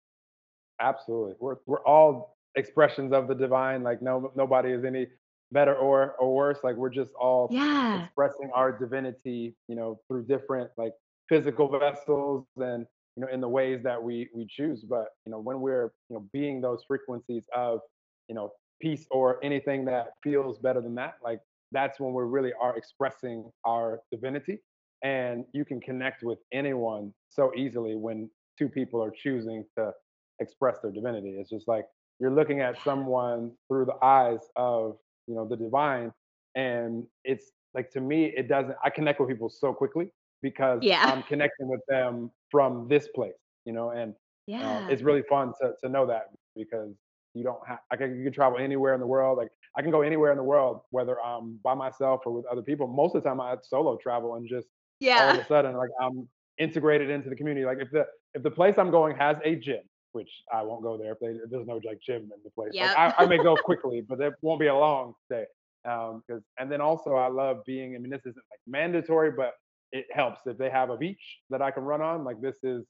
Absolutely. 0.80 1.36
We're 1.40 1.58
we're 1.66 1.84
all 1.84 2.39
expressions 2.60 3.12
of 3.14 3.28
the 3.28 3.36
divine. 3.36 3.84
Like 3.84 4.02
no 4.02 4.32
nobody 4.36 4.72
is 4.72 4.86
any 4.86 5.08
better 5.52 5.76
or 5.76 6.16
or 6.20 6.34
worse. 6.36 6.60
Like 6.64 6.76
we're 6.76 6.90
just 6.90 7.14
all 7.20 7.48
yeah. 7.52 8.04
expressing 8.04 8.52
our 8.54 8.78
divinity, 8.78 9.56
you 9.68 9.76
know, 9.76 10.00
through 10.08 10.26
different 10.26 10.70
like 10.78 10.94
physical 11.28 11.68
vessels 11.80 12.46
and 12.58 12.86
you 13.16 13.22
know 13.22 13.28
in 13.32 13.42
the 13.42 13.50
ways 13.50 13.82
that 13.84 14.02
we 14.02 14.30
we 14.36 14.46
choose. 14.48 14.84
But 14.84 15.08
you 15.26 15.32
know 15.32 15.40
when 15.40 15.62
we're 15.62 15.92
you 16.10 16.16
know 16.16 16.26
being 16.34 16.62
those 16.62 16.84
frequencies 16.88 17.46
of 17.56 17.80
you 18.28 18.36
know 18.36 18.52
peace 18.82 19.06
or 19.12 19.44
anything 19.44 19.86
that 19.86 20.12
feels 20.24 20.60
better 20.60 20.82
than 20.82 20.96
that, 20.96 21.16
like 21.24 21.40
that's 21.72 22.00
when 22.00 22.14
we 22.14 22.24
really 22.24 22.54
are 22.60 22.78
expressing 22.78 23.50
our 23.66 24.00
divinity. 24.12 24.60
And 25.04 25.46
you 25.54 25.64
can 25.64 25.80
connect 25.80 26.24
with 26.24 26.40
anyone 26.52 27.14
so 27.30 27.52
easily 27.56 27.96
when 27.96 28.30
two 28.58 28.68
people 28.68 29.02
are 29.02 29.12
choosing 29.12 29.64
to 29.78 29.92
express 30.40 30.80
their 30.82 30.92
divinity. 30.92 31.38
It's 31.40 31.50
just 31.50 31.68
like 31.68 31.86
you're 32.20 32.32
looking 32.32 32.62
at 32.62 32.82
someone 32.84 33.52
through 33.68 33.86
the 33.86 33.96
eyes 34.04 34.40
of 34.56 34.98
you 35.28 35.36
know 35.36 35.48
the 35.48 35.56
divine 35.56 36.12
and 36.56 37.06
it's 37.24 37.52
like 37.74 37.90
to 37.92 38.02
me 38.02 38.34
it 38.36 38.48
doesn't 38.48 38.76
i 38.84 38.90
connect 38.90 39.20
with 39.20 39.30
people 39.30 39.50
so 39.50 39.74
quickly 39.74 40.12
because 40.42 40.80
yeah. 40.82 41.04
i'm 41.06 41.24
connecting 41.24 41.68
with 41.68 41.82
them 41.88 42.32
from 42.50 42.88
this 42.88 43.08
place 43.10 43.34
you 43.66 43.74
know 43.74 43.92
and 43.92 44.14
yeah. 44.48 44.80
uh, 44.80 44.88
it's 44.90 45.02
really 45.02 45.24
fun 45.30 45.54
to, 45.62 45.74
to 45.82 45.90
know 45.90 46.06
that 46.06 46.30
because 46.56 46.94
you 47.36 47.44
don't 47.44 47.60
have 47.68 47.80
i 47.92 47.96
can 47.96 48.18
you 48.18 48.24
can 48.24 48.34
travel 48.34 48.58
anywhere 48.58 48.94
in 48.94 49.00
the 49.00 49.08
world 49.08 49.38
like 49.38 49.50
i 49.78 49.82
can 49.82 49.92
go 49.92 50.02
anywhere 50.02 50.32
in 50.32 50.38
the 50.38 50.44
world 50.44 50.82
whether 50.90 51.22
i'm 51.22 51.60
by 51.64 51.76
myself 51.76 52.22
or 52.26 52.34
with 52.34 52.46
other 52.48 52.64
people 52.64 52.88
most 52.88 53.16
of 53.16 53.22
the 53.22 53.30
time 53.30 53.40
i 53.40 53.56
solo 53.62 53.98
travel 53.98 54.36
and 54.36 54.50
just 54.50 54.68
yeah 55.00 55.28
all 55.28 55.36
of 55.36 55.38
a 55.38 55.46
sudden 55.46 55.76
like 55.76 55.90
i'm 56.02 56.28
integrated 56.60 57.10
into 57.10 57.30
the 57.30 57.36
community. 57.36 57.66
Like 57.66 57.80
if 57.80 57.90
the 57.90 58.06
if 58.34 58.44
the 58.44 58.52
place 58.52 58.76
I'm 58.78 58.92
going 58.92 59.16
has 59.16 59.38
a 59.44 59.56
gym, 59.56 59.82
which 60.14 60.30
I 60.54 60.62
won't 60.64 60.84
go 60.84 60.98
there 60.98 61.14
if, 61.14 61.20
they, 61.20 61.40
there's 61.50 61.68
no 61.68 61.80
like 61.86 62.00
gym 62.06 62.24
in 62.24 62.40
the 62.44 62.50
place. 62.52 62.72
Yep. 62.74 62.98
Like, 62.98 63.16
I, 63.18 63.24
I 63.24 63.26
may 63.28 63.38
go 63.38 63.56
quickly, 63.64 64.02
but 64.02 64.20
it 64.20 64.34
won't 64.42 64.60
be 64.60 64.68
a 64.68 64.76
long 64.76 65.14
stay. 65.26 65.46
Um, 65.86 66.24
cause, 66.30 66.42
and 66.60 66.72
then 66.72 66.82
also 66.82 67.16
I 67.16 67.28
love 67.28 67.64
being. 67.66 67.96
I 67.96 68.00
mean, 68.00 68.10
this 68.10 68.22
isn't 68.22 68.36
like 68.36 68.60
mandatory, 68.68 69.32
but 69.32 69.54
it 69.92 70.06
helps 70.12 70.42
if 70.46 70.58
they 70.58 70.70
have 70.70 70.90
a 70.90 70.98
beach 70.98 71.22
that 71.50 71.62
I 71.62 71.72
can 71.72 71.84
run 71.84 72.02
on. 72.02 72.24
Like 72.24 72.42
this 72.42 72.56
is, 72.64 72.84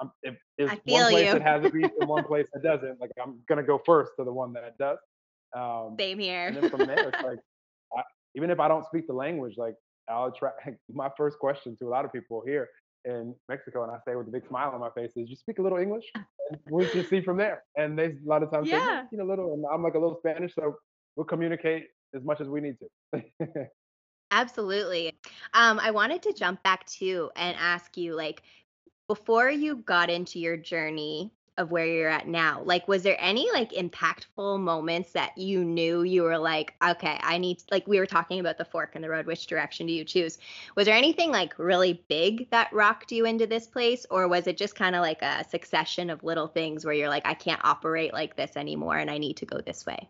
um, 0.00 0.10
if 0.22 0.34
there's 0.58 0.70
I 0.70 0.80
one 0.84 1.10
place 1.10 1.26
you. 1.26 1.32
that 1.34 1.42
has 1.42 1.64
a 1.64 1.70
beach 1.70 1.90
and 2.00 2.08
one 2.08 2.24
place 2.24 2.46
that 2.52 2.62
doesn't, 2.64 3.00
like 3.00 3.10
I'm 3.22 3.38
gonna 3.48 3.62
go 3.62 3.80
first 3.84 4.12
to 4.18 4.24
the 4.24 4.32
one 4.32 4.52
that 4.54 4.76
does. 4.78 4.98
Um, 5.54 5.96
Same 5.98 6.18
here. 6.18 6.48
and 6.48 6.56
then 6.56 6.70
from 6.70 6.86
there, 6.86 7.08
it's 7.08 7.22
like, 7.24 7.38
I, 7.96 8.02
even 8.34 8.50
if 8.50 8.58
I 8.58 8.68
don't 8.68 8.84
speak 8.86 9.06
the 9.06 9.12
language, 9.12 9.54
like 9.56 9.74
I'll 10.08 10.32
try. 10.32 10.50
My 10.92 11.10
first 11.16 11.38
question 11.38 11.76
to 11.78 11.86
a 11.86 11.90
lot 11.90 12.04
of 12.04 12.12
people 12.12 12.42
here 12.44 12.68
in 13.04 13.34
Mexico, 13.48 13.82
and 13.82 13.92
I 13.92 13.98
say 14.06 14.14
with 14.16 14.28
a 14.28 14.30
big 14.30 14.46
smile 14.46 14.70
on 14.70 14.80
my 14.80 14.90
face, 14.90 15.12
is 15.16 15.28
you 15.28 15.36
speak 15.36 15.58
a 15.58 15.62
little 15.62 15.78
English, 15.78 16.04
and 16.14 16.58
we 16.70 16.84
just 16.86 17.10
see 17.10 17.20
from 17.22 17.36
there. 17.36 17.64
And 17.76 17.98
they 17.98 18.06
a 18.06 18.16
lot 18.24 18.42
of 18.42 18.50
times 18.50 18.68
say, 18.68 18.76
Yeah. 18.76 18.86
yeah, 18.86 19.02
you 19.10 19.18
know, 19.18 19.24
a 19.24 19.30
little, 19.30 19.54
and 19.54 19.64
I'm 19.72 19.82
like 19.82 19.94
a 19.94 19.98
little 19.98 20.18
Spanish, 20.18 20.54
so 20.54 20.76
we'll 21.16 21.26
communicate 21.26 21.88
as 22.14 22.22
much 22.24 22.40
as 22.40 22.48
we 22.48 22.60
need 22.60 22.76
to. 23.12 23.24
Absolutely. 24.30 25.12
Um, 25.52 25.78
I 25.78 25.90
wanted 25.90 26.22
to 26.22 26.32
jump 26.32 26.62
back 26.62 26.86
too 26.86 27.30
and 27.36 27.56
ask 27.58 27.96
you, 27.96 28.14
like, 28.14 28.42
before 29.08 29.50
you 29.50 29.76
got 29.76 30.08
into 30.08 30.38
your 30.38 30.56
journey 30.56 31.30
of 31.58 31.70
where 31.70 31.86
you're 31.86 32.08
at 32.08 32.26
now, 32.26 32.62
like, 32.64 32.88
was 32.88 33.02
there 33.02 33.16
any 33.18 33.50
like 33.52 33.72
impactful 33.72 34.58
moments 34.58 35.12
that 35.12 35.36
you 35.36 35.64
knew 35.64 36.02
you 36.02 36.22
were 36.22 36.38
like, 36.38 36.74
okay, 36.82 37.18
I 37.22 37.38
need, 37.38 37.62
like, 37.70 37.86
we 37.86 37.98
were 37.98 38.06
talking 38.06 38.40
about 38.40 38.58
the 38.58 38.64
fork 38.64 38.96
in 38.96 39.02
the 39.02 39.10
road, 39.10 39.26
which 39.26 39.46
direction 39.46 39.86
do 39.86 39.92
you 39.92 40.04
choose? 40.04 40.38
Was 40.76 40.86
there 40.86 40.96
anything 40.96 41.30
like 41.30 41.58
really 41.58 42.04
big 42.08 42.50
that 42.50 42.72
rocked 42.72 43.12
you 43.12 43.26
into 43.26 43.46
this 43.46 43.66
place, 43.66 44.06
or 44.10 44.28
was 44.28 44.46
it 44.46 44.56
just 44.56 44.74
kind 44.74 44.96
of 44.96 45.02
like 45.02 45.20
a 45.22 45.44
succession 45.48 46.10
of 46.10 46.24
little 46.24 46.48
things 46.48 46.84
where 46.84 46.94
you're 46.94 47.08
like, 47.08 47.26
I 47.26 47.34
can't 47.34 47.60
operate 47.64 48.12
like 48.12 48.36
this 48.36 48.56
anymore 48.56 48.96
and 48.96 49.10
I 49.10 49.18
need 49.18 49.36
to 49.38 49.46
go 49.46 49.60
this 49.60 49.84
way? 49.84 50.08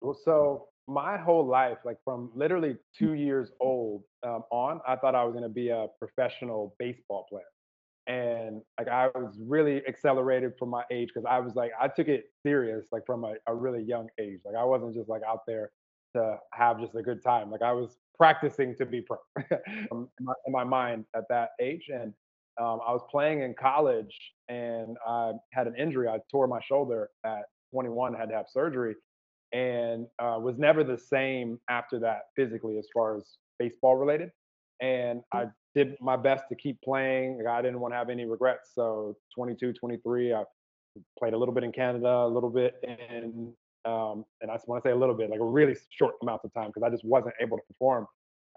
Well, 0.00 0.18
so 0.24 0.68
my 0.88 1.16
whole 1.16 1.46
life, 1.46 1.78
like 1.84 1.98
from 2.04 2.30
literally 2.34 2.76
two 2.96 3.14
years 3.14 3.50
old 3.60 4.02
um, 4.24 4.44
on, 4.50 4.80
I 4.86 4.96
thought 4.96 5.14
I 5.14 5.24
was 5.24 5.32
going 5.32 5.42
to 5.42 5.48
be 5.48 5.70
a 5.70 5.86
professional 5.98 6.74
baseball 6.78 7.26
player. 7.28 7.44
And 8.06 8.62
like 8.78 8.88
I 8.88 9.08
was 9.14 9.36
really 9.40 9.82
accelerated 9.88 10.52
for 10.58 10.66
my 10.66 10.84
age 10.92 11.08
because 11.12 11.26
I 11.28 11.40
was 11.40 11.54
like, 11.56 11.72
I 11.80 11.88
took 11.88 12.08
it 12.08 12.26
serious, 12.44 12.86
like 12.92 13.04
from 13.04 13.24
a, 13.24 13.34
a 13.46 13.54
really 13.54 13.82
young 13.82 14.08
age. 14.20 14.40
Like 14.44 14.54
I 14.54 14.64
wasn't 14.64 14.94
just 14.94 15.08
like 15.08 15.22
out 15.28 15.40
there 15.46 15.70
to 16.14 16.36
have 16.52 16.80
just 16.80 16.94
a 16.94 17.02
good 17.02 17.22
time. 17.22 17.50
Like 17.50 17.62
I 17.62 17.72
was 17.72 17.98
practicing 18.16 18.74
to 18.76 18.86
be 18.86 19.00
pro 19.02 19.18
in, 19.90 20.08
my, 20.20 20.32
in 20.46 20.52
my 20.52 20.64
mind 20.64 21.04
at 21.16 21.24
that 21.30 21.50
age. 21.60 21.86
And 21.88 22.12
um, 22.58 22.80
I 22.86 22.92
was 22.92 23.02
playing 23.10 23.42
in 23.42 23.54
college 23.54 24.14
and 24.48 24.96
I 25.06 25.32
had 25.52 25.66
an 25.66 25.74
injury. 25.76 26.08
I 26.08 26.18
tore 26.30 26.46
my 26.46 26.60
shoulder 26.60 27.10
at 27.24 27.42
21, 27.72 28.14
had 28.14 28.28
to 28.30 28.36
have 28.36 28.46
surgery 28.48 28.94
and 29.52 30.06
uh, 30.18 30.38
was 30.40 30.58
never 30.58 30.82
the 30.84 30.98
same 30.98 31.58
after 31.68 31.98
that 32.00 32.22
physically 32.34 32.78
as 32.78 32.86
far 32.92 33.16
as 33.16 33.36
baseball 33.58 33.96
related. 33.96 34.30
And 34.80 35.22
I 35.32 35.46
did 35.76 35.94
my 36.00 36.16
best 36.16 36.44
to 36.48 36.54
keep 36.56 36.80
playing. 36.80 37.44
I 37.46 37.60
didn't 37.60 37.80
want 37.80 37.92
to 37.92 37.98
have 37.98 38.08
any 38.08 38.24
regrets. 38.24 38.70
So 38.74 39.14
22, 39.34 39.74
23, 39.74 40.32
I 40.32 40.42
played 41.18 41.34
a 41.34 41.38
little 41.38 41.52
bit 41.54 41.64
in 41.64 41.70
Canada, 41.70 42.08
a 42.08 42.26
little 42.26 42.48
bit 42.48 42.82
in, 42.82 43.52
um, 43.84 44.24
and 44.40 44.50
I 44.50 44.54
just 44.54 44.66
want 44.66 44.82
to 44.82 44.88
say 44.88 44.92
a 44.92 44.96
little 44.96 45.14
bit, 45.14 45.28
like 45.28 45.38
a 45.40 45.44
really 45.44 45.76
short 45.90 46.14
amount 46.22 46.40
of 46.44 46.52
time 46.54 46.68
because 46.68 46.82
I 46.82 46.88
just 46.88 47.04
wasn't 47.04 47.34
able 47.42 47.58
to 47.58 47.62
perform. 47.68 48.06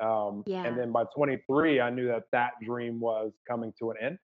Um, 0.02 0.44
Yeah. 0.48 0.64
And 0.66 0.80
then 0.80 0.94
by 0.94 1.04
23, 1.14 1.82
I 1.82 1.90
knew 1.90 2.08
that 2.08 2.24
that 2.32 2.52
dream 2.64 3.02
was 3.02 3.34
coming 3.50 3.74
to 3.80 3.92
an 3.92 3.98
end. 4.02 4.18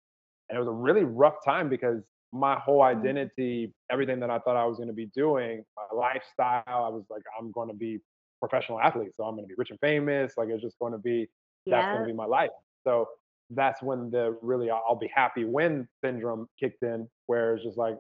And 0.48 0.56
it 0.56 0.60
was 0.60 0.70
a 0.70 0.72
really 0.88 1.04
rough 1.04 1.36
time 1.44 1.68
because 1.68 2.02
my 2.32 2.58
whole 2.58 2.80
Mm. 2.80 2.98
identity, 2.98 3.74
everything 3.92 4.22
that 4.22 4.30
I 4.30 4.40
thought 4.40 4.56
I 4.56 4.64
was 4.66 4.78
going 4.78 4.88
to 4.88 4.94
be 4.94 5.08
doing, 5.08 5.66
my 5.76 5.88
lifestyle, 5.94 6.64
I 6.66 6.88
was 6.88 7.04
like, 7.10 7.24
I'm 7.38 7.52
going 7.52 7.68
to 7.68 7.76
be 7.76 8.00
professional 8.40 8.80
athlete. 8.80 9.12
So 9.18 9.26
I'm 9.26 9.36
going 9.36 9.44
to 9.44 9.50
be 9.50 9.56
rich 9.58 9.72
and 9.72 9.80
famous. 9.82 10.38
Like 10.38 10.48
it's 10.48 10.64
just 10.64 10.80
going 10.80 10.94
to 10.94 10.98
be, 10.98 11.28
that's 11.66 11.88
going 11.94 12.06
to 12.06 12.12
be 12.14 12.16
my 12.16 12.26
life. 12.26 12.52
So 12.86 13.08
that's 13.50 13.82
when 13.82 14.10
the 14.10 14.38
really 14.42 14.70
I'll 14.70 14.96
be 14.96 15.12
happy 15.14 15.46
when 15.46 15.88
syndrome 16.04 16.48
kicked 16.60 16.84
in, 16.84 17.08
where 17.28 17.56
it's 17.56 17.64
just 17.64 17.78
like 17.78 17.98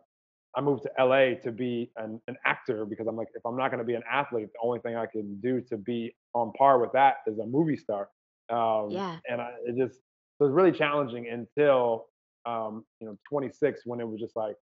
I 0.55 0.61
moved 0.61 0.83
to 0.83 0.91
LA 1.03 1.35
to 1.43 1.51
be 1.51 1.91
an, 1.97 2.21
an 2.27 2.37
actor 2.45 2.85
because 2.85 3.07
I'm 3.07 3.17
like, 3.17 3.27
if 3.35 3.45
I'm 3.45 3.57
not 3.57 3.71
going 3.71 3.79
to 3.79 3.85
be 3.85 3.95
an 3.95 4.03
athlete, 4.09 4.47
the 4.53 4.59
only 4.63 4.79
thing 4.79 4.95
I 4.95 5.05
can 5.05 5.39
do 5.41 5.61
to 5.69 5.77
be 5.77 6.15
on 6.33 6.53
par 6.57 6.79
with 6.79 6.93
that 6.93 7.17
is 7.27 7.39
a 7.39 7.45
movie 7.45 7.75
star. 7.75 8.09
Um, 8.49 8.89
Yeah. 8.89 9.17
And 9.29 9.41
I, 9.41 9.51
it 9.65 9.75
just 9.75 9.99
it 10.39 10.43
was 10.43 10.51
really 10.51 10.71
challenging 10.71 11.27
until 11.29 12.07
um, 12.45 12.85
you 12.99 13.07
know 13.07 13.17
26 13.29 13.81
when 13.85 13.99
it 13.99 14.07
was 14.07 14.19
just 14.19 14.35
like 14.35 14.55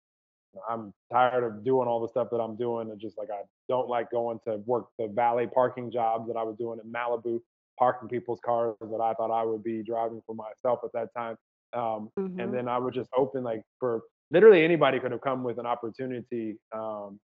I'm 0.69 0.93
tired 1.11 1.43
of 1.43 1.63
doing 1.63 1.87
all 1.87 2.01
the 2.01 2.07
stuff 2.07 2.29
that 2.31 2.37
I'm 2.37 2.55
doing 2.55 2.91
and 2.91 2.99
just 2.99 3.17
like 3.17 3.29
I 3.31 3.41
don't 3.67 3.87
like 3.87 4.11
going 4.11 4.39
to 4.47 4.57
work 4.65 4.87
the 4.97 5.07
valet 5.07 5.47
parking 5.47 5.91
jobs 5.91 6.27
that 6.27 6.37
I 6.37 6.43
was 6.43 6.55
doing 6.57 6.79
in 6.83 6.91
Malibu, 6.91 7.39
parking 7.77 8.09
people's 8.09 8.39
cars 8.45 8.75
that 8.81 9.01
I 9.01 9.13
thought 9.15 9.31
I 9.31 9.43
would 9.43 9.63
be 9.63 9.83
driving 9.83 10.21
for 10.25 10.35
myself 10.35 10.79
at 10.83 10.91
that 10.93 11.09
time. 11.17 11.37
Um, 11.73 12.09
Mhm. 12.17 12.39
and 12.39 12.53
then 12.53 12.67
I 12.67 12.77
would 12.77 12.93
just 12.93 13.09
open 13.17 13.43
like 13.43 13.63
for 13.79 14.03
literally 14.31 14.63
anybody 14.63 14.99
could 14.99 15.11
have 15.11 15.21
come 15.21 15.43
with 15.43 15.59
an 15.59 15.65
opportunity 15.65 16.57
um, 16.75 17.19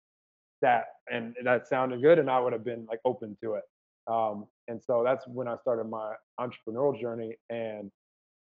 that 0.63 0.87
and 1.11 1.35
that 1.45 1.67
sounded 1.69 2.03
good 2.03 2.19
and 2.19 2.31
I 2.31 2.41
would 2.41 2.53
have 2.53 2.65
been 2.65 2.87
like 2.87 3.01
open 3.05 3.37
to 3.43 3.55
it. 3.55 3.65
Um, 4.07 4.47
and 4.69 4.83
so 4.83 5.03
that's 5.05 5.27
when 5.29 5.49
I 5.49 5.57
started 5.59 5.85
my 5.85 6.15
entrepreneurial 6.41 6.99
journey 7.01 7.37
and 7.51 7.91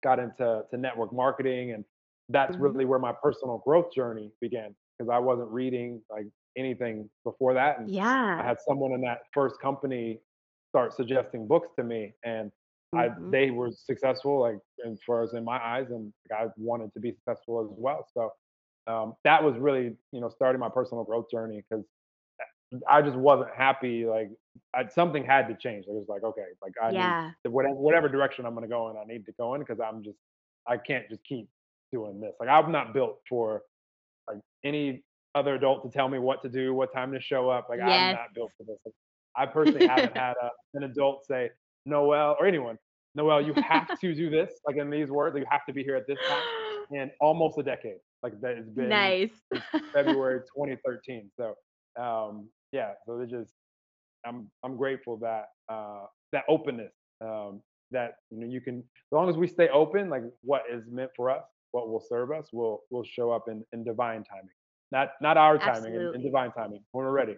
got 0.04 0.20
into 0.20 0.64
to 0.70 0.78
network 0.78 1.14
marketing 1.14 1.72
and 1.72 1.86
that's 2.30 2.60
Mhm. 2.60 2.60
really 2.60 2.86
where 2.86 3.00
my 3.00 3.14
personal 3.24 3.60
growth 3.60 3.94
journey 3.94 4.32
began 4.42 4.76
because 4.98 5.10
I 5.10 5.20
wasn't 5.20 5.50
reading 5.50 6.02
like 6.10 6.28
anything 6.58 7.10
before 7.24 7.54
that 7.56 7.80
and 7.80 7.92
yeah. 7.92 8.42
I 8.42 8.46
had 8.48 8.58
someone 8.68 8.92
in 8.94 9.02
that 9.02 9.22
first 9.34 9.60
company 9.62 10.22
start 10.70 10.94
suggesting 10.94 11.48
books 11.48 11.70
to 11.78 11.84
me 11.84 12.14
and 12.24 12.52
I 12.96 13.10
Mhm. 13.10 13.32
they 13.32 13.52
were 13.52 13.72
successful 13.72 14.40
like 14.40 14.60
as 14.86 15.00
far 15.06 15.22
as 15.24 15.34
in 15.34 15.44
my 15.44 15.58
eyes 15.64 15.88
and 15.90 16.14
like, 16.30 16.42
I 16.42 16.48
wanted 16.58 16.94
to 16.94 17.00
be 17.00 17.12
successful 17.12 17.62
as 17.62 17.68
well 17.78 18.08
so 18.14 18.32
um, 18.92 19.16
that 19.24 19.44
was 19.44 19.58
really 19.58 19.96
you 20.12 20.22
know 20.22 20.30
starting 20.30 20.60
my 20.60 20.70
personal 20.70 21.04
growth 21.04 21.30
journey 21.30 21.64
because 21.70 21.86
I 22.90 23.02
just 23.02 23.16
wasn't 23.18 23.50
happy 23.56 24.06
like 24.06 24.30
I, 24.74 24.88
something 24.88 25.24
had 25.26 25.48
to 25.48 25.56
change 25.56 25.86
it 25.88 25.94
was 25.94 26.06
like 26.08 26.24
okay 26.24 26.46
like 26.62 26.74
I 26.82 26.92
need 26.92 26.96
Yeah. 26.96 27.32
to 27.44 27.52
whatever 27.52 27.76
whatever 27.76 28.10
direction 28.10 28.46
I'm 28.46 28.54
going 28.54 28.64
to 28.64 28.70
go 28.70 28.90
in 28.90 28.98
I 28.98 29.04
need 29.06 29.26
to 29.26 29.34
go 29.34 29.54
in 29.56 29.62
because 29.62 29.80
I'm 29.80 30.04
just 30.04 30.18
I 30.68 30.78
can't 30.78 31.08
just 31.10 31.24
keep 31.24 31.48
doing 31.92 32.20
this 32.20 32.34
like 32.40 32.50
I'm 32.50 32.72
not 32.72 32.94
built 32.94 33.20
for 33.30 33.64
like 34.28 34.40
any 34.64 35.04
other 35.36 35.56
adult 35.56 35.84
to 35.84 35.90
tell 35.90 36.10
me 36.10 36.20
what 36.20 36.42
to 36.44 36.50
do 36.50 36.74
what 36.74 36.94
time 36.94 37.12
to 37.14 37.22
show 37.22 37.50
up 37.50 37.68
like 37.70 37.80
I'm 37.80 38.12
not 38.12 38.34
built 38.34 38.52
for 38.58 38.64
this 38.64 38.78
like, 38.86 38.96
I 39.38 39.46
personally 39.46 39.88
haven't 39.88 40.16
had 40.18 40.34
a, 40.42 40.50
an 40.74 40.84
adult 40.84 41.26
say 41.26 41.50
Noel 41.86 42.36
or 42.40 42.46
anyone 42.46 42.78
Noel 43.16 43.42
you 43.42 43.54
have 43.54 44.00
to 44.02 44.16
do 44.16 44.30
this 44.30 44.54
like 44.66 44.78
in 44.78 44.90
these 44.90 45.10
words 45.10 45.34
like, 45.34 45.42
you 45.42 45.48
have 45.50 45.66
to 45.66 45.74
be 45.74 45.84
here 45.84 45.96
at 45.96 46.08
this 46.08 46.20
time 46.28 46.42
in 46.92 47.12
almost 47.20 47.58
a 47.58 47.64
decade 47.64 48.00
like 48.24 48.40
that 48.42 48.58
has 48.58 48.70
been 48.70 48.90
nice. 48.90 49.32
February 49.94 50.42
2013 50.56 51.30
so 51.38 51.56
um 52.02 52.48
yeah 52.72 52.92
so 53.06 53.20
it 53.20 53.30
just 53.30 53.50
I'm 54.26 54.50
I'm 54.64 54.78
grateful 54.78 55.18
that 55.18 55.46
uh 55.70 56.06
that 56.34 56.44
openness 56.50 56.94
um 57.22 57.62
that 57.92 58.16
you 58.32 58.40
know 58.40 58.48
you 58.48 58.62
can 58.62 58.80
as 58.80 59.12
long 59.12 59.30
as 59.30 59.38
we 59.38 59.48
stay 59.48 59.70
open 59.70 60.10
like 60.10 60.24
what 60.42 60.64
is 60.72 60.84
meant 60.90 61.12
for 61.16 61.30
us 61.30 61.44
what 61.72 61.90
will 61.90 62.00
serve 62.00 62.32
us 62.32 62.48
will 62.52 62.82
will 62.90 63.04
show 63.04 63.32
up 63.32 63.46
in 63.48 63.64
in 63.74 63.84
divine 63.84 64.24
timing. 64.24 64.50
Not 64.92 65.12
not 65.22 65.38
our 65.38 65.58
timing 65.58 65.96
in, 65.96 66.16
in 66.16 66.24
divine 66.24 66.52
timing 66.52 66.84
when 66.92 67.06
we're 67.06 67.12
ready 67.12 67.36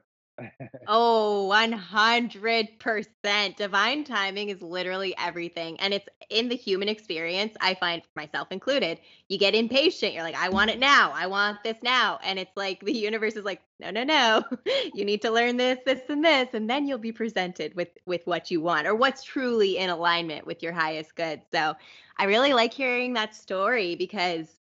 Oh, 0.88 1.48
100%. 1.52 3.56
Divine 3.56 4.04
timing 4.04 4.50
is 4.50 4.62
literally 4.62 5.16
everything. 5.18 5.80
And 5.80 5.94
it's 5.94 6.08
in 6.30 6.50
the 6.50 6.56
human 6.56 6.90
experience, 6.90 7.56
I 7.62 7.76
find 7.76 8.02
myself 8.16 8.48
included. 8.52 9.00
You 9.28 9.38
get 9.38 9.54
impatient. 9.54 10.14
You're 10.14 10.24
like, 10.24 10.36
I 10.36 10.50
want 10.50 10.72
it 10.72 10.74
mm-hmm. 10.74 10.82
now. 10.82 11.12
I 11.14 11.28
want 11.28 11.64
this 11.64 11.78
now. 11.84 12.20
And 12.24 12.40
it's 12.40 12.56
like 12.56 12.80
the 12.82 12.98
universe 12.98 13.36
is 13.36 13.46
like, 13.46 13.62
no, 13.80 13.92
no, 13.92 14.04
no. 14.04 14.44
You 14.94 15.06
need 15.06 15.22
to 15.22 15.32
learn 15.32 15.58
this, 15.58 15.80
this, 15.86 16.02
and 16.10 16.26
this. 16.26 16.50
And 16.54 16.70
then 16.70 16.88
you'll 16.88 16.98
be 16.98 17.12
presented 17.12 17.76
with 17.76 17.90
with 18.06 18.26
what 18.26 18.52
you 18.52 18.62
want 18.62 18.88
or 18.88 18.96
what's 18.96 19.24
truly 19.24 19.78
in 19.78 19.90
alignment 19.90 20.46
with 20.46 20.64
your 20.64 20.74
highest 20.74 21.16
good. 21.16 21.42
So 21.54 21.76
I 22.18 22.26
really 22.26 22.54
like 22.54 22.74
hearing 22.74 23.14
that 23.14 23.36
story 23.36 23.96
because 23.96 24.60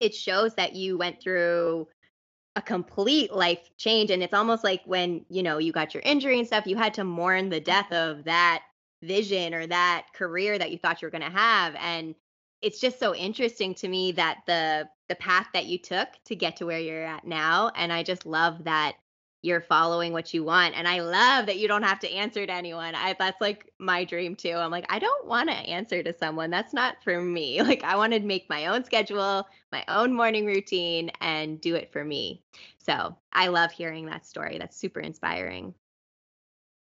it 0.00 0.14
shows 0.14 0.54
that 0.54 0.74
you 0.74 0.96
went 0.96 1.20
through 1.20 1.86
a 2.56 2.62
complete 2.62 3.32
life 3.32 3.70
change 3.76 4.10
and 4.10 4.22
it's 4.22 4.34
almost 4.34 4.64
like 4.64 4.82
when 4.84 5.24
you 5.28 5.42
know 5.42 5.58
you 5.58 5.72
got 5.72 5.94
your 5.94 6.02
injury 6.04 6.38
and 6.38 6.46
stuff 6.46 6.66
you 6.66 6.76
had 6.76 6.92
to 6.94 7.04
mourn 7.04 7.48
the 7.48 7.60
death 7.60 7.90
of 7.92 8.24
that 8.24 8.62
vision 9.02 9.54
or 9.54 9.66
that 9.66 10.06
career 10.14 10.58
that 10.58 10.70
you 10.70 10.78
thought 10.78 11.00
you 11.00 11.06
were 11.06 11.10
going 11.10 11.22
to 11.22 11.30
have 11.30 11.74
and 11.76 12.14
it's 12.60 12.80
just 12.80 12.98
so 12.98 13.14
interesting 13.14 13.74
to 13.74 13.88
me 13.88 14.12
that 14.12 14.40
the 14.46 14.88
the 15.08 15.14
path 15.14 15.46
that 15.54 15.66
you 15.66 15.78
took 15.78 16.08
to 16.24 16.34
get 16.34 16.56
to 16.56 16.66
where 16.66 16.80
you're 16.80 17.04
at 17.04 17.24
now 17.26 17.70
and 17.76 17.92
i 17.92 18.02
just 18.02 18.26
love 18.26 18.64
that 18.64 18.96
you're 19.42 19.60
following 19.60 20.12
what 20.12 20.34
you 20.34 20.44
want. 20.44 20.74
And 20.76 20.86
I 20.86 21.00
love 21.00 21.46
that 21.46 21.58
you 21.58 21.66
don't 21.66 21.82
have 21.82 21.98
to 22.00 22.10
answer 22.12 22.46
to 22.46 22.52
anyone. 22.52 22.94
I 22.94 23.14
that's 23.18 23.40
like 23.40 23.72
my 23.78 24.04
dream 24.04 24.36
too. 24.36 24.52
I'm 24.52 24.70
like, 24.70 24.86
I 24.92 24.98
don't 24.98 25.26
want 25.26 25.48
to 25.48 25.54
answer 25.54 26.02
to 26.02 26.12
someone. 26.16 26.50
That's 26.50 26.74
not 26.74 26.96
for 27.02 27.20
me. 27.20 27.60
Like 27.70 27.84
I 27.84 27.94
want 27.94 28.12
to 28.14 28.20
make 28.20 28.50
my 28.50 28.66
own 28.66 28.84
schedule, 28.84 29.46
my 29.70 29.84
own 29.86 30.12
morning 30.12 30.44
routine 30.44 31.10
and 31.20 31.60
do 31.60 31.76
it 31.76 31.92
for 31.92 32.04
me. 32.04 32.42
So 32.78 33.14
I 33.32 33.46
love 33.46 33.70
hearing 33.70 34.06
that 34.06 34.26
story. 34.26 34.58
That's 34.58 34.76
super 34.76 34.98
inspiring. 34.98 35.72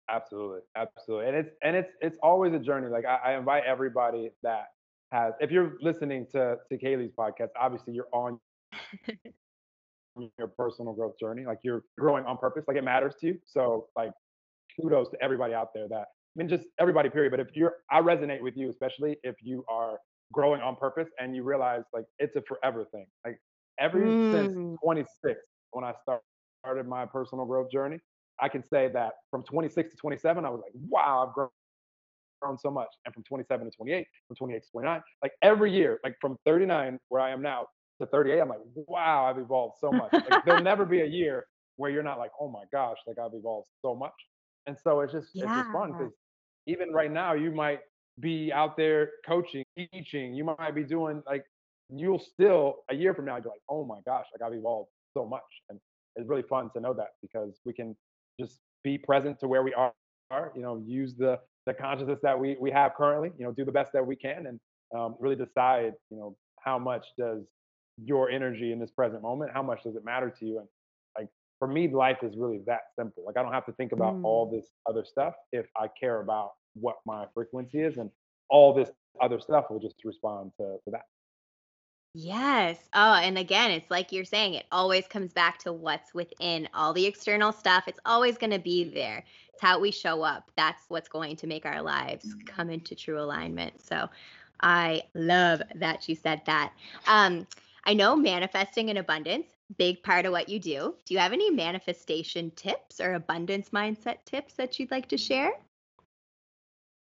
Absolutely. 0.09 0.61
Absolutely. 0.75 1.29
And 1.29 1.37
it's 1.37 1.51
and 1.63 1.77
it's 1.77 1.93
it's 2.01 2.17
always 2.23 2.55
a 2.55 2.59
journey. 2.59 2.89
Like 2.89 3.05
I, 3.05 3.33
I 3.33 3.39
invite 3.39 3.65
everybody 3.67 4.31
that 4.43 4.69
has 5.13 5.35
if 5.41 5.51
you're 5.51 5.77
listening 5.83 6.27
to 6.33 6.57
to 6.71 6.79
Kaylee's 6.79 7.13
podcast, 7.13 7.51
obviously 7.61 7.93
you're 7.93 8.09
on 8.13 8.41
your 10.39 10.49
personal 10.49 10.93
growth 10.93 11.19
journey. 11.19 11.45
Like 11.47 11.59
you're 11.63 11.83
growing 11.99 12.25
on 12.25 12.37
purpose, 12.37 12.65
like 12.69 12.77
it 12.77 12.85
matters 12.85 13.15
to 13.21 13.29
you. 13.29 13.39
So 13.47 13.87
like 13.97 14.13
kudos 14.81 15.11
to 15.11 15.23
everybody 15.23 15.55
out 15.55 15.69
there 15.75 15.89
that 15.89 16.07
I 16.07 16.35
mean 16.37 16.49
just 16.49 16.65
everybody 16.79 17.09
period. 17.09 17.31
But 17.31 17.41
if 17.41 17.49
you're 17.55 17.75
I 17.91 18.01
resonate 18.01 18.41
with 18.41 18.57
you, 18.57 18.71
especially 18.71 19.17
if 19.23 19.37
you 19.43 19.65
are 19.69 19.99
growing 20.33 20.61
on 20.61 20.77
purpose 20.77 21.09
and 21.19 21.35
you 21.35 21.43
realize 21.43 21.83
like 21.93 22.05
it's 22.19 22.37
a 22.37 22.43
forever 22.43 22.87
thing. 22.93 23.07
Like 23.25 23.41
ever 23.79 24.01
mm. 24.01 24.33
since 24.33 24.79
26 24.83 25.41
when 25.73 25.85
I 25.85 25.93
start, 26.03 26.23
started 26.65 26.87
my 26.87 27.07
personal 27.07 27.45
growth 27.47 27.71
journey, 27.71 27.99
I 28.41 28.49
can 28.49 28.63
say 28.73 28.89
that 28.93 29.13
from 29.31 29.43
26 29.45 29.91
to 29.91 29.97
27, 29.97 30.45
I 30.45 30.51
was 30.51 30.61
like, 30.63 30.73
wow, 30.89 31.27
I've 31.27 31.35
grown 31.35 31.49
grown 32.41 32.59
so 32.59 32.71
much. 32.71 32.89
And 33.05 33.15
from 33.15 33.23
27 33.25 33.71
to 33.71 33.77
28, 33.77 34.07
from 34.29 34.37
28 34.37 34.63
to 34.63 34.71
29, 34.73 35.03
like 35.23 35.33
every 35.43 35.73
year, 35.73 36.01
like 36.03 36.17
from 36.21 36.37
39 36.47 36.99
where 37.09 37.21
I 37.21 37.31
am 37.31 37.43
now 37.43 37.67
to 38.01 38.07
38, 38.07 38.41
I'm 38.41 38.49
like, 38.49 38.59
wow, 38.75 39.27
I've 39.27 39.39
evolved 39.39 39.77
so 39.81 39.91
much. 39.93 40.13
Like, 40.13 40.45
there'll 40.45 40.63
never 40.63 40.85
be 40.85 41.01
a 41.01 41.07
year 41.07 41.47
where 41.77 41.91
you're 41.91 42.03
not 42.03 42.19
like, 42.19 42.33
oh 42.41 42.49
my 42.49 42.65
gosh, 42.73 42.99
like 43.07 43.19
I've 43.19 43.35
evolved 43.35 43.69
so 43.81 43.95
much. 43.95 44.13
And 44.67 44.77
so 44.83 45.01
it's 45.01 45.13
just 45.13 45.29
yeah. 45.33 45.45
it's 45.45 45.63
just 45.63 45.73
fun 45.73 45.93
because 45.93 46.13
even 46.67 46.93
right 46.93 47.11
now 47.11 47.33
you 47.33 47.51
might 47.51 47.81
be 48.21 48.53
out 48.53 48.77
there 48.77 49.11
coaching, 49.27 49.65
teaching, 49.77 50.35
you 50.35 50.45
might 50.45 50.75
be 50.75 50.85
doing 50.85 51.23
like 51.27 51.45
you'll 51.89 52.19
still 52.19 52.77
a 52.91 52.95
year 52.95 53.15
from 53.15 53.25
now 53.25 53.39
be 53.41 53.49
like, 53.49 53.61
oh 53.69 53.85
my 53.85 53.99
gosh, 54.07 54.27
like 54.33 54.47
I've 54.47 54.57
evolved 54.57 54.91
so 55.15 55.25
much. 55.25 55.43
And 55.69 55.81
it's 56.17 56.29
really 56.29 56.43
fun 56.43 56.71
to 56.75 56.81
know 56.81 56.93
that 56.95 57.09
because 57.23 57.59
we 57.65 57.73
can 57.73 57.97
just 58.39 58.61
be 58.85 58.99
present 58.99 59.41
to 59.41 59.49
where 59.49 59.63
we 59.63 59.73
are, 59.75 59.93
you 60.55 60.63
know, 60.63 60.83
use 60.87 61.15
the 61.17 61.39
the 61.67 61.75
consciousness 61.75 62.19
that 62.23 62.39
we 62.39 62.57
we 62.61 62.71
have 62.71 62.93
currently, 62.95 63.31
you 63.39 63.45
know, 63.45 63.53
do 63.53 63.65
the 63.65 63.73
best 63.73 63.93
that 63.93 64.07
we 64.07 64.17
can 64.17 64.47
and 64.47 64.61
um, 64.95 65.17
really 65.19 65.37
decide, 65.37 65.95
you 66.11 66.19
know, 66.19 66.37
how 66.63 66.79
much 66.79 67.07
does 67.19 67.45
your 67.97 68.31
energy 68.31 68.73
in 68.73 68.79
this 68.79 68.91
present 68.91 69.23
moment, 69.23 69.53
how 69.53 69.63
much 69.63 69.83
does 69.83 69.97
it 69.97 70.05
matter 70.05 70.31
to 70.39 70.47
you? 70.47 70.59
And 70.59 70.69
like 71.19 71.29
for 71.59 71.69
me, 71.69 71.89
life 71.89 72.19
is 72.23 72.37
really 72.37 72.61
that 72.67 72.83
simple. 72.97 73.25
Like 73.27 73.37
I 73.37 73.43
don't 73.43 73.53
have 73.53 73.67
to 73.67 73.73
think 73.73 73.93
about 73.93 74.15
mm. 74.15 74.25
all 74.25 74.51
this 74.51 74.67
other 74.89 75.05
stuff 75.05 75.35
if 75.53 75.67
I 75.77 75.89
care 75.99 76.21
about 76.21 76.53
what 76.75 76.97
my 77.07 77.27
frequency 77.35 77.81
is 77.81 77.97
and 77.97 78.11
all 78.49 78.73
this 78.75 78.91
other 79.21 79.41
stuff 79.41 79.67
will 79.71 79.81
just 79.81 79.97
respond 80.05 80.53
to, 80.59 80.79
to 80.85 80.91
that. 80.91 81.03
Yes. 82.15 82.77
Oh, 82.93 83.15
and 83.15 83.39
again, 83.39 83.71
it's 83.71 83.89
like 83.91 84.11
you're 84.11 84.25
saying, 84.25 84.55
it 84.55 84.67
always 84.73 85.07
comes 85.07 85.33
back 85.33 85.59
to 85.59 85.73
what's 85.73 86.13
within 86.13 86.69
all 86.75 86.93
the 86.93 87.07
external 87.07 87.53
stuff. 87.53 87.85
It's 87.87 88.01
always 88.05 88.37
going 88.37 88.51
to 88.51 88.59
be 88.59 88.83
there. 88.83 89.25
It's 89.53 89.63
how 89.63 89.79
we 89.79 89.93
show 89.93 90.23
up. 90.23 90.51
That's 90.57 90.83
what's 90.89 91.09
going 91.09 91.37
to 91.37 91.47
make 91.47 91.65
our 91.67 91.81
lives 91.81 92.27
mm-hmm. 92.27 92.47
come 92.47 92.69
into 92.69 92.97
true 92.97 93.21
alignment. 93.21 93.81
So 93.81 94.09
I 94.61 95.03
love 95.15 95.63
that 95.77 96.09
you 96.09 96.17
said 96.17 96.43
that. 96.47 96.73
Um, 97.07 97.47
I 97.85 97.95
know 97.95 98.15
manifesting 98.17 98.89
in 98.89 98.99
abundance, 98.99 99.49
big 99.79 100.03
part 100.03 100.27
of 100.27 100.33
what 100.33 100.49
you 100.49 100.59
do. 100.59 100.95
Do 101.07 101.15
you 101.15 101.21
have 101.21 101.33
any 101.33 101.51
manifestation 101.51 102.51
tips 102.53 103.01
or 103.01 103.15
abundance 103.15 103.71
mindset 103.71 104.25
tips 104.25 104.55
that 104.55 104.79
you'd 104.79 104.91
like 104.91 105.09
to 105.09 105.17
share? 105.17 105.53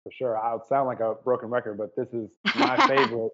For 0.04 0.12
sure. 0.12 0.38
I'll 0.38 0.64
sound 0.66 0.86
like 0.86 1.00
a 1.00 1.14
broken 1.22 1.50
record, 1.50 1.76
but 1.76 1.94
this 1.96 2.08
is 2.14 2.30
my 2.56 2.76
favorite 2.88 3.32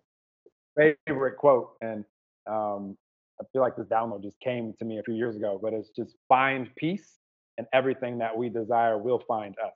favorite 1.07 1.36
quote. 1.36 1.70
And 1.80 2.05
um, 2.47 2.97
I 3.40 3.44
feel 3.53 3.62
like 3.62 3.76
this 3.76 3.86
download 3.86 4.22
just 4.22 4.38
came 4.40 4.74
to 4.78 4.84
me 4.84 4.99
a 4.99 5.03
few 5.03 5.14
years 5.14 5.36
ago, 5.36 5.59
but 5.61 5.72
it's 5.72 5.90
just 5.90 6.16
find 6.28 6.68
peace 6.76 7.18
and 7.59 7.66
everything 7.72 8.18
that 8.18 8.36
we 8.36 8.49
desire 8.49 8.99
will 8.99 9.22
find 9.26 9.55
us. 9.64 9.72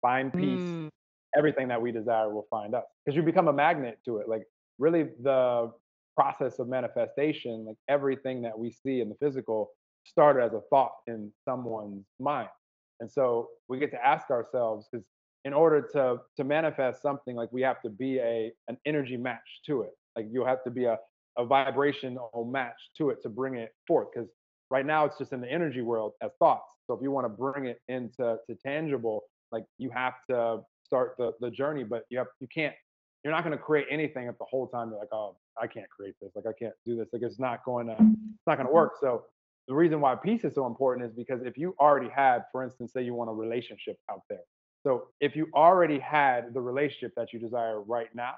Find 0.00 0.32
peace, 0.32 0.60
mm. 0.60 0.88
everything 1.36 1.68
that 1.68 1.82
we 1.82 1.92
desire 1.92 2.32
will 2.32 2.46
find 2.48 2.74
us. 2.74 2.84
Because 3.04 3.16
you 3.16 3.22
become 3.22 3.48
a 3.48 3.52
magnet 3.52 3.98
to 4.06 4.18
it. 4.18 4.28
Like 4.28 4.44
really 4.78 5.08
the 5.22 5.72
process 6.20 6.58
of 6.58 6.66
manifestation, 6.68 7.54
like 7.68 7.76
everything 7.88 8.42
that 8.42 8.56
we 8.62 8.70
see 8.70 9.00
in 9.00 9.08
the 9.08 9.18
physical 9.24 9.70
started 10.04 10.42
as 10.42 10.52
a 10.52 10.60
thought 10.70 10.92
in 11.06 11.32
someone's 11.46 12.04
mind. 12.18 12.48
And 13.00 13.10
so 13.10 13.48
we 13.68 13.78
get 13.78 13.90
to 13.92 14.06
ask 14.06 14.30
ourselves, 14.30 14.88
because 14.90 15.06
in 15.48 15.54
order 15.54 15.80
to 15.94 16.02
to 16.38 16.44
manifest 16.44 16.96
something, 17.00 17.34
like 17.34 17.50
we 17.58 17.62
have 17.62 17.80
to 17.86 17.90
be 18.04 18.12
a 18.18 18.52
an 18.68 18.76
energy 18.84 19.16
match 19.16 19.48
to 19.68 19.74
it. 19.82 19.94
Like 20.16 20.26
you'll 20.30 20.50
have 20.54 20.62
to 20.64 20.70
be 20.80 20.84
a, 20.84 20.98
a 21.38 21.44
vibrational 21.46 22.48
match 22.58 22.80
to 22.98 23.02
it 23.12 23.18
to 23.22 23.28
bring 23.30 23.54
it 23.54 23.70
forth. 23.88 24.08
Because 24.12 24.28
right 24.70 24.84
now 24.84 25.00
it's 25.06 25.18
just 25.22 25.32
in 25.32 25.40
the 25.40 25.50
energy 25.50 25.80
world 25.80 26.12
as 26.22 26.32
thoughts. 26.38 26.70
So 26.86 26.92
if 26.94 27.00
you 27.02 27.10
want 27.10 27.24
to 27.24 27.34
bring 27.44 27.64
it 27.72 27.78
into 27.88 28.36
to 28.46 28.54
tangible, 28.62 29.22
like 29.52 29.64
you 29.78 29.90
have 30.04 30.16
to 30.28 30.60
start 30.84 31.14
the 31.16 31.32
the 31.40 31.50
journey, 31.50 31.84
but 31.92 32.02
you 32.10 32.18
have 32.18 32.30
you 32.40 32.48
can't 32.58 32.74
you're 33.22 33.34
not 33.36 33.44
going 33.44 33.56
to 33.56 33.62
create 33.62 33.86
anything 33.90 34.26
if 34.28 34.36
the 34.38 34.50
whole 34.52 34.66
time 34.74 34.90
you're 34.90 34.98
like, 34.98 35.12
oh, 35.12 35.36
I 35.60 35.66
can't 35.66 35.88
create 35.88 36.14
this. 36.20 36.32
Like 36.34 36.46
I 36.46 36.52
can't 36.58 36.74
do 36.86 36.96
this. 36.96 37.08
Like 37.12 37.22
it's 37.22 37.38
not 37.38 37.64
going 37.64 37.86
to 37.86 37.92
it's 37.92 38.46
not 38.46 38.56
going 38.56 38.58
to 38.58 38.64
mm-hmm. 38.64 38.74
work. 38.74 38.92
So 39.00 39.24
the 39.68 39.74
reason 39.74 40.00
why 40.00 40.16
peace 40.16 40.44
is 40.44 40.54
so 40.54 40.66
important 40.66 41.06
is 41.06 41.14
because 41.14 41.42
if 41.44 41.56
you 41.56 41.74
already 41.80 42.08
had, 42.08 42.44
for 42.50 42.64
instance, 42.64 42.92
say 42.92 43.02
you 43.02 43.14
want 43.14 43.30
a 43.30 43.32
relationship 43.32 43.96
out 44.10 44.22
there. 44.28 44.40
So 44.82 45.08
if 45.20 45.36
you 45.36 45.48
already 45.54 45.98
had 45.98 46.54
the 46.54 46.60
relationship 46.60 47.12
that 47.16 47.32
you 47.32 47.38
desire 47.38 47.80
right 47.82 48.08
now, 48.14 48.34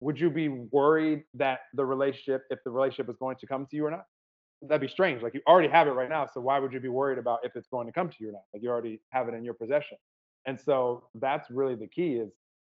would 0.00 0.20
you 0.20 0.30
be 0.30 0.48
worried 0.48 1.22
that 1.34 1.60
the 1.74 1.84
relationship, 1.84 2.42
if 2.50 2.58
the 2.64 2.70
relationship 2.70 3.08
is 3.08 3.16
going 3.16 3.36
to 3.36 3.46
come 3.46 3.66
to 3.66 3.76
you 3.76 3.86
or 3.86 3.90
not? 3.90 4.04
That'd 4.62 4.80
be 4.80 4.88
strange. 4.88 5.22
Like 5.22 5.34
you 5.34 5.40
already 5.46 5.68
have 5.68 5.86
it 5.86 5.92
right 5.92 6.08
now. 6.08 6.26
So 6.26 6.40
why 6.40 6.58
would 6.58 6.72
you 6.72 6.80
be 6.80 6.88
worried 6.88 7.18
about 7.18 7.40
if 7.44 7.56
it's 7.56 7.68
going 7.68 7.86
to 7.86 7.92
come 7.92 8.08
to 8.08 8.16
you 8.18 8.30
or 8.30 8.32
not? 8.32 8.42
Like 8.52 8.62
you 8.62 8.68
already 8.68 9.00
have 9.10 9.28
it 9.28 9.34
in 9.34 9.44
your 9.44 9.54
possession. 9.54 9.96
And 10.46 10.60
so 10.60 11.04
that's 11.14 11.50
really 11.50 11.74
the 11.74 11.86
key 11.86 12.14
is 12.14 12.32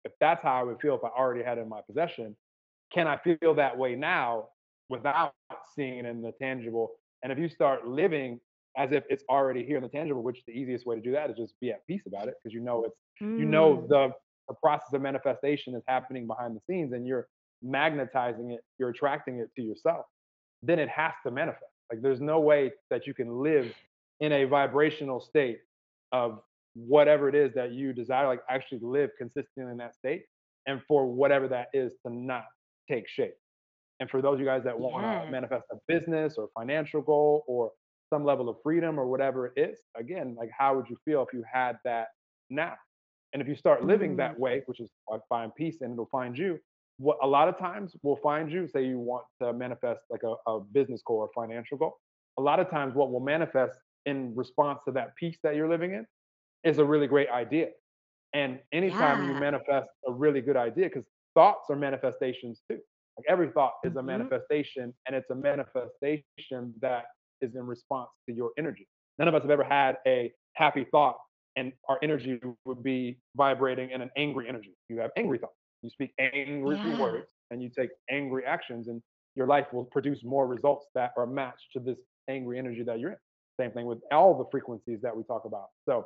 if 0.06 0.12
that's 0.20 0.44
how 0.44 0.54
I 0.54 0.64
would 0.64 0.80
feel 0.80 0.96
if 0.96 1.04
I 1.04 1.10
already 1.10 1.44
had 1.44 1.58
it 1.58 1.62
in 1.62 1.70
my 1.70 1.82
possession, 1.86 2.36
can 2.94 3.08
I 3.08 3.18
feel 3.18 3.54
that 3.56 3.78
way 3.78 3.96
now 3.96 4.50
without 4.90 5.34
seeing 5.76 6.00
it 6.00 6.06
in 6.06 6.22
the 6.22 6.32
tangible? 6.42 6.92
And 7.24 7.32
if 7.32 7.38
you 7.40 7.50
start 7.50 7.88
living 7.88 8.40
as 8.78 8.92
if 8.92 9.04
it's 9.10 9.24
already 9.30 9.66
here 9.66 9.78
in 9.78 9.84
the 9.84 9.90
tangible, 9.90 10.22
which 10.22 10.44
the 10.46 10.54
easiest 10.54 10.86
way 10.86 10.96
to 10.96 11.02
do 11.02 11.12
that 11.12 11.30
is 11.30 11.38
just 11.38 11.54
be 11.60 11.72
at 11.72 11.86
peace 11.88 12.04
about 12.06 12.28
it 12.28 12.36
because 12.44 12.54
you 12.54 12.62
know 12.62 12.86
it's 12.86 12.96
mm. 13.22 13.40
you 13.40 13.46
know 13.46 13.78
mm. 13.78 13.88
the 13.90 14.12
the 14.48 14.56
process 14.62 14.94
of 14.94 15.02
manifestation 15.02 15.76
is 15.76 15.84
happening 15.88 16.26
behind 16.28 16.56
the 16.56 16.62
scenes 16.70 16.94
and 16.94 17.06
you're 17.06 17.28
magnetizing 17.62 18.52
it, 18.52 18.62
you're 18.80 18.90
attracting 18.90 19.40
it 19.40 19.50
to 19.56 19.62
yourself, 19.62 20.06
then 20.64 20.80
it 20.80 20.90
has 20.90 21.12
to 21.26 21.32
manifest. 21.32 21.66
Like 21.92 22.02
there's 22.02 22.22
no 22.22 22.40
way 22.40 22.72
that 22.90 23.08
you 23.08 23.14
can 23.14 23.42
live 23.44 23.74
in 24.20 24.32
a 24.32 24.46
vibrational 24.46 25.20
state 25.20 25.60
of 26.12 26.40
whatever 26.76 27.28
it 27.28 27.36
is 27.36 27.54
that 27.56 27.72
you 27.72 27.94
desire, 27.94 28.28
like 28.28 28.42
actually 28.50 28.80
live 28.82 29.10
consistently 29.18 29.72
in 29.72 29.78
that 29.78 29.96
state, 29.96 30.24
and 30.66 30.82
for 30.88 31.06
whatever 31.06 31.48
that 31.48 31.68
is 31.74 31.94
to 32.06 32.14
not 32.14 32.46
take 32.90 33.08
shape. 33.08 33.36
And 34.00 34.10
for 34.10 34.22
those 34.22 34.36
of 34.36 34.40
you 34.40 34.46
guys 34.46 34.64
that 34.64 34.80
want 34.80 35.04
to 35.04 35.32
manifest 35.32 35.66
a 35.72 35.76
business 35.88 36.36
or 36.38 36.50
financial 36.58 37.02
goal 37.02 37.44
or 37.48 37.72
some 38.12 38.24
level 38.24 38.48
of 38.48 38.58
freedom 38.64 39.00
or 39.00 39.08
whatever 39.08 39.48
it 39.48 39.54
is, 39.58 39.80
again, 39.98 40.36
like 40.38 40.50
how 40.58 40.76
would 40.76 40.86
you 40.90 40.98
feel 41.04 41.24
if 41.24 41.34
you 41.34 41.44
had 41.52 41.78
that 41.84 42.08
now? 42.50 42.76
And 43.34 43.42
if 43.42 43.48
you 43.48 43.56
start 43.56 43.84
living 43.84 44.14
mm. 44.14 44.18
that 44.18 44.40
way, 44.40 44.62
which 44.68 44.80
is 44.80 44.90
I 45.12 45.18
find 45.28 45.54
peace 45.56 45.78
and 45.82 45.94
it'll 45.94 46.08
find 46.12 46.38
you, 46.38 46.60
what 47.00 47.18
a 47.22 47.28
lot 47.28 47.48
of 47.48 47.58
times 47.58 47.96
will 48.04 48.16
find 48.18 48.52
you, 48.52 48.68
say 48.68 48.86
you 48.86 49.00
want 49.00 49.26
to 49.42 49.54
manifest 49.54 50.02
like 50.10 50.22
a, 50.24 50.36
a 50.50 50.60
business 50.60 51.02
goal 51.06 51.18
or 51.18 51.30
financial 51.36 51.78
goal. 51.78 51.98
A 52.40 52.42
lot 52.42 52.60
of 52.60 52.70
times 52.70 52.96
what 52.96 53.12
will 53.12 53.20
manifest 53.20 53.78
in 54.06 54.34
response 54.36 54.80
to 54.86 54.92
that 54.94 55.16
peace 55.16 55.38
that 55.44 55.56
you're 55.56 55.70
living 55.70 55.94
in 55.94 56.06
is 56.64 56.78
a 56.80 56.86
really 56.86 57.08
great 57.08 57.30
idea. 57.30 57.70
And 58.34 58.60
anytime 58.72 59.24
yeah. 59.24 59.34
you 59.34 59.40
manifest 59.40 59.90
a 60.08 60.12
really 60.12 60.42
good 60.42 60.58
idea, 60.58 60.86
because 60.86 61.06
thoughts 61.38 61.70
are 61.70 61.76
manifestations 61.76 62.62
too. 62.70 62.80
Like 63.18 63.26
every 63.30 63.50
thought 63.50 63.74
is 63.84 63.94
a 63.94 64.00
mm-hmm. 64.00 64.08
manifestation, 64.08 64.94
and 65.06 65.16
it's 65.16 65.30
a 65.30 65.36
manifestation 65.36 66.74
that 66.82 67.06
is 67.42 67.56
in 67.56 67.66
response 67.66 68.10
to 68.28 68.36
your 68.36 68.52
energy. 68.58 68.88
None 69.20 69.28
of 69.28 69.36
us 69.36 69.44
have 69.44 69.52
ever 69.52 69.64
had 69.64 69.98
a 70.08 70.32
happy 70.56 70.86
thought 70.92 71.18
and 71.58 71.74
our 71.90 71.98
energy 72.04 72.40
would 72.66 72.84
be 72.84 73.18
vibrating 73.36 73.90
in 73.90 74.02
an 74.02 74.12
angry 74.16 74.48
energy. 74.48 74.76
You 74.90 75.00
have 75.00 75.12
angry 75.18 75.40
thoughts. 75.40 75.56
You 75.82 75.90
speak 75.90 76.14
angry 76.20 76.78
yeah. 76.78 77.00
words 77.00 77.28
and 77.52 77.62
you 77.62 77.70
take 77.70 77.90
angry 78.12 78.44
actions, 78.46 78.88
and 78.88 79.02
your 79.36 79.48
life 79.48 79.68
will 79.74 79.86
produce 79.86 80.24
more 80.24 80.48
results 80.48 80.86
that 80.96 81.12
are 81.18 81.26
matched 81.26 81.68
to 81.74 81.80
this 81.80 81.98
angry 82.30 82.60
energy 82.60 82.84
that 82.84 83.00
you're 83.00 83.12
in. 83.12 83.18
Same 83.60 83.72
thing 83.72 83.86
with 83.86 84.00
all 84.12 84.38
the 84.38 84.46
frequencies 84.52 85.00
that 85.02 85.16
we 85.16 85.24
talk 85.24 85.46
about. 85.46 85.68
So, 85.88 86.06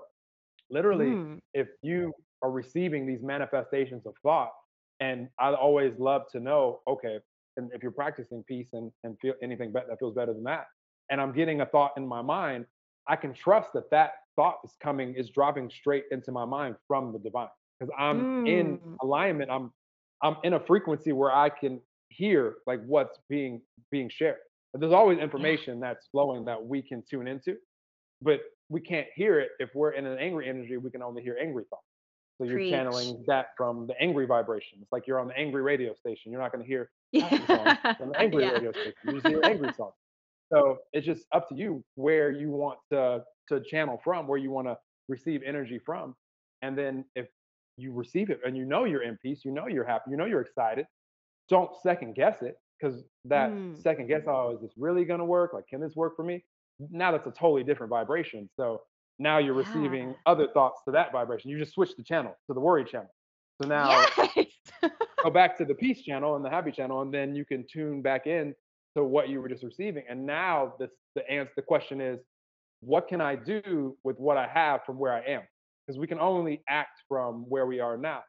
literally, 0.69 1.07
mm. 1.07 1.39
if 1.53 1.67
you 1.82 2.13
are 2.43 2.51
receiving 2.51 3.05
these 3.05 3.21
manifestations 3.23 4.05
of 4.05 4.13
thought, 4.23 4.51
and 5.02 5.30
I 5.39 5.54
always 5.56 5.99
love 5.99 6.24
to 6.34 6.39
know, 6.41 6.82
okay, 6.88 7.20
and 7.58 7.72
if 7.74 7.84
you're 7.84 7.91
practicing 7.91 8.43
peace 8.45 8.70
and, 8.74 8.91
and 9.04 9.20
feel 9.22 9.36
anything 9.43 9.74
that 9.74 9.88
feels 9.99 10.16
better 10.16 10.34
than 10.34 10.45
that, 10.45 10.68
and 11.12 11.22
I'm 11.22 11.34
getting 11.34 11.62
a 11.62 11.68
thought 11.68 11.93
in 11.97 12.08
my 12.08 12.24
mind, 12.24 12.68
I 13.10 13.18
can 13.18 13.34
trust 13.34 13.74
that 13.74 13.91
that 13.91 14.14
thought 14.38 14.60
is 14.66 14.78
coming 14.82 15.16
is 15.16 15.30
dropping 15.32 15.70
straight 15.72 16.06
into 16.12 16.32
my 16.32 16.45
mind 16.45 16.78
from 16.88 17.14
the 17.14 17.20
divine 17.20 17.49
because 17.80 17.93
I'm 17.99 18.28
in 18.45 18.80
Mm. 18.84 18.99
alignment. 19.04 19.52
I'm 19.52 19.74
I'm 20.24 20.38
in 20.43 20.54
a 20.54 20.62
frequency 20.62 21.14
where 21.14 21.32
I 21.34 21.49
can 21.49 21.82
hear 22.10 22.58
like 22.68 22.82
what's 22.86 23.20
being 23.30 23.62
being 23.91 24.10
shared. 24.10 24.38
But 24.74 24.82
there's 24.82 24.93
always 24.93 25.20
Yeah. 25.20 25.24
information 25.24 25.80
that's 25.82 26.08
flowing 26.08 26.45
that 26.45 26.64
we 26.66 26.82
can 26.84 27.04
tune 27.10 27.28
into, 27.28 27.58
but 28.22 28.41
we 28.70 28.82
can't 28.82 29.10
hear 29.16 29.39
it 29.41 29.52
if 29.60 29.76
we're 29.76 29.93
in 29.93 30.08
an 30.08 30.20
angry 30.20 30.49
energy. 30.49 30.78
We 30.78 30.91
can 30.91 31.04
only 31.04 31.24
hear 31.24 31.38
angry 31.41 31.66
thoughts. 31.70 31.91
So 32.42 32.46
you're 32.48 32.56
Preach. 32.58 32.72
channeling 32.72 33.24
that 33.28 33.50
from 33.56 33.86
the 33.86 33.94
angry 34.02 34.26
vibration. 34.26 34.80
It's 34.82 34.92
like 34.92 35.06
you're 35.06 35.20
on 35.20 35.28
the 35.28 35.38
angry 35.38 35.62
radio 35.62 35.94
station. 35.94 36.32
You're 36.32 36.42
not 36.42 36.52
going 36.52 36.64
to 36.64 36.68
hear 36.68 36.89
Yeah. 37.12 37.76
from 38.00 38.10
the 38.10 38.20
angry 38.20 38.44
Yeah. 38.44 38.52
radio 38.54 38.72
station. 38.72 38.96
You 39.04 39.14
just 39.14 39.28
hear 39.28 39.44
angry 39.46 39.72
songs. 39.78 39.94
So 40.52 40.80
it's 40.92 41.06
just 41.06 41.28
up 41.34 41.48
to 41.50 41.56
you 41.56 41.84
where 41.96 42.32
you 42.32 42.50
want 42.50 42.80
to 42.92 43.24
to 43.50 43.62
channel 43.62 44.02
from, 44.04 44.28
where 44.28 44.39
you 44.39 44.50
want 44.50 44.68
to 44.68 44.78
receive 45.08 45.44
energy 45.46 45.78
from, 45.86 46.16
and 46.64 46.76
then 46.76 47.06
if 47.16 47.28
you 47.78 47.94
receive 47.94 48.32
it 48.32 48.39
and 48.44 48.58
you 48.58 48.66
know 48.66 48.86
you're 48.86 49.04
in 49.04 49.18
peace, 49.22 49.46
you 49.46 49.52
know 49.52 49.68
you're 49.68 49.86
happy, 49.86 50.10
you 50.10 50.18
know 50.18 50.26
you're 50.26 50.42
excited, 50.42 50.88
don't 51.48 51.70
second 51.84 52.16
guess 52.16 52.42
it 52.42 52.58
because 52.80 53.04
that 53.26 53.52
Mm. 53.52 53.78
second 53.80 54.08
guess, 54.08 54.24
oh, 54.28 54.56
is 54.56 54.62
this 54.62 54.72
really 54.78 55.06
going 55.06 55.20
to 55.20 55.26
work? 55.26 55.54
Like, 55.54 55.68
can 55.68 55.80
this 55.80 55.96
work 55.96 56.16
for 56.16 56.24
me? 56.24 56.44
Now 56.80 57.12
that's 57.12 57.28
a 57.28 57.32
totally 57.32 57.64
different 57.64 57.92
vibration. 57.92 58.50
So 58.56 58.82
now 59.22 59.38
you're 59.38 59.53
receiving 59.53 60.15
other 60.26 60.47
thoughts 60.47 60.82
to 60.86 60.91
that 60.91 61.11
vibration. 61.11 61.51
You 61.51 61.59
just 61.59 61.74
switch 61.74 61.95
the 61.95 62.03
channel 62.03 62.36
to 62.47 62.53
the 62.53 62.59
worry 62.59 62.84
channel. 62.84 63.13
So 63.61 63.67
now 63.67 64.05
Yes. 64.36 64.47
go 65.24 65.30
back 65.30 65.57
to 65.59 65.65
the 65.65 65.76
peace 65.76 66.01
channel 66.01 66.36
and 66.36 66.43
the 66.43 66.49
happy 66.49 66.72
channel, 66.72 67.01
and 67.01 67.13
then 67.13 67.36
you 67.36 67.45
can 67.45 67.65
tune 67.72 68.01
back 68.01 68.26
in 68.26 68.55
to 68.95 69.03
what 69.03 69.30
you 69.30 69.41
were 69.41 69.47
just 69.47 69.63
receiving. 69.63 70.03
And 70.09 70.26
now 70.26 70.74
this 70.80 70.89
the 71.15 71.30
answer 71.30 71.51
the 71.55 71.61
question 71.61 72.01
is, 72.01 72.19
what 72.82 73.07
can 73.07 73.22
I 73.22 73.36
do 73.36 73.95
with 74.03 74.17
what 74.17 74.38
I 74.38 74.47
have 74.47 74.84
from 74.86 74.97
where 74.97 75.13
I 75.13 75.22
am? 75.22 75.41
Because 75.86 75.99
we 75.99 76.07
can 76.07 76.19
only 76.19 76.63
act 76.67 77.03
from 77.07 77.45
where 77.47 77.65
we 77.65 77.80
are 77.80 77.97
now. 77.97 78.24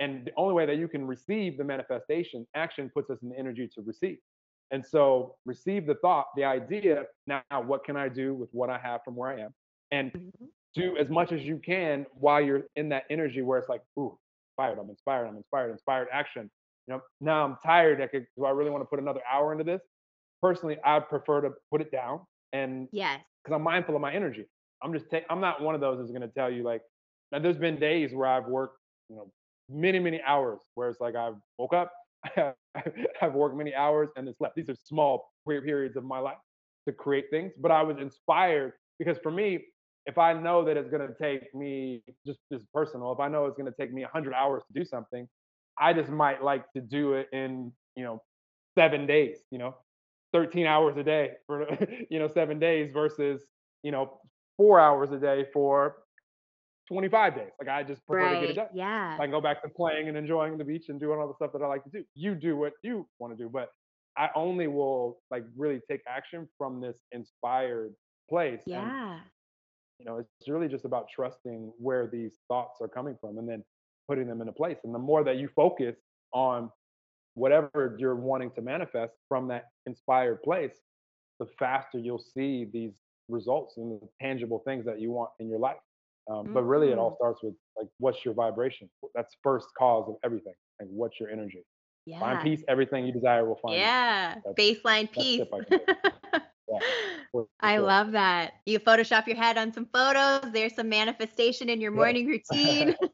And 0.00 0.24
the 0.24 0.32
only 0.36 0.54
way 0.54 0.64
that 0.66 0.76
you 0.76 0.88
can 0.88 1.06
receive 1.06 1.58
the 1.58 1.64
manifestation, 1.64 2.46
action 2.54 2.90
puts 2.94 3.10
us 3.10 3.18
in 3.22 3.30
the 3.30 3.38
energy 3.38 3.68
to 3.74 3.82
receive. 3.82 4.18
And 4.70 4.84
so 4.84 5.36
receive 5.44 5.86
the 5.86 5.96
thought, 5.96 6.26
the 6.36 6.44
idea. 6.44 7.04
Now, 7.26 7.42
what 7.66 7.84
can 7.84 7.96
I 7.96 8.08
do 8.08 8.34
with 8.34 8.48
what 8.52 8.70
I 8.70 8.78
have 8.78 9.00
from 9.04 9.16
where 9.16 9.30
I 9.30 9.40
am? 9.40 9.54
And 9.90 10.12
Mhm. 10.14 10.50
do 10.74 10.96
as 10.96 11.08
much 11.08 11.32
as 11.32 11.42
you 11.44 11.58
can 11.58 12.06
while 12.14 12.40
you're 12.40 12.64
in 12.76 12.88
that 12.90 13.04
energy 13.10 13.42
where 13.42 13.58
it's 13.58 13.68
like, 13.68 13.82
ooh, 13.98 14.18
inspired, 14.52 14.78
I'm 14.78 14.90
inspired, 14.90 15.26
I'm 15.26 15.36
inspired, 15.36 15.70
inspired 15.72 16.08
action. 16.12 16.50
You 16.86 16.94
know, 16.94 17.02
now 17.20 17.44
I'm 17.44 17.56
tired. 17.64 18.00
I 18.00 18.06
could, 18.06 18.26
do 18.36 18.44
I 18.44 18.50
really 18.50 18.70
want 18.70 18.82
to 18.82 18.86
put 18.86 18.98
another 18.98 19.22
hour 19.30 19.52
into 19.52 19.64
this? 19.64 19.82
Personally, 20.42 20.78
I 20.84 21.00
prefer 21.00 21.40
to 21.42 21.50
put 21.70 21.80
it 21.80 21.90
down 21.90 22.26
and 22.52 22.88
Yes. 22.90 23.24
because 23.44 23.56
I'm 23.56 23.62
mindful 23.62 23.94
of 23.94 24.00
my 24.00 24.12
energy. 24.12 24.46
I'm 24.82 24.92
just, 24.92 25.10
ta- 25.10 25.26
I'm 25.30 25.40
not 25.40 25.62
one 25.62 25.74
of 25.74 25.80
those 25.80 25.98
that's 25.98 26.10
going 26.10 26.22
to 26.22 26.28
tell 26.28 26.50
you 26.52 26.62
like, 26.62 26.82
now 27.32 27.38
there's 27.40 27.58
been 27.58 27.78
days 27.78 28.14
where 28.14 28.28
I've 28.28 28.46
worked, 28.46 28.78
you 29.08 29.16
know, 29.16 29.32
many, 29.68 29.98
many 29.98 30.20
hours 30.22 30.60
where 30.74 30.88
it's 30.88 31.00
like 31.00 31.14
I've 31.14 31.36
woke 31.58 31.74
up, 31.74 31.92
I've 32.36 33.34
worked 33.34 33.56
many 33.56 33.74
hours 33.74 34.10
and 34.16 34.26
then 34.26 34.34
slept. 34.34 34.54
These 34.56 34.68
are 34.70 34.74
small 34.76 35.32
periods 35.48 35.96
of 35.96 36.04
my 36.04 36.18
life 36.18 36.38
to 36.86 36.92
create 36.92 37.26
things, 37.30 37.52
but 37.58 37.70
I 37.70 37.82
was 37.82 37.98
inspired 37.98 38.74
because 38.98 39.18
for 39.18 39.30
me, 39.30 39.66
if 40.06 40.18
I 40.18 40.32
know 40.32 40.64
that 40.64 40.76
it's 40.76 40.88
going 40.88 41.06
to 41.06 41.14
take 41.20 41.54
me 41.54 42.02
just 42.26 42.40
just 42.52 42.64
personal, 42.72 43.12
if 43.12 43.20
I 43.20 43.28
know 43.28 43.46
it's 43.46 43.56
going 43.56 43.70
to 43.70 43.76
take 43.78 43.92
me 43.92 44.02
100 44.02 44.34
hours 44.34 44.62
to 44.66 44.78
do 44.78 44.84
something, 44.84 45.28
I 45.78 45.92
just 45.92 46.10
might 46.10 46.42
like 46.42 46.70
to 46.72 46.80
do 46.80 47.14
it 47.14 47.28
in, 47.32 47.72
you 47.96 48.04
know, 48.04 48.22
7 48.76 49.06
days, 49.06 49.38
you 49.50 49.58
know, 49.58 49.76
13 50.32 50.66
hours 50.66 50.96
a 50.96 51.02
day 51.04 51.32
for, 51.46 51.66
you 52.10 52.18
know, 52.18 52.28
7 52.28 52.58
days 52.58 52.90
versus, 52.92 53.42
you 53.82 53.92
know, 53.92 54.20
4 54.56 54.80
hours 54.80 55.10
a 55.12 55.18
day 55.18 55.46
for 55.52 55.96
25 56.88 57.34
days. 57.34 57.50
Like 57.60 57.68
I 57.68 57.82
just 57.82 58.04
prefer 58.06 58.30
to 58.30 58.36
get 58.36 58.50
it 58.50 58.54
done. 58.54 58.68
Yeah. 58.74 59.14
I 59.20 59.24
can 59.24 59.30
go 59.30 59.40
back 59.40 59.62
to 59.62 59.68
playing 59.68 60.08
and 60.08 60.16
enjoying 60.16 60.56
the 60.58 60.64
beach 60.64 60.88
and 60.88 60.98
doing 60.98 61.18
all 61.20 61.28
the 61.28 61.34
stuff 61.34 61.52
that 61.52 61.62
I 61.62 61.66
like 61.66 61.84
to 61.84 61.90
do. 61.90 62.04
You 62.14 62.34
do 62.34 62.56
what 62.56 62.72
you 62.82 63.08
want 63.18 63.36
to 63.36 63.42
do, 63.42 63.48
but 63.50 63.68
I 64.16 64.30
only 64.34 64.66
will 64.68 65.20
like 65.30 65.44
really 65.56 65.80
take 65.90 66.00
action 66.08 66.48
from 66.56 66.80
this 66.80 66.98
inspired 67.12 67.94
place. 68.28 68.62
And 68.72 68.94
Yeah. 68.94 69.20
You 69.98 70.04
know, 70.06 70.18
it's 70.18 70.48
really 70.48 70.68
just 70.68 70.84
about 70.84 71.06
trusting 71.14 71.72
where 71.78 72.06
these 72.06 72.38
thoughts 72.48 72.80
are 72.80 72.88
coming 72.88 73.16
from 73.20 73.38
and 73.38 73.48
then 73.48 73.64
putting 74.08 74.26
them 74.28 74.40
into 74.40 74.52
place. 74.52 74.78
And 74.84 74.94
the 74.94 74.98
more 74.98 75.24
that 75.24 75.36
you 75.36 75.48
focus 75.54 75.96
on 76.32 76.70
whatever 77.34 77.96
you're 77.98 78.14
wanting 78.16 78.50
to 78.52 78.62
manifest 78.62 79.14
from 79.28 79.48
that 79.48 79.64
inspired 79.86 80.42
place, 80.42 80.74
the 81.40 81.46
faster 81.58 81.98
you'll 81.98 82.18
see 82.18 82.66
these 82.72 82.92
results 83.28 83.76
and 83.76 84.00
the 84.00 84.08
tangible 84.20 84.62
things 84.66 84.84
that 84.86 85.00
you 85.00 85.10
want 85.10 85.30
in 85.40 85.48
your 85.48 85.58
life. 85.58 85.76
Um, 86.30 86.52
but 86.52 86.62
really, 86.62 86.90
it 86.90 86.98
all 86.98 87.12
Mm. 87.12 87.16
starts 87.16 87.42
with 87.42 87.54
like, 87.76 87.88
what's 87.98 88.24
your 88.24 88.34
vibration? 88.34 88.90
That's 89.14 89.36
first 89.42 89.68
cause 89.78 90.08
of 90.08 90.16
everything. 90.24 90.54
Like, 90.80 90.88
what's 90.90 91.18
your 91.18 91.30
energy? 91.30 91.64
Yeah. 92.04 92.20
Find 92.20 92.40
peace. 92.40 92.62
Everything 92.68 93.06
you 93.06 93.12
desire 93.12 93.46
will 93.46 93.56
find. 93.56 93.76
Yeah. 93.76 94.36
Baseline 94.58 95.08
that's 95.14 95.16
I. 96.70 96.74
Yeah, 96.74 96.80
for- 97.32 97.44
for 97.44 97.48
I 97.60 97.76
sure. 97.76 97.84
love 97.84 98.12
that. 98.12 98.54
You 98.66 98.78
Photoshop 98.78 99.26
your 99.26 99.36
head 99.36 99.58
on 99.58 99.72
some 99.72 99.86
photos. 99.86 100.52
There's 100.52 100.74
some 100.74 100.88
manifestation 100.88 101.68
in 101.68 101.80
your 101.80 101.92
Yeah. 101.92 101.96
morning 101.96 102.26
routine. 102.26 102.94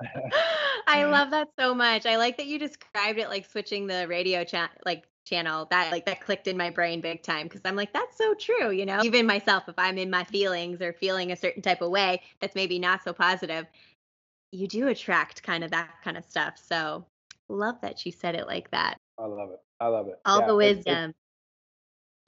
I 0.86 1.04
love 1.04 1.30
that 1.30 1.48
so 1.58 1.74
much. 1.74 2.06
I 2.06 2.16
like 2.16 2.36
that 2.38 2.46
you 2.46 2.58
described 2.58 3.18
it 3.18 3.28
like 3.28 3.46
switching 3.46 3.86
the 3.86 4.06
radio 4.08 4.44
chat 4.44 4.70
like 4.84 5.04
channel. 5.24 5.66
That 5.70 5.92
like 5.92 6.06
that 6.06 6.20
clicked 6.20 6.48
in 6.48 6.56
my 6.56 6.70
brain 6.70 7.00
big 7.00 7.22
time 7.22 7.46
because 7.46 7.60
I'm 7.64 7.76
like 7.76 7.92
that's 7.92 8.16
so 8.18 8.34
true, 8.34 8.70
you 8.70 8.84
know. 8.84 9.00
Even 9.02 9.26
myself 9.26 9.64
if 9.68 9.74
I'm 9.78 9.98
in 9.98 10.10
my 10.10 10.24
feelings 10.24 10.82
or 10.82 10.92
feeling 10.92 11.32
a 11.32 11.36
certain 11.36 11.62
type 11.62 11.82
of 11.82 11.90
way 11.90 12.20
that's 12.40 12.54
maybe 12.54 12.78
not 12.78 13.02
so 13.04 13.12
positive, 13.12 13.66
you 14.50 14.66
do 14.66 14.88
attract 14.88 15.42
kind 15.42 15.64
of 15.64 15.70
that 15.70 15.90
kind 16.02 16.16
of 16.16 16.24
stuff. 16.24 16.54
So, 16.62 17.06
love 17.48 17.80
that 17.82 18.04
you 18.04 18.12
said 18.12 18.34
it 18.34 18.46
like 18.46 18.70
that. 18.72 18.98
I 19.18 19.26
love 19.26 19.50
it. 19.50 19.60
I 19.80 19.86
love 19.86 20.08
it. 20.08 20.18
All 20.24 20.40
Yeah, 20.40 20.46
the 20.46 20.56
wisdom. 20.56 21.14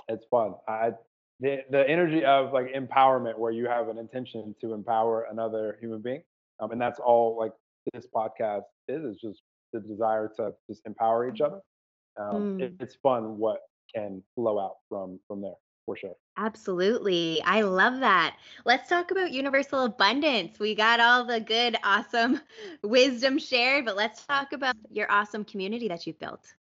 It's 0.08 0.24
fun. 0.30 0.54
I 0.68 0.92
the 1.40 1.58
the 1.70 1.88
energy 1.88 2.24
of 2.24 2.52
like 2.52 2.72
empowerment 2.74 3.38
where 3.38 3.52
you 3.52 3.66
have 3.66 3.88
an 3.88 3.98
intention 3.98 4.54
to 4.60 4.72
empower 4.72 5.26
another 5.30 5.78
human 5.80 6.00
being. 6.00 6.22
Um, 6.60 6.70
and 6.72 6.80
that's 6.80 7.00
all 7.00 7.36
like 7.38 7.52
this 7.92 8.06
podcast 8.14 8.62
is, 8.88 9.04
is 9.04 9.20
just 9.20 9.42
the 9.72 9.80
desire 9.80 10.30
to 10.36 10.52
just 10.68 10.82
empower 10.86 11.28
each 11.28 11.40
other. 11.40 11.60
Um, 12.18 12.48
it- 12.58 12.72
Mm. 12.72 12.80
it's 12.80 12.94
fun 12.96 13.38
what 13.38 13.60
can 13.94 14.22
flow 14.34 14.58
out 14.58 14.76
from 14.88 15.18
from 15.26 15.40
there 15.42 15.56
for 15.86 15.96
sure. 15.96 16.14
Absolutely. 16.36 17.40
I 17.44 17.62
love 17.62 18.00
that. 18.00 18.36
Let's 18.64 18.88
talk 18.88 19.10
about 19.10 19.32
universal 19.32 19.84
abundance. 19.84 20.58
We 20.58 20.74
got 20.74 21.00
all 21.00 21.24
the 21.24 21.40
good, 21.40 21.76
awesome 21.84 22.40
wisdom 22.82 23.38
shared, 23.38 23.84
but 23.84 23.96
let's 23.96 24.24
talk 24.26 24.52
about 24.52 24.76
your 24.90 25.10
awesome 25.10 25.44
community 25.44 25.88
that 25.88 26.06
you've 26.06 26.18
built. 26.18 26.54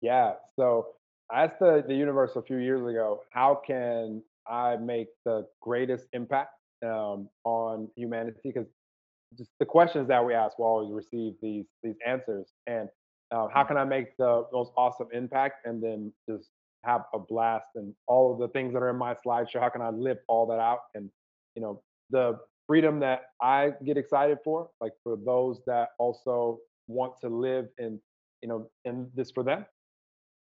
Yeah. 0.00 0.34
So 0.56 0.94
I 1.30 1.44
asked 1.44 1.58
the, 1.60 1.84
the 1.86 1.94
universe 1.94 2.32
a 2.36 2.42
few 2.42 2.56
years 2.56 2.80
ago, 2.86 3.20
how 3.30 3.60
can 3.66 4.22
I 4.46 4.76
make 4.76 5.08
the 5.24 5.46
greatest 5.60 6.06
impact 6.12 6.54
um, 6.84 7.28
on 7.44 7.88
humanity? 7.96 8.40
Because 8.44 8.66
just 9.36 9.50
the 9.60 9.66
questions 9.66 10.08
that 10.08 10.24
we 10.24 10.32
ask 10.32 10.58
will 10.58 10.66
always 10.66 10.92
receive 10.92 11.34
these 11.42 11.66
these 11.82 11.96
answers. 12.06 12.52
And 12.66 12.88
um, 13.30 13.48
how 13.52 13.64
can 13.64 13.76
I 13.76 13.84
make 13.84 14.16
the 14.16 14.46
most 14.52 14.72
awesome 14.76 15.08
impact 15.12 15.66
and 15.66 15.82
then 15.82 16.12
just 16.28 16.48
have 16.84 17.02
a 17.12 17.18
blast 17.18 17.66
and 17.74 17.92
all 18.06 18.32
of 18.32 18.38
the 18.38 18.48
things 18.48 18.72
that 18.72 18.82
are 18.82 18.90
in 18.90 18.96
my 18.96 19.14
slideshow? 19.14 19.60
How 19.60 19.68
can 19.68 19.82
I 19.82 19.90
live 19.90 20.18
all 20.28 20.46
that 20.46 20.58
out? 20.58 20.80
And 20.94 21.10
you 21.54 21.62
know, 21.62 21.82
the 22.10 22.38
freedom 22.66 23.00
that 23.00 23.30
I 23.42 23.72
get 23.84 23.98
excited 23.98 24.38
for, 24.44 24.70
like 24.80 24.92
for 25.02 25.18
those 25.26 25.60
that 25.66 25.90
also 25.98 26.60
want 26.86 27.14
to 27.20 27.28
live 27.28 27.66
in, 27.78 28.00
you 28.42 28.48
know, 28.48 28.70
in 28.84 29.10
this 29.14 29.30
for 29.30 29.42
them, 29.42 29.66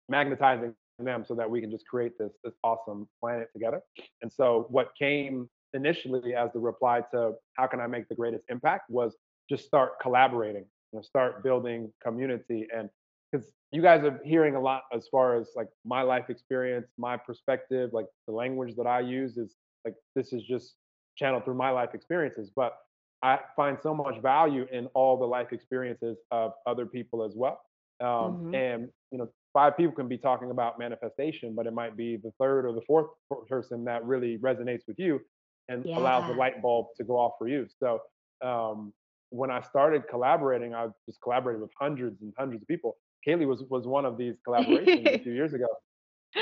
magnetizing 0.09 0.73
them 0.73 0.89
so 0.97 1.35
that 1.35 1.49
we 1.49 1.61
can 1.61 1.71
just 1.71 1.85
create 1.87 2.13
this 2.17 2.33
this 2.43 2.53
awesome 2.63 3.07
planet 3.21 3.49
together. 3.53 3.81
And 4.21 4.31
so 4.31 4.65
what 4.69 4.91
came 4.97 5.49
initially 5.73 6.33
as 6.35 6.51
the 6.53 6.59
reply 6.59 7.01
to 7.11 7.33
how 7.53 7.67
can 7.67 7.79
I 7.79 7.87
make 7.87 8.07
the 8.07 8.15
greatest 8.15 8.45
impact 8.49 8.89
was 8.89 9.15
just 9.49 9.65
start 9.65 9.99
collaborating, 10.01 10.63
you 10.91 10.97
know, 10.97 11.01
start 11.01 11.43
building 11.43 11.91
community 12.03 12.67
and 12.75 12.89
because 13.31 13.51
you 13.71 13.81
guys 13.81 14.03
are 14.03 14.19
hearing 14.23 14.55
a 14.55 14.59
lot 14.59 14.83
as 14.93 15.07
far 15.09 15.37
as 15.39 15.49
like 15.55 15.67
my 15.83 16.01
life 16.01 16.29
experience, 16.29 16.87
my 16.97 17.17
perspective, 17.17 17.89
like 17.93 18.05
the 18.27 18.33
language 18.33 18.75
that 18.77 18.87
I 18.87 19.01
use 19.01 19.37
is 19.37 19.55
like 19.83 19.95
this 20.15 20.31
is 20.33 20.43
just 20.43 20.75
channeled 21.17 21.43
through 21.45 21.55
my 21.55 21.71
life 21.71 21.93
experiences, 21.93 22.51
but 22.55 22.77
I 23.21 23.39
find 23.55 23.77
so 23.81 23.93
much 23.93 24.21
value 24.21 24.65
in 24.71 24.87
all 24.93 25.17
the 25.17 25.25
life 25.25 25.51
experiences 25.51 26.17
of 26.31 26.53
other 26.65 26.85
people 26.85 27.23
as 27.23 27.33
well. 27.35 27.59
Um, 28.01 28.39
Mhm. 28.43 28.53
And 28.53 28.91
you 29.11 29.17
know, 29.19 29.29
five 29.55 29.77
people 29.77 29.95
can 29.95 30.09
be 30.09 30.17
talking 30.17 30.51
about 30.51 30.77
manifestation, 30.77 31.55
but 31.55 31.65
it 31.65 31.73
might 31.73 31.95
be 31.95 32.17
the 32.17 32.31
third 32.37 32.65
or 32.65 32.73
the 32.73 32.81
fourth 32.85 33.07
person 33.47 33.85
that 33.85 34.03
really 34.05 34.37
resonates 34.39 34.81
with 34.85 34.99
you 34.99 35.21
and 35.69 35.85
allows 35.85 36.27
the 36.27 36.33
light 36.33 36.61
bulb 36.61 36.87
to 36.97 37.05
go 37.05 37.13
off 37.13 37.31
for 37.39 37.47
you. 37.47 37.65
So 37.79 38.01
um, 38.43 38.93
when 39.29 39.49
I 39.49 39.61
started 39.61 40.09
collaborating, 40.09 40.75
I 40.75 40.87
just 41.07 41.21
collaborated 41.21 41.61
with 41.61 41.71
hundreds 41.79 42.21
and 42.21 42.33
hundreds 42.37 42.63
of 42.63 42.67
people. 42.67 42.97
Kaylee 43.25 43.47
was 43.47 43.63
was 43.69 43.87
one 43.87 44.05
of 44.05 44.17
these 44.17 44.35
collaborations 44.45 45.07
a 45.07 45.19
few 45.23 45.31
years 45.31 45.53
ago. 45.53 45.67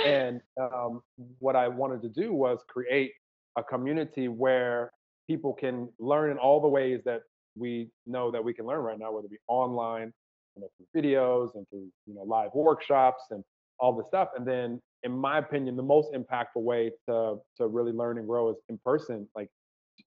And 0.06 0.42
um, 0.60 1.02
what 1.38 1.56
I 1.56 1.68
wanted 1.68 2.02
to 2.02 2.10
do 2.10 2.34
was 2.34 2.60
create 2.68 3.12
a 3.56 3.64
community 3.64 4.28
where 4.28 4.92
people 5.28 5.54
can 5.54 5.88
learn 6.00 6.32
in 6.32 6.40
all 6.40 6.60
the 6.60 6.68
ways 6.68 7.02
that 7.06 7.22
we 7.56 7.92
know 8.08 8.32
that 8.32 8.44
we 8.44 8.56
can 8.56 8.66
learn 8.66 8.82
right 8.82 8.98
now, 8.98 9.12
whether 9.12 9.28
it 9.28 9.32
be 9.32 9.38
online, 9.48 10.12
you 10.56 10.62
know, 10.62 10.70
through 10.78 11.02
videos 11.02 11.56
and 11.56 11.68
through 11.70 11.90
you 12.06 12.14
know 12.14 12.24
live 12.24 12.52
workshops 12.54 13.24
and 13.32 13.44
all 13.80 13.96
this 13.96 14.08
stuff. 14.08 14.30
And 14.36 14.48
then, 14.48 14.82
in 15.04 15.12
my 15.12 15.40
opinion, 15.40 15.76
the 15.76 15.84
most 15.84 16.14
impactful 16.14 16.62
way 16.64 16.92
to 17.10 17.38
to 17.58 17.68
really 17.68 17.92
learn 17.92 18.18
and 18.18 18.28
grow 18.28 18.50
is 18.52 18.58
in 18.70 18.80
person, 18.84 19.30
like 19.36 19.50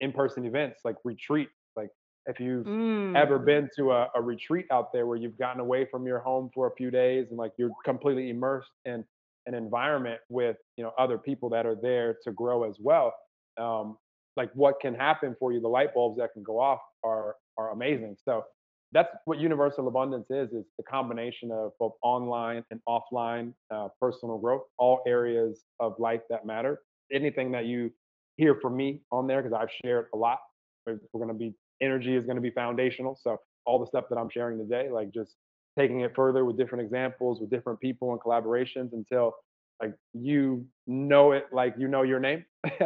in 0.01 0.13
person 0.13 0.45
events, 0.45 0.81
like 0.85 0.97
retreat. 1.05 1.49
Like 1.77 1.91
if 2.27 2.41
you've 2.41 2.67
ever 3.15 3.39
Mm. 3.39 3.39
been 3.39 3.69
to 3.77 3.93
a, 3.93 4.09
a 4.15 4.23
retreat 4.23 4.67
out 4.71 4.93
there 4.93 5.07
where 5.07 5.17
you've 5.19 5.39
gotten 5.39 5.61
away 5.61 5.87
from 5.91 6.07
your 6.07 6.19
home 6.21 6.51
for 6.55 6.67
a 6.69 6.75
few 6.77 6.91
days 6.91 7.27
and 7.29 7.39
like 7.39 7.53
you're 7.59 7.73
completely 7.85 8.31
immersed 8.31 8.71
in 8.87 9.05
an 9.47 9.55
environment 9.55 10.21
with 10.31 10.57
you 10.77 10.85
know 10.85 10.93
other 10.99 11.19
people 11.19 11.51
that 11.51 11.67
are 11.67 11.77
there 11.77 12.17
to 12.23 12.33
grow 12.33 12.65
as 12.65 12.79
well 12.81 13.13
um, 13.59 13.99
like 14.37 14.51
what 14.55 14.81
can 14.81 14.95
happen 14.95 15.37
for 15.39 15.53
you 15.53 15.61
the 15.61 15.69
light 15.69 15.93
bulbs 15.93 16.17
that 16.19 16.33
can 16.33 16.43
go 16.43 16.59
off 16.59 16.81
are 17.05 17.37
are 17.59 17.71
amazing 17.73 18.17
so 18.25 18.45
that's 18.93 19.09
what 19.25 19.39
universal 19.39 19.89
abundance 19.89 20.27
is 20.31 20.51
is 20.53 20.65
the 20.77 20.85
combination 20.85 21.51
of 21.51 21.73
both 21.79 21.95
online 22.03 22.65
and 22.71 22.81
offline 22.89 23.53
uh, 23.75 23.89
personal 24.01 24.39
growth 24.39 24.63
all 24.79 25.01
areas 25.07 25.65
of 25.81 25.95
life 25.99 26.21
that 26.31 26.47
matter. 26.47 26.81
Anything 27.13 27.53
that 27.53 27.67
you 27.67 27.91
hear 28.37 28.59
from 28.63 28.77
me 28.77 29.03
on 29.13 29.27
there 29.27 29.43
because 29.43 29.57
i've 29.61 29.69
shared 29.85 30.07
a 30.15 30.17
lot 30.17 30.39
we're, 30.87 30.99
we're 31.13 31.25
going 31.25 31.33
to 31.33 31.39
be 31.39 31.55
energy 31.83 32.17
is 32.17 32.25
going 32.25 32.37
to 32.37 32.43
be 32.43 32.51
foundational. 32.51 33.19
So 33.23 33.39
all 33.67 33.79
the 33.79 33.87
stuff 33.87 34.05
that 34.11 34.17
i'm 34.17 34.29
sharing 34.31 34.59
today 34.59 34.91
like 34.91 35.13
just 35.13 35.37
taking 35.79 36.01
it 36.01 36.13
further 36.15 36.45
with 36.45 36.59
different 36.59 36.85
examples 36.85 37.41
with 37.41 37.51
different 37.51 37.81
people 37.81 38.13
and 38.13 38.21
collaborations 38.21 38.93
until 38.93 39.35
like 39.81 39.95
you 40.13 40.65
know 40.87 41.33
it 41.33 41.47
like 41.53 41.75
you 41.79 41.89
know 41.89 42.03
your 42.03 42.21
name 42.21 42.45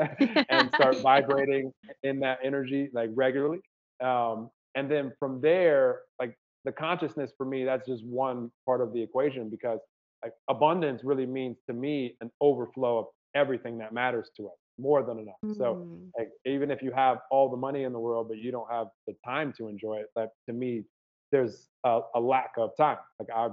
and 0.49 0.71
start 0.75 0.97
vibrating 1.03 1.73
in 2.03 2.21
that 2.21 2.39
energy 2.45 2.91
like 2.93 3.11
regularly. 3.15 3.61
Um, 4.03 4.51
and 4.77 4.91
then 4.91 5.13
from 5.19 5.41
there 5.41 6.01
like 6.21 6.37
the 6.65 6.73
consciousness 6.73 7.33
for 7.37 7.47
me 7.47 7.65
that's 7.65 7.87
just 7.89 8.05
one 8.07 8.51
part 8.65 8.81
of 8.81 8.93
the 8.93 9.03
equation 9.03 9.49
because 9.51 9.81
like 10.23 10.33
abundance 10.49 11.03
really 11.05 11.27
means 11.27 11.57
to 11.67 11.73
me 11.73 12.17
an 12.21 12.31
overflow 12.41 12.99
of 12.99 13.07
everything 13.35 13.77
that 13.79 13.93
matters 13.93 14.31
to 14.37 14.47
us 14.47 14.59
more 14.79 15.03
than 15.03 15.19
enough 15.19 15.43
so 15.57 15.67
Mm. 15.75 16.11
like 16.19 16.31
even 16.47 16.71
if 16.71 16.81
you 16.83 16.93
have 16.93 17.19
all 17.31 17.49
the 17.51 17.57
money 17.57 17.83
in 17.85 17.93
the 17.93 17.99
world 17.99 18.29
but 18.29 18.39
you 18.39 18.51
don't 18.53 18.71
have 18.71 18.89
the 19.07 19.15
time 19.25 19.53
to 19.59 19.69
enjoy 19.69 19.97
it 19.97 20.07
that 20.17 20.31
to 20.47 20.53
me 20.53 20.85
there's 21.33 21.69
a, 21.85 22.01
a 22.15 22.21
lack 22.21 22.53
of 22.59 22.71
time 22.77 22.99
like 23.19 23.29
i 23.35 23.49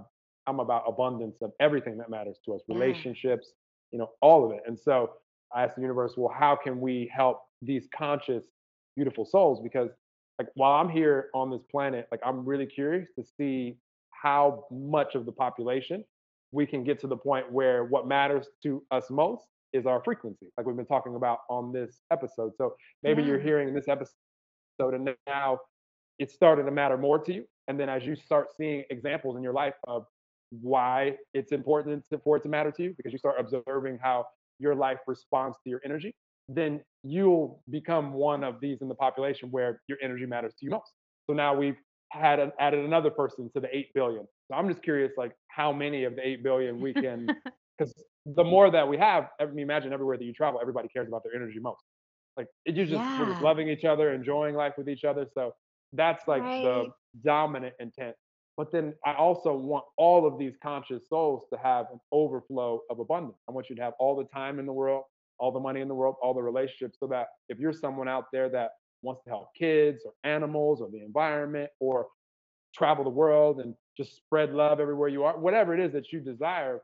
i'm 0.48 0.60
about 0.60 0.84
abundance 0.88 1.38
of 1.42 1.52
everything 1.60 1.98
that 1.98 2.10
matters 2.10 2.38
to 2.46 2.54
us 2.56 2.62
Yeah. 2.68 2.76
relationships 2.76 3.54
you 3.92 4.00
know 4.00 4.10
all 4.22 4.46
of 4.46 4.52
it 4.52 4.62
and 4.68 4.78
so 4.80 4.96
i 5.56 5.64
asked 5.64 5.76
the 5.76 5.82
universe 5.82 6.14
well 6.18 6.34
how 6.44 6.56
can 6.56 6.80
we 6.80 7.12
help 7.14 7.42
these 7.62 7.88
conscious 7.96 8.44
beautiful 8.96 9.26
souls 9.26 9.60
because 9.62 9.90
like 10.40 10.48
while 10.56 10.74
i'm 10.74 10.90
here 10.90 11.30
on 11.34 11.50
this 11.50 11.62
planet 11.70 12.08
like 12.12 12.20
i'm 12.26 12.46
really 12.46 12.66
curious 12.66 13.08
to 13.18 13.24
see 13.38 13.78
how 14.12 14.66
much 14.72 15.16
of 15.16 15.26
the 15.26 15.32
population 15.32 16.04
we 16.52 16.66
can 16.66 16.84
get 16.84 17.00
to 17.00 17.08
the 17.08 17.18
point 17.18 17.52
where 17.52 17.86
what 17.86 18.08
matters 18.08 18.48
to 18.62 18.84
us 18.92 19.10
most 19.10 19.46
is 19.74 19.86
our 19.86 20.02
frequency 20.04 20.48
like 20.58 20.66
we've 20.66 20.76
been 20.76 20.86
talking 20.86 21.16
about 21.16 21.40
on 21.50 21.72
this 21.72 22.02
episode 22.12 22.52
so 22.58 22.76
maybe 23.02 23.24
you're 23.24 23.38
Yeah. 23.38 23.44
hearing 23.44 23.74
this 23.74 23.88
episode 23.88 24.16
and 24.94 25.16
now 25.28 25.60
it's 26.20 26.34
starting 26.34 26.66
to 26.66 26.72
matter 26.72 26.98
more 26.98 27.20
to 27.20 27.34
you 27.34 27.46
and 27.68 27.80
then 27.80 27.90
as 27.90 28.06
you 28.06 28.16
start 28.16 28.48
seeing 28.56 28.84
examples 28.90 29.36
in 29.38 29.44
your 29.44 29.54
life 29.54 29.76
of 29.88 30.06
why 30.62 31.18
it's 31.34 31.52
important 31.52 32.06
to, 32.10 32.20
for 32.20 32.38
it 32.38 32.44
to 32.44 32.50
matter 32.50 32.72
to 32.72 32.84
you 32.84 32.94
because 32.98 33.12
you 33.12 33.18
start 33.18 33.36
observing 33.40 33.98
how 34.02 34.26
your 34.60 34.76
life 34.76 35.00
responds 35.08 35.58
to 35.64 35.70
your 35.70 35.82
energy 35.84 36.14
then 36.48 36.84
you'll 37.04 37.64
become 37.70 38.14
one 38.14 38.44
of 38.44 38.60
these 38.62 38.82
in 38.82 38.88
the 38.88 38.96
population 38.96 39.52
where 39.52 39.82
your 39.88 39.98
energy 40.02 40.26
matters 40.26 40.54
to 40.60 40.66
you 40.66 40.72
most. 40.72 40.92
So 41.28 41.34
now 41.34 41.56
we've 41.56 41.78
had 42.12 42.40
an, 42.40 42.52
added 42.60 42.86
another 42.86 43.10
person 43.12 43.50
to 43.54 43.60
the 43.60 43.76
8 43.76 43.88
billion. 43.94 44.28
So 44.50 44.58
i'm 44.58 44.68
just 44.70 44.84
curious 44.84 45.14
like 45.18 45.34
how 45.50 45.72
many 45.74 46.04
of 46.04 46.16
the 46.16 46.28
8 46.28 46.44
billion 46.44 46.80
we 46.80 46.94
can 46.94 47.34
because 47.78 47.94
the 48.26 48.44
more 48.44 48.70
that 48.72 48.88
we 48.88 48.98
have 48.98 49.30
I 49.40 49.46
mean, 49.46 49.60
imagine 49.64 49.94
everywhere 49.94 50.18
that 50.18 50.24
you 50.24 50.34
travel 50.34 50.60
everybody 50.62 50.88
cares 50.90 51.08
about 51.08 51.24
their 51.24 51.36
energy 51.36 51.60
most. 51.60 51.84
Like 52.38 52.48
it, 52.66 52.76
you 52.76 52.86
just 52.86 53.06
we're 53.16 53.26
just 53.28 53.42
Yeah. 53.42 53.42
loving 53.42 53.70
each 53.70 53.86
other 53.86 54.14
enjoying 54.14 54.56
life 54.56 54.74
with 54.78 54.90
each 54.90 55.04
other 55.04 55.26
so 55.34 55.54
that's 55.94 56.28
like 56.28 56.46
the 56.62 56.86
dominant 57.24 57.74
intent. 57.80 58.16
But 58.58 58.72
then 58.72 58.94
i 59.06 59.14
also 59.16 59.56
want 59.56 59.86
all 59.98 60.28
of 60.28 60.38
these 60.38 60.56
conscious 60.62 61.08
souls 61.10 61.46
to 61.52 61.60
have 61.60 61.88
an 61.92 62.00
overflow 62.12 62.82
of 62.90 63.00
abundance. 63.00 63.38
I 63.50 63.52
want 63.52 63.70
you 63.70 63.76
to 63.78 63.82
have 63.82 63.94
all 64.00 64.16
the 64.16 64.26
time 64.26 64.60
in 64.60 64.66
the 64.66 64.74
world 64.74 65.04
all 65.44 65.52
the 65.52 65.60
money 65.60 65.82
in 65.82 65.88
the 65.90 65.94
world 65.94 66.16
all 66.24 66.34
the 66.34 66.42
relationships 66.42 66.98
so 67.00 67.08
that 67.08 67.28
if 67.50 67.60
you're 67.60 67.74
someone 67.74 68.08
out 68.08 68.26
there 68.32 68.48
that 68.48 68.72
wants 69.02 69.22
to 69.24 69.30
help 69.30 69.50
kids 69.58 70.04
or 70.06 70.14
animals 70.24 70.80
or 70.80 70.90
the 70.90 71.04
environment 71.04 71.70
or 71.82 72.08
travel 72.74 73.04
the 73.04 73.10
world 73.10 73.60
and 73.60 73.76
just 73.98 74.16
spread 74.16 74.54
love 74.54 74.80
everywhere 74.80 75.10
you 75.10 75.24
are 75.24 75.38
whatever 75.38 75.74
it 75.74 75.80
is 75.80 75.92
that 75.92 76.12
you 76.14 76.22
desire 76.22 76.82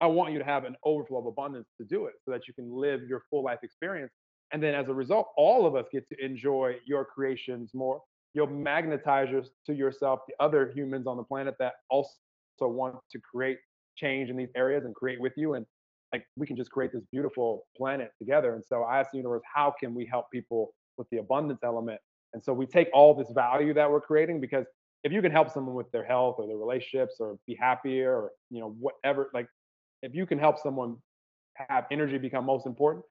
I 0.00 0.06
want 0.06 0.32
you 0.32 0.38
to 0.38 0.44
have 0.44 0.64
an 0.64 0.76
overflow 0.84 1.18
of 1.18 1.26
abundance 1.26 1.68
to 1.78 1.84
do 1.84 2.06
it 2.06 2.14
so 2.24 2.30
that 2.30 2.46
you 2.46 2.54
can 2.54 2.70
live 2.70 3.02
your 3.08 3.22
full 3.30 3.42
life 3.42 3.58
experience. 3.62 4.12
And 4.52 4.62
then 4.62 4.74
as 4.74 4.88
a 4.88 4.94
result, 4.94 5.28
all 5.36 5.66
of 5.66 5.74
us 5.74 5.86
get 5.92 6.08
to 6.10 6.24
enjoy 6.24 6.76
your 6.86 7.04
creations 7.04 7.70
more. 7.74 8.00
You'll 8.34 8.46
magnetize 8.46 9.28
your, 9.30 9.42
to 9.66 9.74
yourself 9.74 10.20
the 10.28 10.34
other 10.42 10.70
humans 10.74 11.06
on 11.06 11.16
the 11.16 11.24
planet 11.24 11.56
that 11.58 11.74
also 11.90 12.12
want 12.60 12.96
to 13.10 13.18
create 13.18 13.58
change 13.96 14.30
in 14.30 14.36
these 14.36 14.50
areas 14.56 14.84
and 14.84 14.94
create 14.94 15.20
with 15.20 15.32
you. 15.36 15.54
And 15.54 15.66
like 16.12 16.24
we 16.36 16.46
can 16.46 16.56
just 16.56 16.70
create 16.70 16.92
this 16.92 17.04
beautiful 17.12 17.66
planet 17.76 18.12
together. 18.18 18.54
And 18.54 18.64
so 18.64 18.82
I 18.82 19.00
asked 19.00 19.10
the 19.12 19.18
universe, 19.18 19.42
how 19.52 19.74
can 19.78 19.94
we 19.94 20.06
help 20.06 20.30
people 20.32 20.72
with 20.96 21.08
the 21.10 21.18
abundance 21.18 21.60
element? 21.62 22.00
And 22.34 22.42
so 22.42 22.52
we 22.52 22.66
take 22.66 22.88
all 22.92 23.14
this 23.14 23.30
value 23.30 23.74
that 23.74 23.90
we're 23.90 24.00
creating 24.00 24.40
because 24.40 24.66
if 25.04 25.12
you 25.12 25.22
can 25.22 25.32
help 25.32 25.50
someone 25.50 25.74
with 25.74 25.90
their 25.92 26.04
health 26.04 26.36
or 26.38 26.46
their 26.46 26.56
relationships 26.56 27.16
or 27.20 27.38
be 27.46 27.54
happier 27.54 28.12
or 28.14 28.32
you 28.50 28.60
know 28.60 28.74
whatever 28.78 29.30
like 29.32 29.46
if 30.02 30.14
you 30.14 30.26
can 30.26 30.38
help 30.38 30.58
someone 30.58 30.96
have 31.68 31.86
energy 31.90 32.18
become 32.18 32.44
most 32.44 32.66
important, 32.66 33.04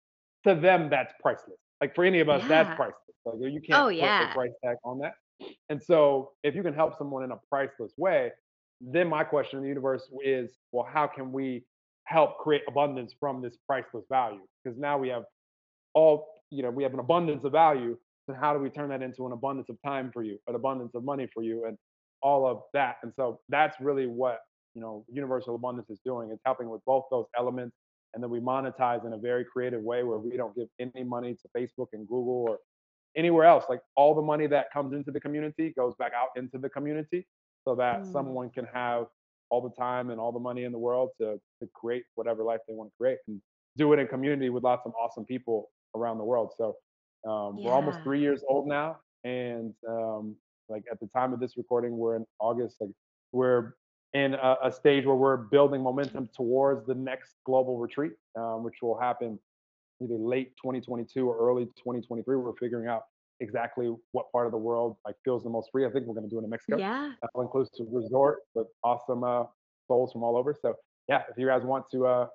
to 0.46 0.56
them 0.56 0.90
that's 0.90 1.14
priceless. 1.22 1.60
Like 1.82 1.94
for 1.94 2.04
any 2.06 2.20
of 2.20 2.30
us, 2.30 2.42
that's 2.48 2.70
Yeah. 2.70 2.76
priceless. 2.76 3.16
Like 3.26 3.36
you 3.40 3.60
Oh, 3.60 3.62
can't 3.62 3.84
put 3.88 3.96
yeah. 3.96 4.32
a 4.32 4.34
price 4.34 4.52
tag 4.64 4.78
on 4.86 5.00
that. 5.00 5.14
And 5.70 5.82
so 5.82 6.32
if 6.44 6.56
you 6.56 6.64
can 6.64 6.74
help 6.74 6.98
someone 6.98 7.24
in 7.24 7.32
a 7.32 7.40
priceless 7.50 7.94
way, 7.98 8.32
then 8.80 9.08
my 9.08 9.24
question 9.24 9.58
in 9.58 9.64
the 9.64 9.70
universe 9.70 10.10
is, 10.24 10.58
well, 10.72 10.86
how 10.86 11.08
can 11.08 11.32
we 11.32 11.66
help 12.08 12.38
create 12.40 12.64
abundance 12.68 13.14
from 13.20 13.42
this 13.42 13.56
priceless 13.68 14.06
value? 14.10 14.42
Because 14.64 14.78
now 14.80 14.98
we 14.98 15.10
have 15.10 15.24
all, 15.94 16.28
you 16.50 16.64
know, 16.64 16.70
we 16.70 16.84
have 16.84 16.94
an 16.94 17.00
abundance 17.00 17.44
of 17.44 17.52
value. 17.52 17.98
So 18.26 18.34
how 18.34 18.54
do 18.54 18.60
we 18.60 18.70
turn 18.70 18.90
that 18.90 19.02
into 19.02 19.26
an 19.26 19.32
abundance 19.32 19.70
of 19.70 19.78
time 19.86 20.12
for 20.12 20.24
you, 20.24 20.38
an 20.48 20.56
abundance 20.56 20.96
of 20.96 21.04
money 21.04 21.28
for 21.34 21.44
you, 21.44 21.66
and 21.66 21.78
all 22.22 22.46
of 22.48 22.64
that? 22.74 22.98
And 23.04 23.14
so 23.16 23.40
that's 23.50 23.80
really 23.80 24.08
what 24.08 24.40
you 24.74 24.82
know 24.82 25.06
universal 25.12 25.56
abundance 25.56 25.90
is 25.90 26.00
doing. 26.06 26.30
It's 26.32 26.42
helping 26.46 26.70
with 26.70 26.84
both 26.86 27.06
those 27.10 27.26
elements, 27.38 27.76
and 28.14 28.24
then 28.24 28.30
we 28.30 28.40
monetize 28.40 29.06
in 29.06 29.14
a 29.14 29.18
very 29.18 29.46
creative 29.46 29.82
way 29.82 30.04
where 30.04 30.18
we 30.18 30.36
don't 30.38 30.56
give 30.56 30.68
any 30.80 31.04
money 31.04 31.36
to 31.36 31.48
Facebook 31.58 31.88
and 31.94 32.08
Google 32.08 32.46
or 32.50 32.60
anywhere 33.16 33.46
else. 33.46 33.66
Like 33.70 33.82
all 33.96 34.14
the 34.14 34.22
money 34.22 34.48
that 34.48 34.72
comes 34.74 34.94
into 34.94 35.12
the 35.12 35.20
community 35.20 35.74
goes 35.78 35.94
back 35.98 36.12
out 36.14 36.30
into 36.36 36.58
the 36.58 36.70
community, 36.70 37.26
so 37.64 37.76
that 37.76 38.02
Mm. 38.02 38.12
someone 38.12 38.50
can 38.50 38.66
have 38.66 39.08
all 39.50 39.62
the 39.62 39.76
time 39.82 40.10
and 40.10 40.20
all 40.20 40.32
the 40.32 40.40
money 40.40 40.64
in 40.64 40.72
the 40.72 40.78
world 40.78 41.10
to 41.20 41.40
to 41.62 41.70
create 41.74 42.04
whatever 42.16 42.44
life 42.44 42.60
they 42.68 42.74
want 42.74 42.90
to 42.90 42.98
create 42.98 43.18
and 43.28 43.42
do 43.78 43.94
it 43.94 44.00
in 44.00 44.08
community 44.08 44.50
with 44.50 44.64
lots 44.64 44.86
of 44.86 44.94
awesome 45.00 45.26
people 45.26 45.70
around 45.96 46.18
the 46.18 46.24
world. 46.24 46.52
So 46.58 46.76
um, 47.30 47.62
we're 47.62 47.72
almost 47.72 48.02
three 48.04 48.20
years 48.20 48.44
old 48.48 48.68
now, 48.68 48.98
and 49.24 49.74
um, 49.88 50.36
like 50.70 50.84
at 50.92 51.00
the 51.00 51.08
time 51.08 51.34
of 51.34 51.40
this 51.40 51.58
recording, 51.58 51.98
we're 51.98 52.16
in 52.16 52.26
August. 52.40 52.78
Like 52.80 52.92
we're 53.32 53.74
in 54.14 54.34
a, 54.36 54.56
a 54.66 54.72
stage 54.72 55.06
where 55.06 55.16
we're 55.16 55.38
building 55.38 55.82
momentum 55.82 56.30
towards 56.36 56.86
the 56.86 56.96
next 56.96 57.36
global 57.46 57.78
retreat, 57.78 58.14
um, 58.38 58.64
which 58.64 58.76
will 58.82 58.98
happen 58.98 59.40
either 60.02 60.16
late 60.16 60.56
2022 60.58 61.28
or 61.28 61.38
early 61.38 61.66
2023. 61.66 62.36
We're 62.36 62.54
figuring 62.54 62.88
out 62.88 63.04
exactly 63.40 63.94
what 64.12 64.32
part 64.32 64.46
of 64.46 64.52
the 64.52 64.58
world 64.58 64.98
like 65.06 65.16
feels 65.24 65.44
the 65.44 65.50
most 65.50 65.70
free. 65.72 65.86
I 65.86 65.90
think 65.90 66.06
we're 66.06 66.14
going 66.14 66.28
to 66.28 66.30
do 66.30 66.40
it 66.40 66.44
in 66.44 66.50
Mexico 66.50 66.78
Yeah. 66.78 67.12
all 67.34 67.42
inclusive 67.42 67.88
resort 67.92 68.40
with 68.56 68.68
awesome 68.84 69.24
uh, 69.24 69.46
souls 69.88 70.12
from 70.12 70.24
all 70.24 70.38
over. 70.38 70.56
So 70.60 70.76
yeah, 71.08 71.24
if 71.30 71.38
you 71.38 71.48
guys 71.48 71.64
want 71.64 71.86
to 71.92 72.06
uh, 72.06 72.28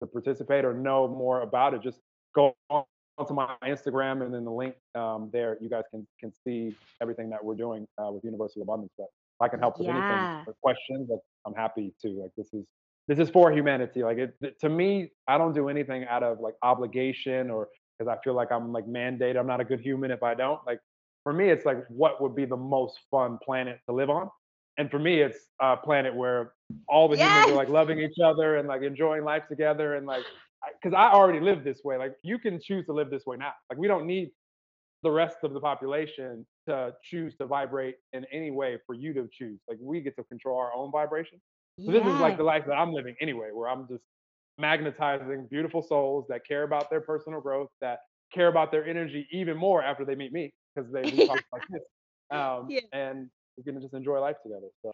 to 0.00 0.06
participate 0.06 0.64
or 0.64 0.72
know 0.74 1.08
more 1.08 1.42
about 1.42 1.74
it, 1.74 1.82
just 1.82 2.00
go 2.34 2.54
on 2.68 2.84
to 3.26 3.34
my 3.34 3.54
Instagram 3.64 4.24
and 4.24 4.32
then 4.32 4.44
the 4.44 4.50
link 4.50 4.74
um, 4.94 5.30
there. 5.32 5.58
You 5.60 5.68
guys 5.68 5.84
can 5.90 6.06
can 6.18 6.32
see 6.44 6.74
everything 7.02 7.28
that 7.30 7.44
we're 7.44 7.56
doing 7.56 7.86
uh, 7.98 8.10
with 8.10 8.24
Universal 8.24 8.62
Abundance. 8.62 8.92
But 8.96 9.04
if 9.04 9.42
I 9.42 9.48
can 9.48 9.60
help 9.60 9.78
with 9.78 9.88
anything 9.88 10.44
or 10.46 10.54
questions, 10.62 11.08
like, 11.10 11.20
I'm 11.46 11.54
happy 11.54 11.92
to. 12.02 12.08
Like 12.08 12.30
this 12.36 12.52
is 12.52 12.64
this 13.08 13.18
is 13.18 13.28
for 13.30 13.50
humanity. 13.52 14.02
Like 14.04 14.18
it 14.18 14.60
to 14.60 14.68
me, 14.68 15.10
I 15.26 15.36
don't 15.38 15.52
do 15.52 15.68
anything 15.68 16.04
out 16.04 16.22
of 16.22 16.40
like 16.40 16.54
obligation 16.62 17.50
or 17.50 17.68
because 18.00 18.16
I 18.16 18.20
feel 18.22 18.34
like 18.34 18.50
I'm 18.50 18.72
like 18.72 18.86
mandated. 18.86 19.38
I'm 19.38 19.46
not 19.46 19.60
a 19.60 19.64
good 19.64 19.80
human 19.80 20.10
if 20.10 20.22
I 20.22 20.34
don't. 20.34 20.58
Like 20.66 20.80
for 21.22 21.32
me, 21.34 21.50
it's 21.50 21.66
like 21.66 21.84
what 21.88 22.22
would 22.22 22.34
be 22.34 22.46
the 22.46 22.56
most 22.56 22.98
fun 23.10 23.38
planet 23.44 23.78
to 23.86 23.94
live 23.94 24.08
on. 24.08 24.30
And 24.78 24.90
for 24.90 24.98
me, 24.98 25.20
it's 25.20 25.50
a 25.60 25.76
planet 25.76 26.14
where 26.14 26.52
all 26.88 27.08
the 27.08 27.16
humans 27.16 27.50
are 27.50 27.54
like 27.54 27.68
loving 27.68 27.98
each 27.98 28.18
other 28.24 28.56
and 28.56 28.66
like 28.66 28.82
enjoying 28.82 29.24
life 29.24 29.42
together 29.48 29.96
and 29.96 30.06
like 30.06 30.24
because 30.80 30.94
I, 30.94 31.08
I 31.08 31.12
already 31.12 31.40
live 31.40 31.62
this 31.62 31.80
way. 31.84 31.98
Like 31.98 32.14
you 32.22 32.38
can 32.38 32.58
choose 32.58 32.86
to 32.86 32.94
live 32.94 33.10
this 33.10 33.26
way 33.26 33.36
now. 33.36 33.52
Like 33.68 33.78
we 33.78 33.86
don't 33.86 34.06
need 34.06 34.30
the 35.02 35.10
rest 35.10 35.38
of 35.42 35.52
the 35.52 35.60
population 35.60 36.46
to 36.68 36.94
choose 37.02 37.36
to 37.36 37.46
vibrate 37.46 37.96
in 38.14 38.24
any 38.32 38.50
way 38.50 38.78
for 38.86 38.94
you 38.94 39.12
to 39.12 39.28
choose. 39.30 39.58
Like 39.68 39.76
we 39.80 40.00
get 40.00 40.16
to 40.16 40.24
control 40.24 40.58
our 40.58 40.72
own 40.74 40.90
vibration. 40.90 41.38
So 41.84 41.92
this 41.92 42.06
is 42.06 42.20
like 42.20 42.36
the 42.36 42.42
life 42.42 42.64
that 42.66 42.74
I'm 42.74 42.92
living 42.92 43.14
anyway, 43.22 43.48
where 43.52 43.68
I'm 43.68 43.88
just 43.88 44.02
magnetizing 44.60 45.48
beautiful 45.50 45.82
souls 45.82 46.26
that 46.28 46.46
care 46.46 46.62
about 46.62 46.90
their 46.90 47.00
personal 47.00 47.40
growth, 47.40 47.68
that 47.80 48.00
care 48.32 48.48
about 48.48 48.70
their 48.70 48.86
energy 48.86 49.26
even 49.32 49.56
more 49.56 49.82
after 49.82 50.04
they 50.04 50.14
meet 50.14 50.32
me 50.32 50.52
because 50.74 50.90
they 50.92 51.02
we 51.02 51.26
talk 51.26 51.42
like 51.52 51.62
this. 51.70 51.82
Um, 52.30 52.66
yeah. 52.70 52.80
And 52.92 53.28
we're 53.56 53.72
gonna 53.72 53.82
just 53.82 53.94
enjoy 53.94 54.20
life 54.20 54.36
together. 54.42 54.68
So. 54.82 54.92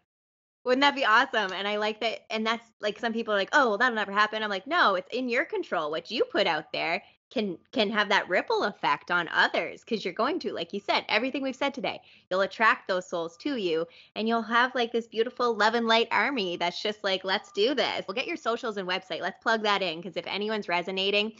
Wouldn't 0.64 0.80
that 0.80 0.96
be 0.96 1.04
awesome? 1.04 1.52
And 1.52 1.68
I 1.68 1.76
like 1.76 2.00
that. 2.00 2.20
And 2.28 2.44
that's 2.44 2.66
like 2.80 2.98
some 2.98 3.12
people 3.12 3.32
are 3.32 3.36
like, 3.36 3.50
oh, 3.52 3.68
well, 3.68 3.78
that'll 3.78 3.94
never 3.94 4.10
happen. 4.10 4.42
I'm 4.42 4.50
like, 4.50 4.66
no, 4.66 4.96
it's 4.96 5.08
in 5.14 5.28
your 5.28 5.44
control. 5.44 5.92
What 5.92 6.10
you 6.10 6.24
put 6.24 6.48
out 6.48 6.72
there 6.72 7.04
can 7.30 7.58
can 7.72 7.90
have 7.90 8.08
that 8.08 8.28
ripple 8.28 8.64
effect 8.64 9.10
on 9.10 9.28
others 9.32 9.80
because 9.80 10.04
you're 10.04 10.14
going 10.14 10.38
to 10.38 10.52
like 10.52 10.72
you 10.72 10.80
said 10.80 11.04
everything 11.08 11.42
we've 11.42 11.56
said 11.56 11.74
today 11.74 12.00
you'll 12.30 12.42
attract 12.42 12.86
those 12.86 13.08
souls 13.08 13.36
to 13.36 13.56
you 13.56 13.84
and 14.14 14.28
you'll 14.28 14.42
have 14.42 14.74
like 14.74 14.92
this 14.92 15.08
beautiful 15.08 15.56
love 15.56 15.74
and 15.74 15.86
light 15.88 16.06
army 16.12 16.56
that's 16.56 16.80
just 16.82 17.02
like 17.02 17.24
let's 17.24 17.50
do 17.52 17.74
this. 17.74 18.04
We'll 18.06 18.14
get 18.14 18.26
your 18.26 18.36
socials 18.36 18.76
and 18.76 18.88
website 18.88 19.20
let's 19.20 19.42
plug 19.42 19.62
that 19.64 19.82
in 19.82 20.00
because 20.00 20.16
if 20.16 20.26
anyone's 20.26 20.68
resonating 20.68 21.32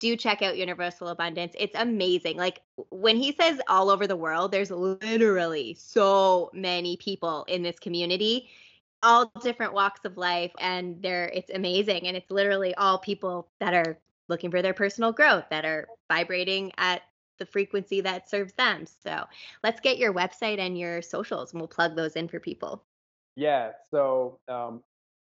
do 0.00 0.16
check 0.16 0.42
out 0.42 0.58
universal 0.58 1.08
abundance. 1.08 1.54
It's 1.58 1.74
amazing. 1.76 2.36
Like 2.36 2.60
when 2.90 3.16
he 3.16 3.32
says 3.32 3.60
all 3.68 3.90
over 3.90 4.06
the 4.06 4.16
world 4.16 4.50
there's 4.50 4.70
literally 4.70 5.76
so 5.78 6.50
many 6.52 6.96
people 6.96 7.44
in 7.48 7.62
this 7.62 7.78
community 7.78 8.48
all 9.02 9.30
different 9.42 9.74
walks 9.74 10.00
of 10.06 10.16
life 10.16 10.50
and 10.58 11.02
they're 11.02 11.26
it's 11.26 11.50
amazing 11.50 12.06
and 12.06 12.16
it's 12.16 12.30
literally 12.30 12.74
all 12.76 12.98
people 12.98 13.48
that 13.60 13.74
are 13.74 13.98
looking 14.28 14.50
for 14.50 14.60
their 14.62 14.74
personal 14.74 15.12
growth 15.12 15.44
that 15.50 15.64
are 15.64 15.86
vibrating 16.10 16.72
at 16.78 17.02
the 17.38 17.46
frequency 17.46 18.00
that 18.00 18.30
serves 18.30 18.52
them 18.54 18.84
so 18.86 19.24
let's 19.62 19.80
get 19.80 19.98
your 19.98 20.14
website 20.14 20.58
and 20.58 20.76
your 20.78 21.02
socials 21.02 21.52
and 21.52 21.60
we'll 21.60 21.68
plug 21.68 21.94
those 21.96 22.16
in 22.16 22.28
for 22.28 22.38
people 22.38 22.84
yeah 23.36 23.70
so 23.90 24.38
um, 24.48 24.82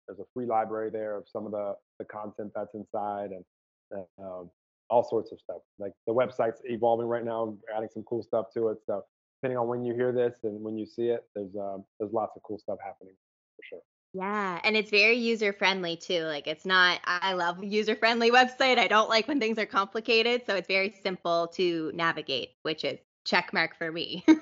there's 0.08 0.18
a 0.18 0.24
free 0.34 0.46
library 0.46 0.90
there 0.90 1.16
of 1.16 1.28
some 1.28 1.46
of 1.46 1.52
the 1.52 1.74
the 1.98 2.04
content 2.04 2.50
that's 2.54 2.74
inside 2.74 3.30
and 3.30 4.04
um, 4.18 4.50
all 4.90 5.04
sorts 5.04 5.32
of 5.32 5.38
stuff. 5.40 5.58
Like 5.78 5.92
the 6.06 6.14
website's 6.14 6.60
evolving 6.64 7.06
right 7.06 7.24
now, 7.24 7.56
adding 7.74 7.88
some 7.92 8.02
cool 8.04 8.22
stuff 8.22 8.46
to 8.54 8.68
it. 8.68 8.78
So 8.86 9.04
depending 9.40 9.58
on 9.58 9.68
when 9.68 9.84
you 9.84 9.94
hear 9.94 10.12
this 10.12 10.38
and 10.44 10.62
when 10.62 10.78
you 10.78 10.86
see 10.86 11.08
it, 11.08 11.24
there's 11.34 11.54
um, 11.56 11.84
there's 12.00 12.12
lots 12.12 12.32
of 12.36 12.42
cool 12.42 12.58
stuff 12.58 12.78
happening 12.84 13.14
for 13.56 13.62
sure. 13.68 13.80
Yeah, 14.14 14.58
and 14.64 14.74
it's 14.74 14.90
very 14.90 15.16
user 15.16 15.52
friendly 15.52 15.96
too. 15.96 16.24
Like 16.24 16.46
it's 16.46 16.64
not 16.64 17.00
I 17.04 17.34
love 17.34 17.62
user 17.62 17.94
friendly 17.94 18.30
website. 18.40 18.78
I 18.78 18.88
don't 18.88 19.08
like 19.08 19.28
when 19.28 19.38
things 19.38 19.58
are 19.58 19.66
complicated, 19.66 20.42
so 20.46 20.56
it's 20.56 20.68
very 20.68 20.94
simple 21.02 21.48
to 21.54 21.92
navigate, 21.94 22.50
which 22.62 22.84
is 22.84 22.98
check 23.24 23.52
mark 23.52 23.76
for 23.76 23.92
me. 23.92 24.24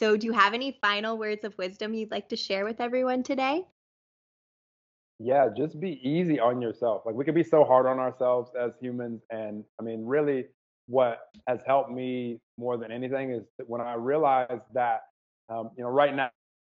So, 0.00 0.16
do 0.16 0.26
you 0.26 0.32
have 0.32 0.54
any 0.54 0.78
final 0.80 1.18
words 1.18 1.44
of 1.44 1.56
wisdom 1.58 1.92
you'd 1.92 2.10
like 2.10 2.30
to 2.30 2.36
share 2.36 2.64
with 2.64 2.80
everyone 2.80 3.22
today? 3.22 3.66
Yeah, 5.22 5.48
just 5.54 5.78
be 5.78 6.00
easy 6.02 6.40
on 6.40 6.62
yourself. 6.62 7.02
Like, 7.04 7.14
we 7.14 7.26
can 7.26 7.34
be 7.34 7.44
so 7.44 7.62
hard 7.62 7.84
on 7.86 7.98
ourselves 7.98 8.50
as 8.58 8.72
humans. 8.80 9.20
And 9.30 9.64
I 9.78 9.82
mean, 9.82 10.06
really, 10.06 10.46
what 10.86 11.20
has 11.46 11.60
helped 11.66 11.90
me 11.90 12.40
more 12.58 12.78
than 12.78 12.90
anything 12.90 13.30
is 13.30 13.44
that 13.58 13.68
when 13.68 13.82
I 13.82 13.94
realized 13.94 14.62
that, 14.72 15.02
um, 15.50 15.70
you 15.76 15.84
know, 15.84 15.90
right 15.90 16.14
now 16.16 16.30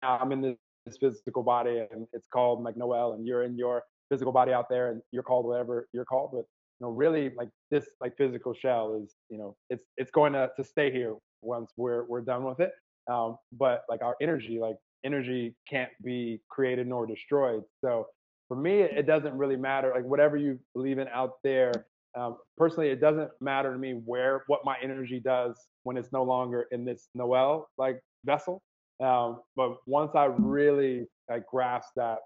I'm 0.04 0.32
in 0.32 0.42
this, 0.42 0.58
physical 1.00 1.44
body 1.44 1.86
and 1.92 2.08
it's 2.12 2.28
called 2.34 2.64
like 2.64 2.76
Noel, 2.76 3.14
and 3.14 3.28
you're 3.28 3.44
in 3.44 3.56
your 3.56 3.84
physical 4.10 4.34
body 4.34 4.52
out 4.52 4.68
there 4.68 4.90
and 4.90 5.02
you're 5.12 5.22
called 5.22 5.46
whatever 5.46 5.88
you're 5.94 6.06
called. 6.06 6.32
But 6.34 6.46
you 6.80 6.88
know, 6.88 6.90
really, 6.90 7.32
like 7.38 7.50
this, 7.70 7.86
like 8.02 8.18
physical 8.18 8.54
shell 8.56 9.00
is, 9.02 9.14
you 9.30 9.38
know, 9.38 9.56
it's 9.70 9.84
it's 9.98 10.10
going 10.10 10.34
to 10.34 10.50
to 10.58 10.64
stay 10.64 10.92
here 10.92 11.16
once 11.44 11.72
we're 11.78 12.06
we're 12.06 12.22
done 12.22 12.44
with 12.44 12.60
it. 12.60 12.72
Um, 13.10 13.38
but 13.54 13.84
like 13.90 14.02
our 14.02 14.16
energy, 14.24 14.58
like 14.60 14.76
energy 15.06 15.56
can't 15.70 15.92
be 16.04 16.42
created 16.50 16.88
nor 16.88 17.06
destroyed. 17.06 17.62
So 17.80 18.08
for 18.52 18.58
me, 18.58 18.82
it 18.82 19.08
doesn't 19.08 19.38
really 19.38 19.56
matter. 19.56 19.94
Like 19.96 20.04
whatever 20.04 20.36
you 20.36 20.60
believe 20.74 20.98
in 20.98 21.08
out 21.08 21.36
there, 21.42 21.72
um, 22.20 22.36
personally, 22.58 22.90
it 22.90 23.00
doesn't 23.00 23.32
matter 23.40 23.72
to 23.72 23.80
me 23.80 23.94
where 23.94 24.44
what 24.48 24.60
my 24.66 24.76
energy 24.84 25.22
does 25.22 25.58
when 25.84 25.96
it's 25.96 26.12
no 26.12 26.24
longer 26.24 26.66
in 26.74 26.84
this 26.84 27.08
Noel 27.16 27.70
like 27.78 28.02
vessel. 28.26 28.62
Um, 29.02 29.40
but 29.56 29.78
once 29.88 30.16
I 30.16 30.26
really 30.26 31.08
like 31.30 31.48
grasped 31.48 31.94
that 31.96 32.18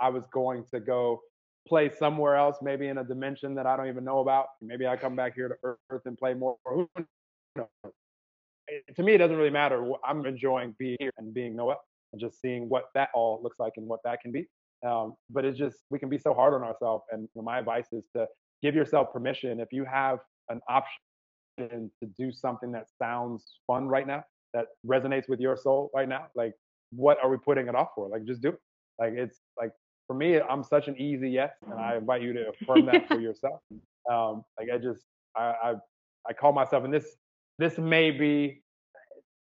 I 0.00 0.08
was 0.10 0.22
going 0.32 0.66
to 0.72 0.78
go 0.78 1.20
play 1.66 1.90
somewhere 1.90 2.36
else, 2.36 2.58
maybe 2.62 2.86
in 2.86 2.98
a 2.98 3.04
dimension 3.04 3.52
that 3.56 3.66
I 3.66 3.76
don't 3.76 3.88
even 3.88 4.04
know 4.04 4.20
about. 4.20 4.46
Maybe 4.60 4.86
I 4.86 4.96
come 4.96 5.16
back 5.16 5.34
here 5.34 5.48
to 5.48 5.76
Earth 5.90 6.02
and 6.04 6.16
play 6.16 6.34
more. 6.34 6.54
Who 6.64 6.88
knows? 7.56 7.66
to 8.94 9.02
me, 9.02 9.14
it 9.14 9.18
doesn't 9.18 9.36
really 9.36 9.50
matter. 9.50 9.84
I'm 10.06 10.24
enjoying 10.26 10.76
being 10.78 10.96
here 11.00 11.10
and 11.18 11.34
being 11.34 11.56
Noel 11.56 11.82
and 12.12 12.20
just 12.20 12.40
seeing 12.40 12.68
what 12.68 12.84
that 12.94 13.08
all 13.14 13.40
looks 13.42 13.58
like 13.58 13.72
and 13.78 13.88
what 13.88 13.98
that 14.04 14.20
can 14.20 14.30
be. 14.30 14.46
Um, 14.86 15.14
but 15.30 15.44
it's 15.44 15.58
just 15.58 15.78
we 15.90 15.98
can 15.98 16.08
be 16.08 16.18
so 16.18 16.34
hard 16.34 16.54
on 16.54 16.62
ourselves. 16.62 17.04
And 17.12 17.22
you 17.22 17.28
know, 17.36 17.42
my 17.42 17.58
advice 17.58 17.92
is 17.92 18.06
to 18.16 18.26
give 18.62 18.74
yourself 18.74 19.12
permission. 19.12 19.60
If 19.60 19.72
you 19.72 19.84
have 19.84 20.18
an 20.48 20.60
option 20.68 21.90
to 22.00 22.06
do 22.18 22.32
something 22.32 22.72
that 22.72 22.86
sounds 22.98 23.58
fun 23.66 23.86
right 23.86 24.06
now, 24.06 24.24
that 24.54 24.66
resonates 24.86 25.28
with 25.28 25.40
your 25.40 25.56
soul 25.56 25.90
right 25.94 26.08
now, 26.08 26.26
like 26.34 26.54
what 26.90 27.18
are 27.22 27.30
we 27.30 27.38
putting 27.38 27.68
it 27.68 27.74
off 27.74 27.88
for? 27.94 28.08
Like 28.08 28.24
just 28.24 28.42
do 28.42 28.50
it. 28.50 28.58
Like 28.98 29.12
it's 29.14 29.40
like 29.58 29.72
for 30.06 30.14
me, 30.14 30.40
I'm 30.40 30.62
such 30.62 30.88
an 30.88 31.00
easy 31.00 31.30
yes, 31.30 31.52
and 31.70 31.80
I 31.80 31.96
invite 31.96 32.22
you 32.22 32.32
to 32.34 32.50
affirm 32.50 32.86
that 32.86 33.08
for 33.08 33.20
yourself. 33.20 33.60
Um, 34.10 34.44
like 34.58 34.68
I 34.72 34.78
just 34.78 35.02
I, 35.36 35.54
I 35.62 35.74
I 36.28 36.32
call 36.32 36.52
myself, 36.52 36.84
and 36.84 36.92
this 36.92 37.16
this 37.58 37.78
may 37.78 38.10
be 38.10 38.61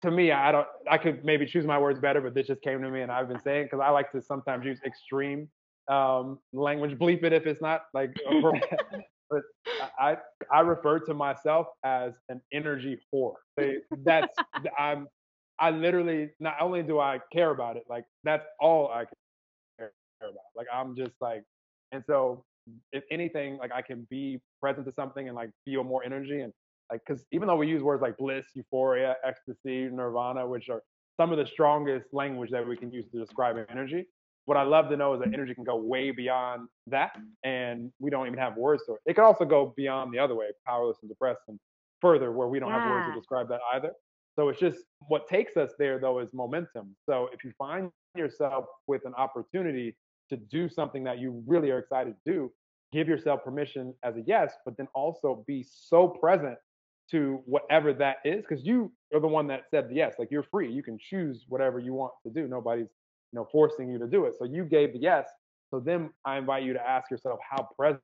to 0.03 0.11
me, 0.11 0.31
I 0.31 0.51
don't. 0.51 0.67
I 0.89 0.97
could 0.97 1.23
maybe 1.23 1.45
choose 1.45 1.65
my 1.65 1.77
words 1.77 1.99
better, 1.99 2.21
but 2.21 2.33
this 2.33 2.47
just 2.47 2.61
came 2.61 2.81
to 2.81 2.89
me, 2.89 3.01
and 3.01 3.11
I've 3.11 3.27
been 3.27 3.41
saying 3.41 3.65
because 3.65 3.79
I 3.83 3.89
like 3.89 4.11
to 4.13 4.21
sometimes 4.21 4.65
use 4.65 4.79
extreme 4.85 5.47
um, 5.89 6.39
language. 6.53 6.97
Bleep 6.97 7.23
it 7.23 7.33
if 7.33 7.45
it's 7.45 7.61
not 7.61 7.83
like. 7.93 8.11
but 9.29 9.41
I 9.99 10.17
I 10.51 10.61
refer 10.61 10.99
to 10.99 11.13
myself 11.13 11.67
as 11.83 12.13
an 12.29 12.41
energy 12.53 12.99
whore. 13.13 13.35
That's 14.03 14.35
I'm. 14.77 15.07
I 15.59 15.69
literally 15.69 16.29
not 16.39 16.55
only 16.59 16.81
do 16.81 16.99
I 16.99 17.19
care 17.31 17.51
about 17.51 17.77
it, 17.77 17.83
like 17.87 18.05
that's 18.23 18.45
all 18.59 18.87
I 18.87 19.05
care 19.77 19.91
about. 20.21 20.35
Like 20.55 20.67
I'm 20.73 20.95
just 20.95 21.13
like, 21.21 21.43
and 21.91 22.03
so 22.07 22.43
if 22.91 23.03
anything, 23.11 23.57
like 23.57 23.71
I 23.71 23.81
can 23.81 24.07
be 24.09 24.39
present 24.59 24.87
to 24.87 24.93
something 24.93 25.27
and 25.27 25.35
like 25.35 25.51
feel 25.65 25.83
more 25.83 26.03
energy 26.03 26.41
and 26.41 26.51
like 26.91 27.01
because 27.05 27.25
even 27.31 27.47
though 27.47 27.55
we 27.55 27.67
use 27.67 27.81
words 27.81 28.01
like 28.01 28.17
bliss 28.17 28.45
euphoria 28.53 29.15
ecstasy 29.23 29.89
nirvana 29.91 30.45
which 30.47 30.69
are 30.69 30.81
some 31.17 31.31
of 31.31 31.37
the 31.37 31.45
strongest 31.45 32.07
language 32.13 32.49
that 32.51 32.67
we 32.67 32.75
can 32.75 32.91
use 32.91 33.05
to 33.11 33.19
describe 33.19 33.57
energy 33.69 34.05
what 34.45 34.57
i 34.57 34.63
love 34.63 34.89
to 34.89 34.97
know 34.97 35.13
is 35.13 35.19
that 35.19 35.33
energy 35.33 35.53
can 35.53 35.63
go 35.63 35.75
way 35.75 36.11
beyond 36.11 36.67
that 36.87 37.15
and 37.43 37.91
we 37.99 38.09
don't 38.09 38.27
even 38.27 38.39
have 38.39 38.57
words 38.57 38.83
for 38.85 38.95
it. 38.95 39.01
It 39.05 39.13
can 39.13 39.23
also 39.23 39.45
go 39.45 39.73
beyond 39.77 40.13
the 40.13 40.19
other 40.19 40.35
way 40.35 40.47
powerless 40.65 40.97
and 41.01 41.09
depressed 41.09 41.41
and 41.47 41.59
further 42.01 42.31
where 42.31 42.47
we 42.47 42.59
don't 42.59 42.69
yeah. 42.69 42.81
have 42.81 42.89
words 42.89 43.07
to 43.07 43.19
describe 43.19 43.47
that 43.49 43.61
either. 43.73 43.91
So 44.35 44.49
it's 44.49 44.59
just 44.59 44.79
what 45.07 45.27
takes 45.27 45.57
us 45.57 45.71
there 45.77 45.99
though 45.99 46.19
is 46.19 46.29
momentum. 46.33 46.95
So 47.07 47.29
if 47.31 47.43
you 47.43 47.51
find 47.57 47.91
yourself 48.15 48.65
with 48.87 49.05
an 49.05 49.13
opportunity 49.15 49.95
to 50.29 50.37
do 50.37 50.67
something 50.67 51.03
that 51.03 51.19
you 51.19 51.43
really 51.45 51.69
are 51.69 51.79
excited 51.79 52.15
to 52.25 52.31
do 52.31 52.51
give 52.91 53.07
yourself 53.07 53.43
permission 53.43 53.93
as 54.03 54.17
a 54.17 54.21
yes, 54.25 54.53
but 54.65 54.75
then 54.77 54.87
also 54.93 55.43
be 55.47 55.65
so 55.69 56.07
present 56.07 56.57
to 57.11 57.41
whatever 57.45 57.93
that 57.93 58.17
is 58.25 58.43
because 58.47 58.65
you 58.65 58.91
are 59.13 59.19
the 59.19 59.27
one 59.27 59.47
that 59.47 59.63
said 59.69 59.89
yes 59.91 60.15
like 60.17 60.29
you're 60.31 60.43
free 60.43 60.71
you 60.71 60.83
can 60.83 60.97
choose 60.99 61.45
whatever 61.49 61.79
you 61.79 61.93
want 61.93 62.11
to 62.25 62.31
do 62.31 62.47
nobody's 62.47 62.87
you 63.31 63.39
know 63.39 63.47
forcing 63.51 63.89
you 63.89 63.99
to 63.99 64.07
do 64.07 64.25
it 64.25 64.33
so 64.37 64.45
you 64.45 64.63
gave 64.65 64.93
the 64.93 64.99
yes 64.99 65.27
so 65.69 65.79
then 65.79 66.09
i 66.25 66.37
invite 66.37 66.63
you 66.63 66.73
to 66.73 66.89
ask 66.89 67.11
yourself 67.11 67.39
how 67.49 67.67
present 67.77 68.01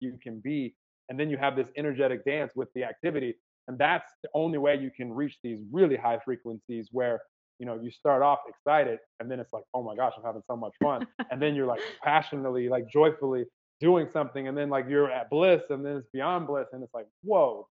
you 0.00 0.18
can 0.22 0.40
be 0.40 0.74
and 1.08 1.18
then 1.18 1.28
you 1.28 1.36
have 1.36 1.56
this 1.56 1.68
energetic 1.76 2.24
dance 2.24 2.52
with 2.54 2.68
the 2.74 2.84
activity 2.84 3.34
and 3.68 3.78
that's 3.78 4.12
the 4.22 4.28
only 4.34 4.58
way 4.58 4.76
you 4.76 4.90
can 4.90 5.12
reach 5.12 5.36
these 5.42 5.58
really 5.72 5.96
high 5.96 6.18
frequencies 6.24 6.88
where 6.92 7.20
you 7.58 7.66
know 7.66 7.78
you 7.82 7.90
start 7.90 8.22
off 8.22 8.40
excited 8.48 8.98
and 9.20 9.30
then 9.30 9.40
it's 9.40 9.52
like 9.52 9.64
oh 9.74 9.82
my 9.82 9.94
gosh 9.94 10.12
i'm 10.16 10.24
having 10.24 10.42
so 10.46 10.56
much 10.56 10.72
fun 10.82 11.06
and 11.30 11.40
then 11.40 11.54
you're 11.54 11.66
like 11.66 11.80
passionately 12.02 12.68
like 12.68 12.88
joyfully 12.88 13.44
doing 13.80 14.08
something 14.12 14.48
and 14.48 14.56
then 14.56 14.68
like 14.70 14.86
you're 14.88 15.10
at 15.10 15.28
bliss 15.30 15.62
and 15.70 15.84
then 15.84 15.96
it's 15.96 16.08
beyond 16.12 16.46
bliss 16.46 16.68
and 16.72 16.82
it's 16.82 16.94
like 16.94 17.06
whoa 17.22 17.66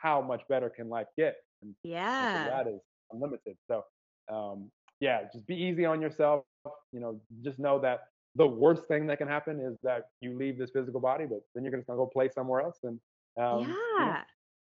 how 0.00 0.20
much 0.20 0.42
better 0.48 0.70
can 0.70 0.88
life 0.88 1.06
get? 1.16 1.36
And, 1.62 1.74
yeah. 1.82 2.44
So 2.44 2.50
that 2.50 2.66
is 2.74 2.80
unlimited. 3.12 3.56
So 3.68 3.84
um, 4.32 4.70
yeah, 5.00 5.22
just 5.32 5.46
be 5.46 5.56
easy 5.56 5.84
on 5.84 6.00
yourself. 6.00 6.44
You 6.92 7.00
know, 7.00 7.20
just 7.42 7.58
know 7.58 7.78
that 7.80 8.00
the 8.36 8.46
worst 8.46 8.86
thing 8.86 9.06
that 9.08 9.18
can 9.18 9.28
happen 9.28 9.60
is 9.60 9.76
that 9.82 10.04
you 10.20 10.36
leave 10.36 10.58
this 10.58 10.70
physical 10.70 11.00
body, 11.00 11.26
but 11.28 11.40
then 11.54 11.64
you're 11.64 11.74
just 11.74 11.86
gonna 11.86 11.96
go 11.96 12.06
play 12.06 12.28
somewhere 12.34 12.60
else. 12.60 12.78
And 12.82 13.00
um, 13.40 13.76
yeah. 13.76 14.22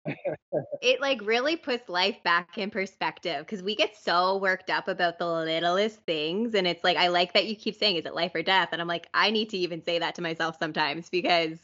it 0.83 1.01
like 1.01 1.21
really 1.23 1.55
puts 1.55 1.89
life 1.89 2.17
back 2.25 2.59
in 2.59 2.71
perspective 2.71 3.47
because 3.47 3.63
we 3.63 3.77
get 3.77 3.97
so 3.97 4.37
worked 4.39 4.69
up 4.69 4.89
about 4.89 5.17
the 5.17 5.25
littlest 5.25 6.01
things 6.07 6.55
and 6.55 6.67
it's 6.67 6.83
like 6.83 6.97
i 6.97 7.07
like 7.07 7.33
that 7.33 7.47
you 7.47 7.55
keep 7.55 7.77
saying 7.77 7.95
is 7.95 8.05
it 8.05 8.13
life 8.13 8.35
or 8.35 8.43
death 8.43 8.71
and 8.73 8.81
i'm 8.81 8.89
like 8.89 9.07
i 9.15 9.31
need 9.31 9.49
to 9.49 9.57
even 9.57 9.81
say 9.81 10.01
that 10.01 10.17
to 10.17 10.21
myself 10.21 10.57
sometimes 10.59 11.09
because 11.09 11.57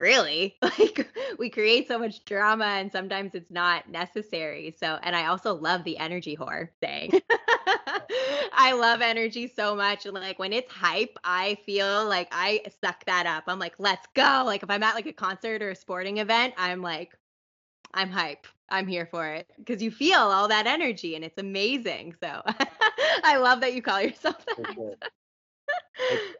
really? 0.00 0.56
Like 0.78 1.08
we 1.38 1.48
create 1.48 1.88
so 1.88 1.98
much 1.98 2.24
drama 2.24 2.64
and 2.64 2.90
sometimes 2.90 3.34
it's 3.34 3.50
not 3.50 3.88
necessary. 3.88 4.74
So 4.78 4.98
and 5.02 5.14
i 5.16 5.26
also 5.26 5.54
love 5.54 5.84
the 5.84 5.96
energy 5.98 6.36
whore 6.36 6.68
thing. 6.80 7.12
I 8.52 8.72
love 8.78 9.00
energy 9.00 9.50
so 9.54 9.74
much. 9.76 10.04
And 10.06 10.14
like 10.14 10.38
when 10.38 10.52
it's 10.52 10.70
hype 10.70 11.18
i 11.24 11.56
feel 11.66 12.06
like 12.06 12.28
i 12.32 12.62
suck 12.82 13.04
that 13.06 13.26
up. 13.26 13.44
I'm 13.46 13.58
like 13.58 13.74
let's 13.78 14.06
go. 14.14 14.42
Like 14.44 14.62
if 14.62 14.70
i'm 14.70 14.82
at 14.82 14.94
like 14.94 15.06
a 15.06 15.12
concert 15.12 15.62
or 15.62 15.70
a 15.70 15.76
sporting 15.76 16.18
event 16.18 16.54
i'm 16.56 16.82
like 16.82 17.16
i'm 17.94 18.10
hype. 18.10 18.46
I'm 18.68 18.86
here 18.86 19.06
for 19.06 19.28
it. 19.28 19.50
Because 19.58 19.80
you 19.82 19.90
feel 19.90 20.18
all 20.18 20.48
that 20.48 20.66
energy 20.66 21.14
and 21.14 21.24
it's 21.24 21.38
amazing. 21.38 22.14
So 22.20 22.42
i 23.24 23.36
love 23.36 23.60
that 23.60 23.74
you 23.74 23.82
call 23.82 24.00
yourself 24.02 24.44
that 24.44 24.96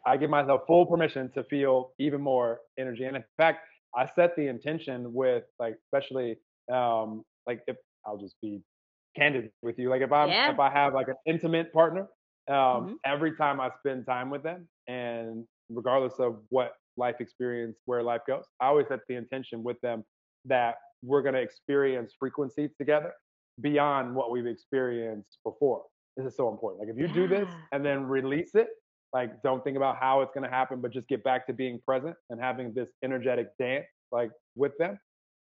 I 0.05 0.17
give 0.17 0.29
myself 0.29 0.61
full 0.67 0.85
permission 0.85 1.31
to 1.33 1.43
feel 1.43 1.91
even 1.99 2.21
more 2.21 2.59
energy. 2.79 3.03
And 3.05 3.15
in 3.15 3.23
fact, 3.37 3.59
I 3.95 4.07
set 4.15 4.35
the 4.35 4.47
intention 4.47 5.13
with 5.13 5.43
like, 5.59 5.75
especially 5.85 6.37
um, 6.71 7.23
like 7.45 7.61
if 7.67 7.77
I'll 8.05 8.17
just 8.17 8.35
be 8.41 8.61
candid 9.15 9.51
with 9.61 9.79
you, 9.79 9.89
like 9.89 10.01
if 10.01 10.11
I'm 10.11 10.29
yeah. 10.29 10.51
if 10.51 10.59
I 10.59 10.69
have 10.69 10.93
like 10.93 11.07
an 11.07 11.15
intimate 11.25 11.73
partner, 11.73 12.07
um, 12.49 12.55
mm-hmm. 12.55 12.93
every 13.05 13.35
time 13.35 13.59
I 13.59 13.69
spend 13.79 14.05
time 14.05 14.29
with 14.29 14.43
them, 14.43 14.67
and 14.87 15.45
regardless 15.69 16.13
of 16.19 16.37
what 16.49 16.73
life 16.95 17.15
experience, 17.19 17.77
where 17.85 18.03
life 18.03 18.21
goes, 18.27 18.43
I 18.61 18.67
always 18.67 18.87
set 18.87 18.99
the 19.07 19.15
intention 19.15 19.63
with 19.63 19.79
them 19.81 20.03
that 20.45 20.75
we're 21.03 21.21
going 21.21 21.35
to 21.35 21.41
experience 21.41 22.13
frequency 22.19 22.69
together 22.77 23.13
beyond 23.61 24.15
what 24.15 24.31
we've 24.31 24.47
experienced 24.47 25.37
before. 25.43 25.83
This 26.15 26.25
is 26.25 26.35
so 26.35 26.49
important. 26.49 26.81
Like 26.81 26.89
if 26.89 26.97
you 26.97 27.07
yeah. 27.07 27.13
do 27.13 27.27
this 27.27 27.49
and 27.71 27.85
then 27.85 28.03
release 28.05 28.55
it, 28.55 28.67
like 29.13 29.41
don't 29.41 29.63
think 29.63 29.77
about 29.77 29.97
how 29.99 30.21
it's 30.21 30.31
going 30.33 30.43
to 30.43 30.49
happen 30.49 30.81
but 30.81 30.91
just 30.91 31.07
get 31.07 31.23
back 31.23 31.47
to 31.47 31.53
being 31.53 31.79
present 31.85 32.15
and 32.29 32.39
having 32.39 32.73
this 32.73 32.89
energetic 33.03 33.49
dance 33.57 33.85
like 34.11 34.31
with 34.55 34.77
them 34.77 34.99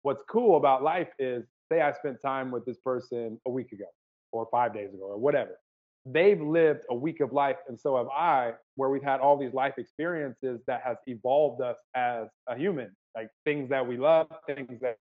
what's 0.03 0.24
cool 0.30 0.57
about 0.57 0.84
life 0.84 1.09
is 1.20 1.45
say 1.72 1.82
i 1.82 1.91
spent 1.91 2.18
time 2.22 2.51
with 2.51 2.66
this 2.66 2.78
person 2.78 3.39
a 3.47 3.49
week 3.49 3.72
ago 3.72 3.86
or 4.32 4.47
five 4.51 4.74
days 4.74 4.93
ago 4.93 5.03
or 5.03 5.18
whatever 5.18 5.57
they've 6.05 6.41
lived 6.41 6.84
a 6.89 6.95
week 6.95 7.20
of 7.20 7.32
life 7.32 7.57
and 7.68 7.80
so 7.80 7.97
have 7.97 8.07
i 8.07 8.51
where 8.76 8.89
we've 8.89 9.03
had 9.03 9.20
all 9.20 9.38
these 9.38 9.53
life 9.53 9.76
experiences 9.78 10.59
that 10.66 10.82
has 10.84 10.97
evolved 11.05 11.62
us 11.62 11.78
as 11.95 12.28
a 12.47 12.57
human 12.57 12.89
like 13.16 13.30
things 13.45 13.70
that 13.70 13.86
we 13.86 13.97
love 13.97 14.28
things 14.47 14.80
that 14.82 14.97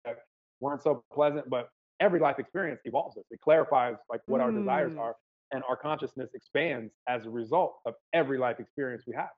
weren't 0.60 0.82
so 0.82 1.04
pleasant 1.14 1.48
but 1.50 1.70
every 2.00 2.20
life 2.20 2.40
experience 2.40 2.80
evolves 2.86 3.16
us 3.18 3.24
it 3.30 3.40
clarifies 3.42 3.96
like 4.10 4.22
what 4.26 4.42
mm. 4.42 4.46
our 4.46 4.52
desires 4.52 4.94
mm. 4.94 5.00
are 5.00 5.16
and 5.52 5.64
our 5.70 5.76
consciousness 5.76 6.30
expands 6.34 6.94
as 7.08 7.26
a 7.26 7.30
result 7.30 7.76
of 7.86 7.94
every 8.14 8.38
life 8.38 8.60
experience 8.60 9.04
we 9.08 9.16
have. 9.16 9.30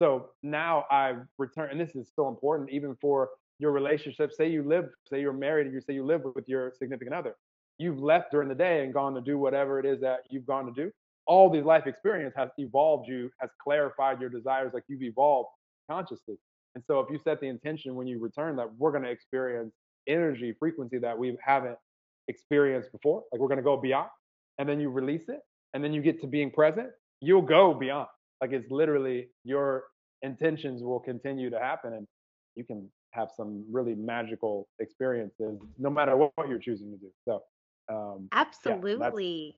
So 0.00 0.30
now 0.42 0.84
I 0.90 1.14
return, 1.38 1.70
and 1.70 1.80
this 1.80 1.96
is 1.96 2.10
so 2.14 2.28
important 2.28 2.70
even 2.70 2.96
for 3.00 3.30
your 3.58 3.72
relationship. 3.72 4.32
Say 4.32 4.48
you 4.48 4.62
live, 4.62 4.88
say 5.08 5.20
you're 5.20 5.32
married 5.32 5.66
and 5.66 5.74
you 5.74 5.80
say 5.80 5.94
you 5.94 6.04
live 6.04 6.22
with 6.34 6.48
your 6.48 6.72
significant 6.78 7.14
other. 7.14 7.34
You've 7.78 7.98
left 7.98 8.30
during 8.30 8.48
the 8.48 8.54
day 8.54 8.84
and 8.84 8.92
gone 8.92 9.14
to 9.14 9.20
do 9.20 9.38
whatever 9.38 9.78
it 9.78 9.86
is 9.86 10.00
that 10.00 10.20
you've 10.30 10.46
gone 10.46 10.66
to 10.66 10.72
do. 10.72 10.90
All 11.26 11.50
these 11.50 11.64
life 11.64 11.86
experience 11.86 12.34
has 12.36 12.50
evolved 12.58 13.08
you, 13.08 13.30
has 13.40 13.50
clarified 13.62 14.20
your 14.20 14.30
desires, 14.30 14.72
like 14.74 14.84
you've 14.88 15.02
evolved 15.02 15.48
consciously. 15.90 16.36
And 16.74 16.84
so 16.86 17.00
if 17.00 17.08
you 17.10 17.18
set 17.24 17.40
the 17.40 17.48
intention 17.48 17.94
when 17.94 18.06
you 18.06 18.20
return 18.20 18.56
that 18.56 18.68
we're 18.76 18.92
going 18.92 19.02
to 19.02 19.10
experience 19.10 19.72
energy 20.06 20.54
frequency 20.58 20.98
that 20.98 21.18
we 21.18 21.36
haven't 21.44 21.76
experienced 22.28 22.92
before, 22.92 23.24
like 23.32 23.40
we're 23.40 23.48
going 23.48 23.58
to 23.58 23.64
go 23.64 23.76
beyond, 23.76 24.08
and 24.58 24.68
then 24.68 24.78
you 24.78 24.90
release 24.90 25.28
it, 25.28 25.40
and 25.74 25.82
then 25.82 25.92
you 25.92 26.02
get 26.02 26.20
to 26.20 26.26
being 26.26 26.50
present, 26.50 26.88
you'll 27.20 27.42
go 27.42 27.74
beyond. 27.74 28.08
Like 28.40 28.52
it's 28.52 28.70
literally 28.70 29.28
your 29.44 29.84
intentions 30.22 30.82
will 30.82 31.00
continue 31.00 31.50
to 31.50 31.58
happen 31.58 31.94
and 31.94 32.06
you 32.54 32.64
can 32.64 32.88
have 33.12 33.28
some 33.36 33.64
really 33.70 33.94
magical 33.94 34.68
experiences 34.78 35.58
no 35.78 35.90
matter 35.90 36.16
what, 36.16 36.32
what 36.34 36.48
you're 36.48 36.58
choosing 36.58 36.90
to 36.90 36.98
do. 36.98 37.10
So 37.26 37.42
um 37.88 38.28
absolutely. 38.32 39.56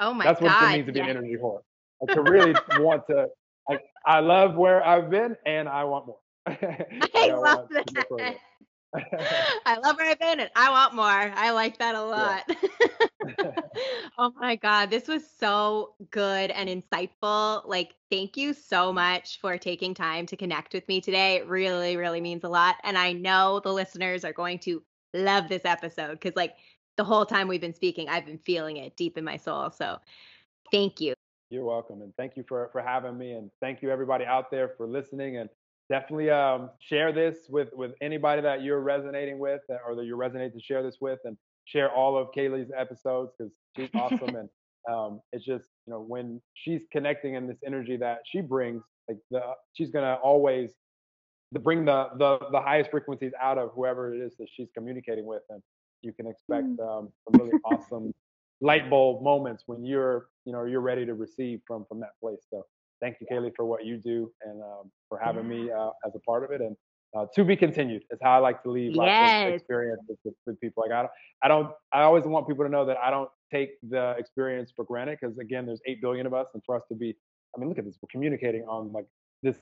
Yeah, 0.00 0.06
oh 0.06 0.14
my 0.14 0.24
that's 0.24 0.40
god. 0.40 0.48
That's 0.48 0.62
what 0.62 0.70
it 0.70 0.76
means 0.76 0.86
to 0.86 0.92
be 0.92 1.00
an 1.00 1.08
energy 1.08 1.36
whore. 1.40 1.60
Like 2.00 2.14
to 2.14 2.22
really 2.22 2.54
want 2.78 3.02
to 3.08 3.26
like 3.68 3.82
I 4.06 4.20
love 4.20 4.56
where 4.56 4.84
I've 4.84 5.10
been 5.10 5.36
and 5.46 5.68
I 5.68 5.84
want 5.84 6.06
more. 6.06 6.18
I, 6.46 6.86
I 7.14 7.32
love 7.32 7.68
that. 7.70 8.36
I 9.66 9.78
love 9.78 9.96
where 9.96 10.10
I've 10.10 10.18
been 10.18 10.40
and 10.40 10.50
I 10.54 10.70
want 10.70 10.94
more. 10.94 11.04
I 11.04 11.50
like 11.50 11.78
that 11.78 11.94
a 11.94 12.02
lot. 12.02 12.44
Yeah. 13.38 13.50
oh 14.18 14.32
my 14.36 14.56
God. 14.56 14.90
This 14.90 15.08
was 15.08 15.24
so 15.38 15.94
good 16.10 16.50
and 16.50 16.68
insightful. 16.68 17.66
Like, 17.66 17.94
thank 18.10 18.36
you 18.36 18.52
so 18.52 18.92
much 18.92 19.40
for 19.40 19.58
taking 19.58 19.94
time 19.94 20.26
to 20.26 20.36
connect 20.36 20.74
with 20.74 20.86
me 20.88 21.00
today. 21.00 21.36
It 21.36 21.48
really, 21.48 21.96
really 21.96 22.20
means 22.20 22.44
a 22.44 22.48
lot. 22.48 22.76
And 22.84 22.96
I 22.96 23.12
know 23.12 23.60
the 23.60 23.72
listeners 23.72 24.24
are 24.24 24.32
going 24.32 24.58
to 24.60 24.82
love 25.12 25.48
this 25.48 25.64
episode 25.64 26.12
because, 26.12 26.36
like, 26.36 26.54
the 26.96 27.04
whole 27.04 27.26
time 27.26 27.48
we've 27.48 27.60
been 27.60 27.74
speaking, 27.74 28.08
I've 28.08 28.26
been 28.26 28.38
feeling 28.38 28.76
it 28.76 28.96
deep 28.96 29.18
in 29.18 29.24
my 29.24 29.36
soul. 29.36 29.70
So, 29.70 29.98
thank 30.70 31.00
you. 31.00 31.14
You're 31.50 31.64
welcome. 31.64 32.02
And 32.02 32.14
thank 32.16 32.36
you 32.36 32.44
for, 32.46 32.68
for 32.72 32.80
having 32.80 33.18
me. 33.18 33.32
And 33.32 33.50
thank 33.60 33.82
you, 33.82 33.90
everybody 33.90 34.24
out 34.24 34.50
there, 34.50 34.68
for 34.76 34.86
listening. 34.86 35.36
And 35.38 35.48
definitely 35.90 36.30
um, 36.30 36.70
share 36.80 37.12
this 37.12 37.46
with 37.48 37.68
with 37.72 37.92
anybody 38.00 38.42
that 38.42 38.62
you're 38.62 38.80
resonating 38.80 39.38
with 39.38 39.60
or 39.86 39.94
that 39.94 40.04
you 40.04 40.16
resonate 40.16 40.52
to 40.52 40.60
share 40.60 40.82
this 40.82 40.96
with 41.00 41.18
and 41.24 41.36
share 41.66 41.90
all 41.90 42.16
of 42.16 42.28
Kaylee's 42.36 42.70
episodes 42.76 43.32
because 43.38 43.52
she's 43.76 43.90
awesome 43.94 44.36
and 44.36 44.48
um, 44.90 45.20
it's 45.32 45.44
just 45.44 45.66
you 45.86 45.92
know 45.92 46.00
when 46.00 46.40
she's 46.54 46.82
connecting 46.92 47.34
in 47.34 47.46
this 47.46 47.58
energy 47.66 47.96
that 47.96 48.18
she 48.30 48.40
brings 48.40 48.82
like 49.08 49.18
the 49.30 49.40
she's 49.72 49.90
gonna 49.90 50.14
always 50.22 50.72
the, 51.52 51.58
bring 51.58 51.84
the, 51.84 52.08
the 52.18 52.38
the 52.50 52.60
highest 52.60 52.90
frequencies 52.90 53.32
out 53.40 53.58
of 53.58 53.70
whoever 53.74 54.14
it 54.14 54.20
is 54.20 54.34
that 54.38 54.46
she's 54.54 54.68
communicating 54.74 55.24
with 55.24 55.42
and 55.50 55.62
you 56.02 56.12
can 56.12 56.26
expect 56.26 56.66
mm. 56.66 56.80
um, 56.80 57.08
some 57.24 57.40
really 57.40 57.58
awesome 57.64 58.12
light 58.60 58.88
bulb 58.90 59.22
moments 59.22 59.64
when 59.66 59.84
you're 59.84 60.26
you 60.44 60.52
know 60.52 60.64
you're 60.64 60.80
ready 60.80 61.06
to 61.06 61.14
receive 61.14 61.60
from 61.66 61.84
from 61.88 62.00
that 62.00 62.10
place 62.20 62.40
so 62.50 62.64
thank 63.04 63.16
you, 63.20 63.26
Kaylee, 63.30 63.52
for 63.54 63.66
what 63.66 63.84
you 63.84 63.98
do 63.98 64.30
and 64.42 64.62
um, 64.62 64.90
for 65.08 65.18
having 65.22 65.46
me 65.46 65.70
uh, 65.70 65.90
as 66.06 66.14
a 66.14 66.20
part 66.20 66.42
of 66.42 66.50
it. 66.50 66.62
And 66.62 66.74
uh, 67.14 67.26
to 67.34 67.44
be 67.44 67.54
continued 67.54 68.02
is 68.10 68.18
how 68.22 68.32
I 68.32 68.38
like 68.38 68.62
to 68.62 68.70
leave 68.70 68.92
yes. 68.94 69.52
experiences 69.54 70.16
with, 70.24 70.34
with, 70.46 70.60
people. 70.60 70.82
Like 70.82 70.92
I 70.92 71.02
don't, 71.02 71.10
I 71.42 71.48
don't, 71.48 71.70
I 71.92 72.02
always 72.02 72.24
want 72.24 72.48
people 72.48 72.64
to 72.64 72.70
know 72.70 72.86
that 72.86 72.96
I 72.96 73.10
don't 73.10 73.28
take 73.52 73.70
the 73.88 74.14
experience 74.18 74.72
for 74.74 74.84
granted 74.84 75.18
because 75.20 75.38
again, 75.38 75.66
there's 75.66 75.80
eight 75.86 76.00
billion 76.00 76.26
of 76.26 76.34
us, 76.34 76.48
and 76.54 76.62
for 76.64 76.74
us 76.74 76.82
to 76.90 76.96
be, 76.96 77.14
I 77.54 77.60
mean, 77.60 77.68
look 77.68 77.78
at 77.78 77.84
this, 77.84 77.96
we're 78.02 78.08
communicating 78.10 78.62
on 78.62 78.90
like 78.92 79.06
this 79.42 79.58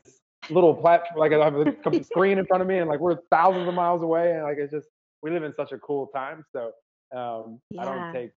little 0.49 0.75
platform. 0.75 1.19
Like 1.19 1.33
I 1.33 1.45
have 1.45 1.95
a 1.95 2.05
screen 2.05 2.39
in 2.39 2.47
front 2.47 2.63
of 2.63 2.69
me, 2.69 2.79
and 2.79 2.89
like 2.89 3.01
we're 3.01 3.19
thousands 3.31 3.69
of 3.69 3.75
miles 3.75 4.03
away, 4.03 4.33
and 4.33 4.45
like 4.45 4.57
it's 4.59 4.73
just 4.73 4.89
we 5.23 5.31
live 5.31 5.43
in 5.43 5.53
such 5.55 5.73
a 5.73 5.79
cool 5.79 6.07
time. 6.15 6.45
So 6.53 6.71
um, 7.15 7.61
yeah. 7.71 7.83
I 7.83 7.85
don't 7.85 8.13
take 8.15 8.31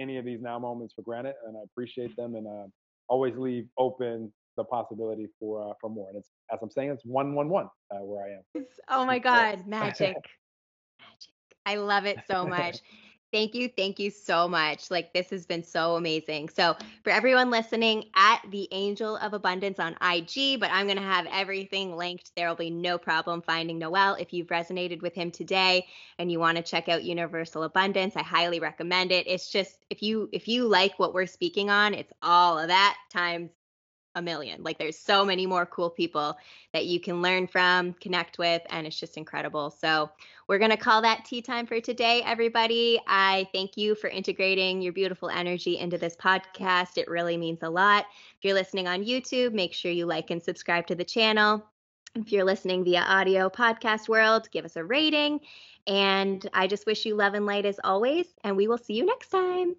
any 0.00 0.16
of 0.16 0.24
these 0.24 0.40
now 0.40 0.58
moments 0.58 0.94
for 0.94 1.02
granted, 1.02 1.34
and 1.46 1.56
I 1.56 1.60
appreciate 1.62 2.16
them, 2.16 2.34
and 2.34 2.46
uh, 2.48 2.66
always 3.08 3.36
leave 3.36 3.66
open 3.78 4.32
the 4.56 4.64
possibility 4.64 5.28
for 5.38 5.70
uh, 5.70 5.74
for 5.80 5.90
more. 5.90 6.08
And 6.08 6.18
it's 6.18 6.30
as 6.52 6.58
I'm 6.62 6.70
saying, 6.70 6.90
it's 6.90 7.04
one 7.04 7.34
one 7.34 7.48
one 7.48 7.68
uh, 7.90 7.98
where 7.98 8.24
I 8.24 8.60
am. 8.60 8.66
Oh 8.88 9.04
my 9.04 9.18
God, 9.30 9.66
magic, 9.66 10.00
magic! 10.00 10.16
I 11.64 11.76
love 11.76 12.06
it 12.06 12.18
so 12.28 12.46
much. 12.46 12.80
Thank 13.32 13.54
you. 13.54 13.68
Thank 13.68 13.98
you 13.98 14.10
so 14.10 14.46
much. 14.46 14.90
Like, 14.90 15.12
this 15.12 15.30
has 15.30 15.46
been 15.46 15.64
so 15.64 15.96
amazing. 15.96 16.48
So, 16.48 16.76
for 17.02 17.10
everyone 17.10 17.50
listening, 17.50 18.04
at 18.14 18.40
the 18.50 18.68
Angel 18.70 19.16
of 19.16 19.34
Abundance 19.34 19.80
on 19.80 19.96
IG, 20.00 20.60
but 20.60 20.70
I'm 20.72 20.86
going 20.86 20.96
to 20.96 21.02
have 21.02 21.26
everything 21.30 21.96
linked. 21.96 22.30
There 22.36 22.48
will 22.48 22.54
be 22.54 22.70
no 22.70 22.98
problem 22.98 23.42
finding 23.42 23.78
Noel. 23.78 24.14
If 24.14 24.32
you've 24.32 24.46
resonated 24.46 25.02
with 25.02 25.14
him 25.14 25.32
today 25.32 25.86
and 26.18 26.30
you 26.30 26.38
want 26.38 26.56
to 26.56 26.62
check 26.62 26.88
out 26.88 27.02
Universal 27.02 27.64
Abundance, 27.64 28.14
I 28.16 28.22
highly 28.22 28.60
recommend 28.60 29.10
it. 29.10 29.26
It's 29.26 29.50
just, 29.50 29.84
if 29.90 30.02
you, 30.02 30.28
if 30.32 30.46
you 30.46 30.68
like 30.68 30.98
what 30.98 31.12
we're 31.12 31.26
speaking 31.26 31.68
on, 31.68 31.94
it's 31.94 32.12
all 32.22 32.58
of 32.58 32.68
that 32.68 32.96
times 33.12 33.50
a 34.16 34.22
million. 34.22 34.64
Like 34.64 34.78
there's 34.78 34.98
so 34.98 35.24
many 35.24 35.46
more 35.46 35.66
cool 35.66 35.90
people 35.90 36.36
that 36.72 36.86
you 36.86 36.98
can 36.98 37.22
learn 37.22 37.46
from, 37.46 37.92
connect 37.94 38.38
with, 38.38 38.62
and 38.70 38.86
it's 38.86 38.98
just 38.98 39.16
incredible. 39.16 39.70
So 39.70 40.10
we're 40.48 40.58
going 40.58 40.70
to 40.70 40.76
call 40.76 41.02
that 41.02 41.24
tea 41.24 41.42
time 41.42 41.66
for 41.66 41.80
today, 41.80 42.22
everybody. 42.24 42.98
I 43.06 43.46
thank 43.52 43.76
you 43.76 43.94
for 43.94 44.08
integrating 44.08 44.80
your 44.80 44.92
beautiful 44.92 45.28
energy 45.28 45.78
into 45.78 45.98
this 45.98 46.16
podcast. 46.16 46.96
It 46.96 47.08
really 47.08 47.36
means 47.36 47.62
a 47.62 47.70
lot. 47.70 48.06
If 48.38 48.44
you're 48.44 48.54
listening 48.54 48.88
on 48.88 49.04
YouTube, 49.04 49.52
make 49.52 49.74
sure 49.74 49.92
you 49.92 50.06
like 50.06 50.30
and 50.30 50.42
subscribe 50.42 50.86
to 50.88 50.94
the 50.94 51.04
channel. 51.04 51.62
If 52.14 52.32
you're 52.32 52.44
listening 52.44 52.82
via 52.82 53.02
audio 53.02 53.50
podcast 53.50 54.08
world, 54.08 54.48
give 54.50 54.64
us 54.64 54.76
a 54.76 54.84
rating. 54.84 55.40
And 55.86 56.48
I 56.54 56.66
just 56.66 56.86
wish 56.86 57.04
you 57.04 57.14
love 57.14 57.34
and 57.34 57.44
light 57.44 57.66
as 57.66 57.78
always. 57.84 58.26
And 58.42 58.56
we 58.56 58.66
will 58.66 58.78
see 58.78 58.94
you 58.94 59.04
next 59.04 59.28
time. 59.28 59.76